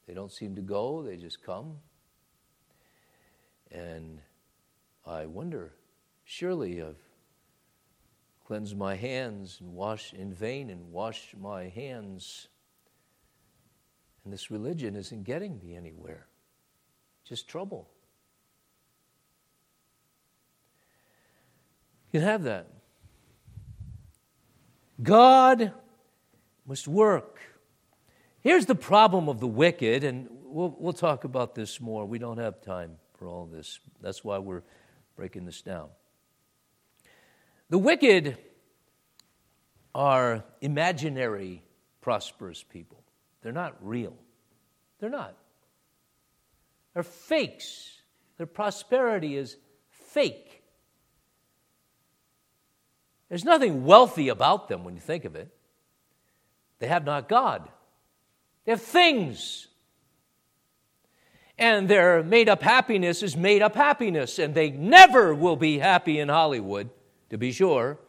they 0.07 0.13
don't 0.13 0.31
seem 0.31 0.55
to 0.55 0.61
go, 0.61 1.03
they 1.03 1.17
just 1.17 1.43
come. 1.43 1.77
And 3.71 4.19
I 5.05 5.25
wonder, 5.25 5.73
surely 6.23 6.81
I've 6.81 6.95
cleansed 8.45 8.77
my 8.77 8.95
hands 8.95 9.57
and 9.61 9.73
washed 9.73 10.13
in 10.13 10.33
vain 10.33 10.69
and 10.69 10.91
washed 10.91 11.37
my 11.37 11.69
hands. 11.69 12.47
And 14.23 14.33
this 14.33 14.49
religion 14.49 14.95
isn't 14.95 15.23
getting 15.23 15.59
me 15.59 15.75
anywhere, 15.75 16.27
just 17.23 17.47
trouble. 17.47 17.87
You 22.11 22.19
have 22.21 22.43
that. 22.43 22.67
God 25.01 25.71
must 26.65 26.87
work. 26.87 27.39
Here's 28.41 28.65
the 28.65 28.75
problem 28.75 29.29
of 29.29 29.39
the 29.39 29.47
wicked, 29.47 30.03
and 30.03 30.27
we'll, 30.43 30.75
we'll 30.77 30.93
talk 30.93 31.23
about 31.23 31.55
this 31.55 31.79
more. 31.79 32.05
We 32.05 32.19
don't 32.19 32.37
have 32.37 32.61
time 32.61 32.97
for 33.17 33.27
all 33.27 33.45
this. 33.45 33.79
That's 34.01 34.23
why 34.23 34.39
we're 34.39 34.63
breaking 35.15 35.45
this 35.45 35.61
down. 35.61 35.89
The 37.69 37.77
wicked 37.77 38.37
are 39.93 40.43
imaginary, 40.61 41.63
prosperous 42.01 42.63
people. 42.63 43.03
They're 43.41 43.51
not 43.51 43.75
real. 43.81 44.15
They're 44.99 45.09
not. 45.09 45.35
They're 46.93 47.03
fakes. 47.03 48.01
Their 48.37 48.47
prosperity 48.47 49.35
is 49.35 49.57
fake. 49.89 50.58
There's 53.29 53.45
nothing 53.45 53.85
wealthy 53.85 54.29
about 54.29 54.67
them 54.67 54.83
when 54.83 54.95
you 54.95 54.99
think 54.99 55.23
of 55.23 55.35
it. 55.35 55.49
They 56.79 56.87
have 56.87 57.05
not 57.05 57.29
God, 57.29 57.69
they 58.65 58.71
have 58.71 58.81
things. 58.81 59.67
And 61.57 61.89
their 61.89 62.23
made 62.23 62.47
up 62.47 62.63
happiness 62.63 63.21
is 63.21 63.35
made 63.35 63.61
up 63.61 63.75
happiness, 63.75 64.39
and 64.39 64.55
they 64.55 64.71
never 64.71 65.35
will 65.35 65.57
be 65.57 65.77
happy 65.77 66.17
in 66.17 66.29
Hollywood 66.29 66.89
to 67.31 67.37
be 67.37 67.51
sure, 67.51 67.99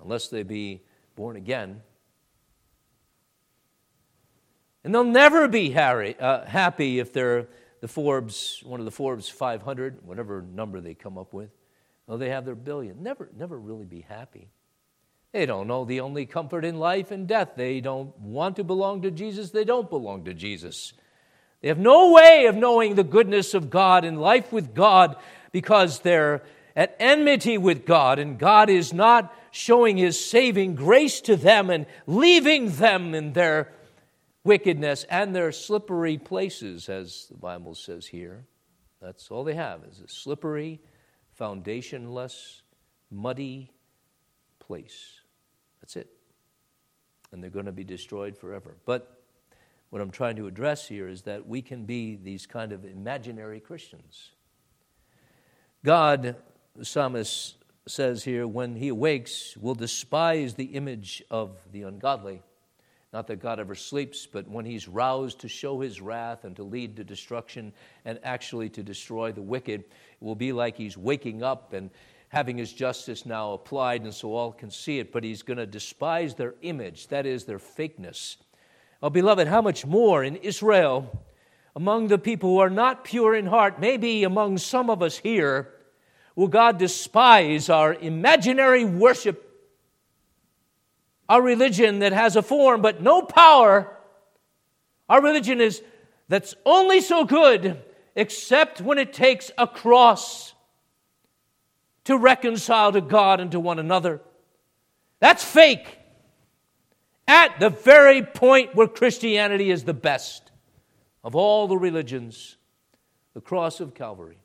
unless 0.00 0.28
they 0.28 0.44
be 0.44 0.82
born 1.16 1.34
again. 1.34 1.82
And 4.84 4.94
they'll 4.94 5.02
never 5.02 5.48
be 5.48 5.70
Harry, 5.70 6.16
uh, 6.18 6.44
happy 6.44 7.00
if 7.00 7.12
they're 7.12 7.48
the 7.80 7.88
Forbes, 7.88 8.62
one 8.64 8.78
of 8.80 8.84
the 8.84 8.92
Forbes 8.92 9.28
500, 9.28 10.06
whatever 10.06 10.40
number 10.40 10.80
they 10.80 10.94
come 10.94 11.18
up 11.18 11.34
with. 11.34 11.50
Oh, 12.08 12.16
they 12.16 12.30
have 12.30 12.44
their 12.44 12.54
billion. 12.54 13.02
Never, 13.02 13.28
never 13.36 13.58
really 13.58 13.84
be 13.84 14.02
happy. 14.02 14.48
They 15.32 15.46
don't 15.46 15.66
know 15.66 15.84
the 15.84 16.00
only 16.00 16.26
comfort 16.26 16.64
in 16.64 16.78
life 16.78 17.10
and 17.10 17.26
death. 17.26 17.52
They 17.56 17.80
don't 17.80 18.16
want 18.18 18.56
to 18.56 18.64
belong 18.64 19.02
to 19.02 19.10
Jesus. 19.10 19.50
They 19.50 19.64
don't 19.64 19.88
belong 19.88 20.24
to 20.24 20.34
Jesus. 20.34 20.92
They 21.62 21.68
have 21.68 21.78
no 21.78 22.12
way 22.12 22.46
of 22.46 22.56
knowing 22.56 22.94
the 22.96 23.04
goodness 23.04 23.54
of 23.54 23.70
God 23.70 24.04
and 24.04 24.20
life 24.20 24.52
with 24.52 24.74
God 24.74 25.16
because 25.52 26.00
they're 26.00 26.42
at 26.74 26.96
enmity 26.98 27.58
with 27.58 27.84
God, 27.84 28.18
and 28.18 28.38
God 28.38 28.70
is 28.70 28.92
not 28.92 29.34
showing 29.50 29.98
his 29.98 30.22
saving 30.22 30.74
grace 30.74 31.20
to 31.22 31.36
them 31.36 31.68
and 31.70 31.86
leaving 32.06 32.70
them 32.70 33.14
in 33.14 33.34
their 33.34 33.72
wickedness 34.42 35.04
and 35.10 35.36
their 35.36 35.52
slippery 35.52 36.16
places, 36.18 36.88
as 36.88 37.26
the 37.30 37.36
Bible 37.36 37.74
says 37.74 38.06
here. 38.06 38.46
That's 39.00 39.30
all 39.30 39.44
they 39.44 39.54
have 39.54 39.84
is 39.84 40.00
a 40.00 40.08
slippery, 40.08 40.80
foundationless, 41.38 42.62
muddy 43.10 43.70
place. 44.58 45.21
That's 45.82 45.96
it. 45.96 46.08
And 47.30 47.42
they're 47.42 47.50
going 47.50 47.66
to 47.66 47.72
be 47.72 47.84
destroyed 47.84 48.38
forever. 48.38 48.76
But 48.86 49.22
what 49.90 50.00
I'm 50.00 50.10
trying 50.10 50.36
to 50.36 50.46
address 50.46 50.88
here 50.88 51.08
is 51.08 51.22
that 51.22 51.46
we 51.46 51.60
can 51.60 51.84
be 51.84 52.16
these 52.16 52.46
kind 52.46 52.72
of 52.72 52.86
imaginary 52.86 53.60
Christians. 53.60 54.30
God 55.84 56.36
the 56.74 56.84
psalmist 56.84 57.56
says 57.86 58.24
here, 58.24 58.46
when 58.46 58.76
he 58.76 58.88
awakes, 58.88 59.56
will 59.58 59.74
despise 59.74 60.54
the 60.54 60.64
image 60.64 61.22
of 61.30 61.58
the 61.72 61.82
ungodly. 61.82 62.42
Not 63.12 63.26
that 63.26 63.40
God 63.40 63.60
ever 63.60 63.74
sleeps, 63.74 64.26
but 64.26 64.48
when 64.48 64.64
he's 64.64 64.88
roused 64.88 65.40
to 65.40 65.48
show 65.48 65.80
his 65.80 66.00
wrath 66.00 66.44
and 66.44 66.56
to 66.56 66.62
lead 66.62 66.96
to 66.96 67.04
destruction 67.04 67.74
and 68.06 68.18
actually 68.22 68.70
to 68.70 68.82
destroy 68.82 69.32
the 69.32 69.42
wicked, 69.42 69.80
it 69.80 69.90
will 70.20 70.34
be 70.34 70.52
like 70.52 70.76
he's 70.76 70.96
waking 70.96 71.42
up 71.42 71.74
and 71.74 71.90
having 72.32 72.58
his 72.58 72.72
justice 72.72 73.24
now 73.24 73.52
applied, 73.52 74.02
and 74.02 74.12
so 74.12 74.34
all 74.34 74.52
can 74.52 74.70
see 74.70 74.98
it, 74.98 75.12
but 75.12 75.22
he's 75.22 75.42
going 75.42 75.58
to 75.58 75.66
despise 75.66 76.34
their 76.34 76.54
image, 76.62 77.08
that 77.08 77.26
is, 77.26 77.44
their 77.44 77.58
fakeness. 77.58 78.36
Oh, 79.02 79.10
beloved, 79.10 79.48
how 79.48 79.62
much 79.62 79.86
more 79.86 80.24
in 80.24 80.36
Israel, 80.36 81.24
among 81.76 82.08
the 82.08 82.18
people 82.18 82.50
who 82.50 82.58
are 82.58 82.70
not 82.70 83.04
pure 83.04 83.34
in 83.34 83.46
heart, 83.46 83.78
maybe 83.78 84.24
among 84.24 84.58
some 84.58 84.90
of 84.90 85.02
us 85.02 85.18
here, 85.18 85.72
Will 86.34 86.48
God 86.48 86.78
despise 86.78 87.68
our 87.68 87.94
imaginary 87.94 88.84
worship, 88.84 89.48
our 91.28 91.42
religion 91.42 91.98
that 91.98 92.12
has 92.12 92.36
a 92.36 92.42
form 92.42 92.80
but 92.80 93.02
no 93.02 93.22
power? 93.22 93.96
Our 95.08 95.22
religion 95.22 95.60
is 95.60 95.82
that's 96.28 96.54
only 96.64 97.00
so 97.00 97.24
good 97.24 97.82
except 98.14 98.80
when 98.80 98.98
it 98.98 99.12
takes 99.12 99.50
a 99.58 99.66
cross. 99.66 100.54
To 102.04 102.16
reconcile 102.16 102.92
to 102.92 103.00
God 103.00 103.40
and 103.40 103.52
to 103.52 103.60
one 103.60 103.78
another. 103.78 104.20
That's 105.20 105.44
fake. 105.44 105.98
At 107.28 107.60
the 107.60 107.70
very 107.70 108.22
point 108.22 108.74
where 108.74 108.88
Christianity 108.88 109.70
is 109.70 109.84
the 109.84 109.94
best 109.94 110.50
of 111.22 111.36
all 111.36 111.68
the 111.68 111.76
religions, 111.76 112.56
the 113.34 113.40
cross 113.40 113.80
of 113.80 113.94
Calvary. 113.94 114.38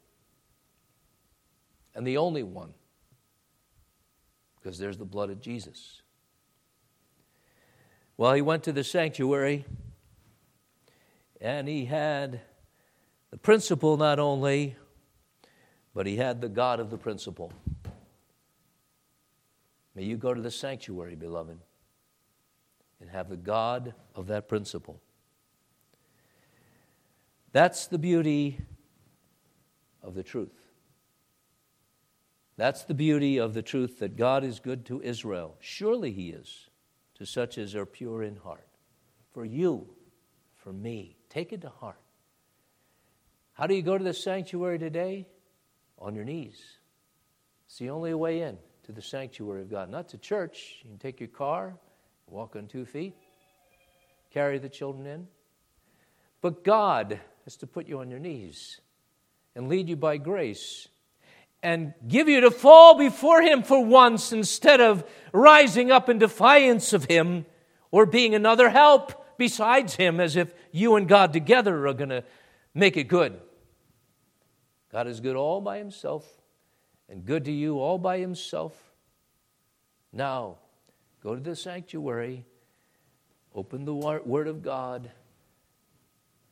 And 1.96 2.06
the 2.06 2.18
only 2.18 2.44
one, 2.44 2.74
because 4.60 4.78
there's 4.78 4.98
the 4.98 5.06
blood 5.06 5.32
of 5.32 5.42
Jesus. 5.42 6.04
Well, 8.18 8.34
he 8.34 8.42
went 8.42 8.64
to 8.64 8.72
the 8.72 8.84
sanctuary 8.84 9.66
and 11.42 11.68
he 11.68 11.86
had 11.86 12.42
the 13.32 13.38
principle 13.38 13.98
not 13.98 14.20
only, 14.20 14.76
but 15.98 16.06
he 16.06 16.16
had 16.16 16.42
the 16.42 16.48
God 16.48 16.80
of 16.80 16.92
the 16.92 16.98
principle. 16.98 17.52
May 19.96 20.04
you 20.04 20.16
go 20.16 20.32
to 20.32 20.40
the 20.40 20.52
sanctuary, 20.52 21.16
beloved, 21.16 21.58
and 23.02 23.10
have 23.10 23.30
the 23.30 23.36
God 23.36 23.96
of 24.14 24.28
that 24.28 24.48
principle. 24.48 25.02
That's 27.52 27.88
the 27.88 27.98
beauty 27.98 28.60
of 30.04 30.14
the 30.14 30.22
truth. 30.22 30.54
That's 32.58 32.84
the 32.84 32.94
beauty 32.94 33.40
of 33.40 33.56
the 33.56 33.64
truth 33.64 33.98
that 33.98 34.16
God 34.16 34.44
is 34.44 34.60
good 34.60 34.86
to 34.86 35.02
Israel. 35.02 35.56
Surely 35.60 36.12
He 36.12 36.30
is 36.30 36.70
to 37.16 37.26
such 37.26 37.58
as 37.58 37.74
are 37.74 37.88
pure 37.88 38.22
in 38.22 38.36
heart. 38.36 38.68
For 39.34 39.46
you, 39.46 39.88
for 40.58 40.72
me, 40.72 41.18
take 41.28 41.52
it 41.52 41.62
to 41.62 41.70
heart. 41.70 41.98
How 43.54 43.66
do 43.66 43.74
you 43.74 43.82
go 43.82 43.98
to 43.98 44.04
the 44.04 44.14
sanctuary 44.14 44.78
today? 44.78 45.26
On 46.00 46.16
your 46.16 46.26
knees. 46.26 46.62
It's 47.66 47.78
the 47.78 47.90
only 47.90 48.14
way 48.14 48.42
in 48.42 48.58
to 48.86 48.92
the 48.92 49.02
sanctuary 49.02 49.62
of 49.62 49.70
God. 49.70 49.90
Not 49.90 50.10
to 50.10 50.18
church. 50.18 50.78
You 50.84 50.92
can 50.92 51.00
take 51.00 51.20
your 51.20 51.30
car, 51.30 51.76
walk 52.28 52.56
on 52.56 52.68
two 52.68 52.86
feet, 52.86 53.16
carry 54.32 54.58
the 54.60 54.70
children 54.70 55.06
in. 55.06 55.28
But 56.42 56.64
God 56.64 57.20
has 57.44 57.58
to 57.58 57.68
put 57.68 57.88
you 57.88 58.00
on 58.00 58.10
your 58.10 58.20
knees 58.20 58.80
and 59.56 59.68
lead 59.68 59.90
you 59.90 59.96
by 59.96 60.18
grace 60.18 60.88
and 61.64 61.94
give 62.08 62.30
you 62.30 62.42
to 62.42 62.52
fall 62.52 62.98
before 62.98 63.42
Him 63.42 63.64
for 63.64 63.84
once 63.84 64.32
instead 64.32 64.80
of 64.80 65.04
rising 65.34 65.92
up 65.92 66.08
in 66.08 66.20
defiance 66.20 66.94
of 66.94 67.06
Him 67.06 67.46
or 67.92 68.06
being 68.06 68.36
another 68.36 68.70
help 68.70 69.38
besides 69.38 69.96
Him 69.96 70.20
as 70.20 70.36
if 70.36 70.54
you 70.72 70.96
and 70.96 71.08
God 71.08 71.34
together 71.34 71.88
are 71.88 71.94
going 71.94 72.10
to 72.10 72.24
make 72.74 72.96
it 72.96 73.06
good. 73.06 73.40
God 74.98 75.06
is 75.06 75.20
good 75.20 75.36
all 75.36 75.62
by 75.62 75.78
Himself 75.78 76.26
and 77.08 77.24
good 77.24 77.46
to 77.46 77.52
you 77.52 77.78
all 77.78 78.00
by 78.00 78.18
Himself. 78.18 78.74
Now, 80.12 80.58
go 81.22 81.36
to 81.36 81.40
the 81.40 81.56
sanctuary, 81.56 82.48
open 83.54 83.86
the 83.86 83.94
Word 83.94 84.48
of 84.48 84.64
God 84.64 85.12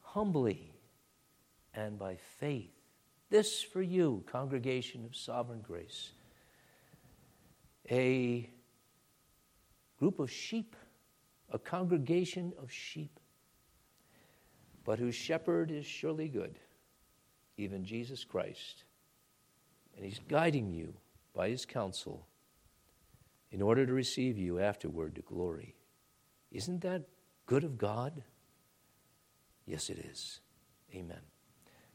humbly 0.01 0.71
and 1.73 1.97
by 1.97 2.17
faith. 2.37 2.69
This 3.31 3.63
for 3.63 3.81
you, 3.81 4.23
congregation 4.27 5.05
of 5.05 5.15
sovereign 5.15 5.61
grace. 5.61 6.11
A 7.89 8.47
group 9.97 10.19
of 10.19 10.29
sheep, 10.29 10.75
a 11.49 11.57
congregation 11.57 12.53
of 12.61 12.71
sheep, 12.71 13.19
but 14.83 14.99
whose 14.99 15.15
shepherd 15.15 15.71
is 15.71 15.87
surely 15.87 16.27
good, 16.27 16.59
even 17.57 17.85
Jesus 17.85 18.23
Christ. 18.23 18.83
And 19.95 20.05
he's 20.05 20.19
guiding 20.27 20.71
you 20.71 20.93
by 21.33 21.49
his 21.49 21.65
counsel 21.65 22.27
in 23.51 23.61
order 23.61 23.85
to 23.85 23.93
receive 23.93 24.37
you 24.37 24.59
afterward 24.59 25.15
to 25.15 25.21
glory. 25.21 25.75
Isn't 26.51 26.81
that 26.81 27.03
good 27.45 27.63
of 27.63 27.77
God? 27.77 28.23
Yes, 29.65 29.89
it 29.89 29.99
is. 30.11 30.39
Amen. 30.93 31.21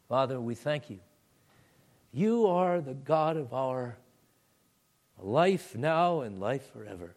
Father, 0.08 0.40
we 0.40 0.54
thank 0.54 0.90
you. 0.90 1.00
You 2.12 2.46
are 2.46 2.80
the 2.80 2.94
God 2.94 3.36
of 3.36 3.52
our 3.52 3.96
life 5.18 5.76
now 5.76 6.20
and 6.22 6.40
life 6.40 6.72
forever. 6.72 7.16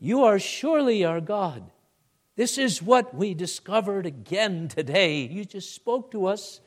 You 0.00 0.24
are 0.24 0.38
surely 0.38 1.04
our 1.04 1.20
God. 1.20 1.70
This 2.34 2.56
is 2.56 2.82
what 2.82 3.14
we 3.14 3.34
discovered 3.34 4.06
again 4.06 4.68
today. 4.68 5.26
You 5.26 5.44
just 5.44 5.74
spoke 5.74 6.10
to 6.12 6.26
us 6.26 6.60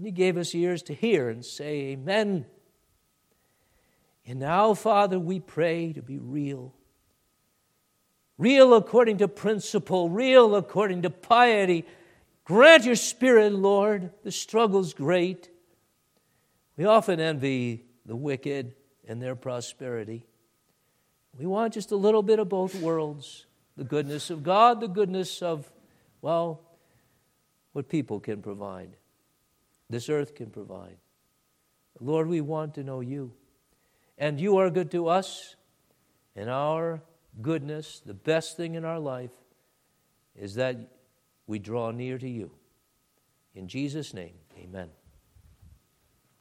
and 0.00 0.06
you 0.06 0.12
gave 0.12 0.38
us 0.38 0.54
ears 0.54 0.82
to 0.84 0.94
hear 0.94 1.28
and 1.28 1.44
say, 1.44 1.90
Amen. 1.90 2.46
And 4.24 4.38
now, 4.38 4.72
Father, 4.72 5.18
we 5.18 5.40
pray 5.40 5.92
to 5.92 6.00
be 6.00 6.16
real. 6.16 6.72
Real 8.38 8.72
according 8.72 9.18
to 9.18 9.28
principle, 9.28 10.08
real 10.08 10.56
according 10.56 11.02
to 11.02 11.10
piety, 11.10 11.84
Grant 12.44 12.86
your 12.86 12.96
spirit, 12.96 13.52
Lord. 13.52 14.10
The 14.22 14.32
struggle's 14.32 14.94
great. 14.94 15.50
We 16.78 16.86
often 16.86 17.20
envy 17.20 17.84
the 18.06 18.16
wicked 18.16 18.74
and 19.06 19.20
their 19.20 19.36
prosperity. 19.36 20.24
We 21.38 21.44
want 21.44 21.74
just 21.74 21.92
a 21.92 21.96
little 21.96 22.22
bit 22.22 22.38
of 22.38 22.48
both 22.48 22.74
worlds 22.76 23.44
the 23.76 23.84
goodness 23.84 24.30
of 24.30 24.42
God, 24.42 24.80
the 24.80 24.88
goodness 24.88 25.42
of, 25.42 25.70
well, 26.22 26.62
what 27.72 27.90
people 27.90 28.18
can 28.18 28.40
provide, 28.40 28.96
this 29.90 30.08
earth 30.08 30.34
can 30.34 30.50
provide. 30.50 30.96
Lord, 32.00 32.28
we 32.28 32.40
want 32.40 32.74
to 32.76 32.84
know 32.84 33.00
you. 33.00 33.32
And 34.16 34.40
you 34.40 34.56
are 34.58 34.70
good 34.70 34.90
to 34.92 35.08
us, 35.08 35.56
and 36.36 36.48
our 36.48 37.02
goodness, 37.42 38.00
the 38.04 38.14
best 38.14 38.56
thing 38.56 38.74
in 38.74 38.84
our 38.84 38.98
life, 38.98 39.32
is 40.36 40.54
that 40.54 40.76
we 41.46 41.58
draw 41.58 41.90
near 41.90 42.18
to 42.18 42.28
you. 42.28 42.52
In 43.54 43.66
Jesus' 43.66 44.14
name, 44.14 44.34
amen. 44.58 44.88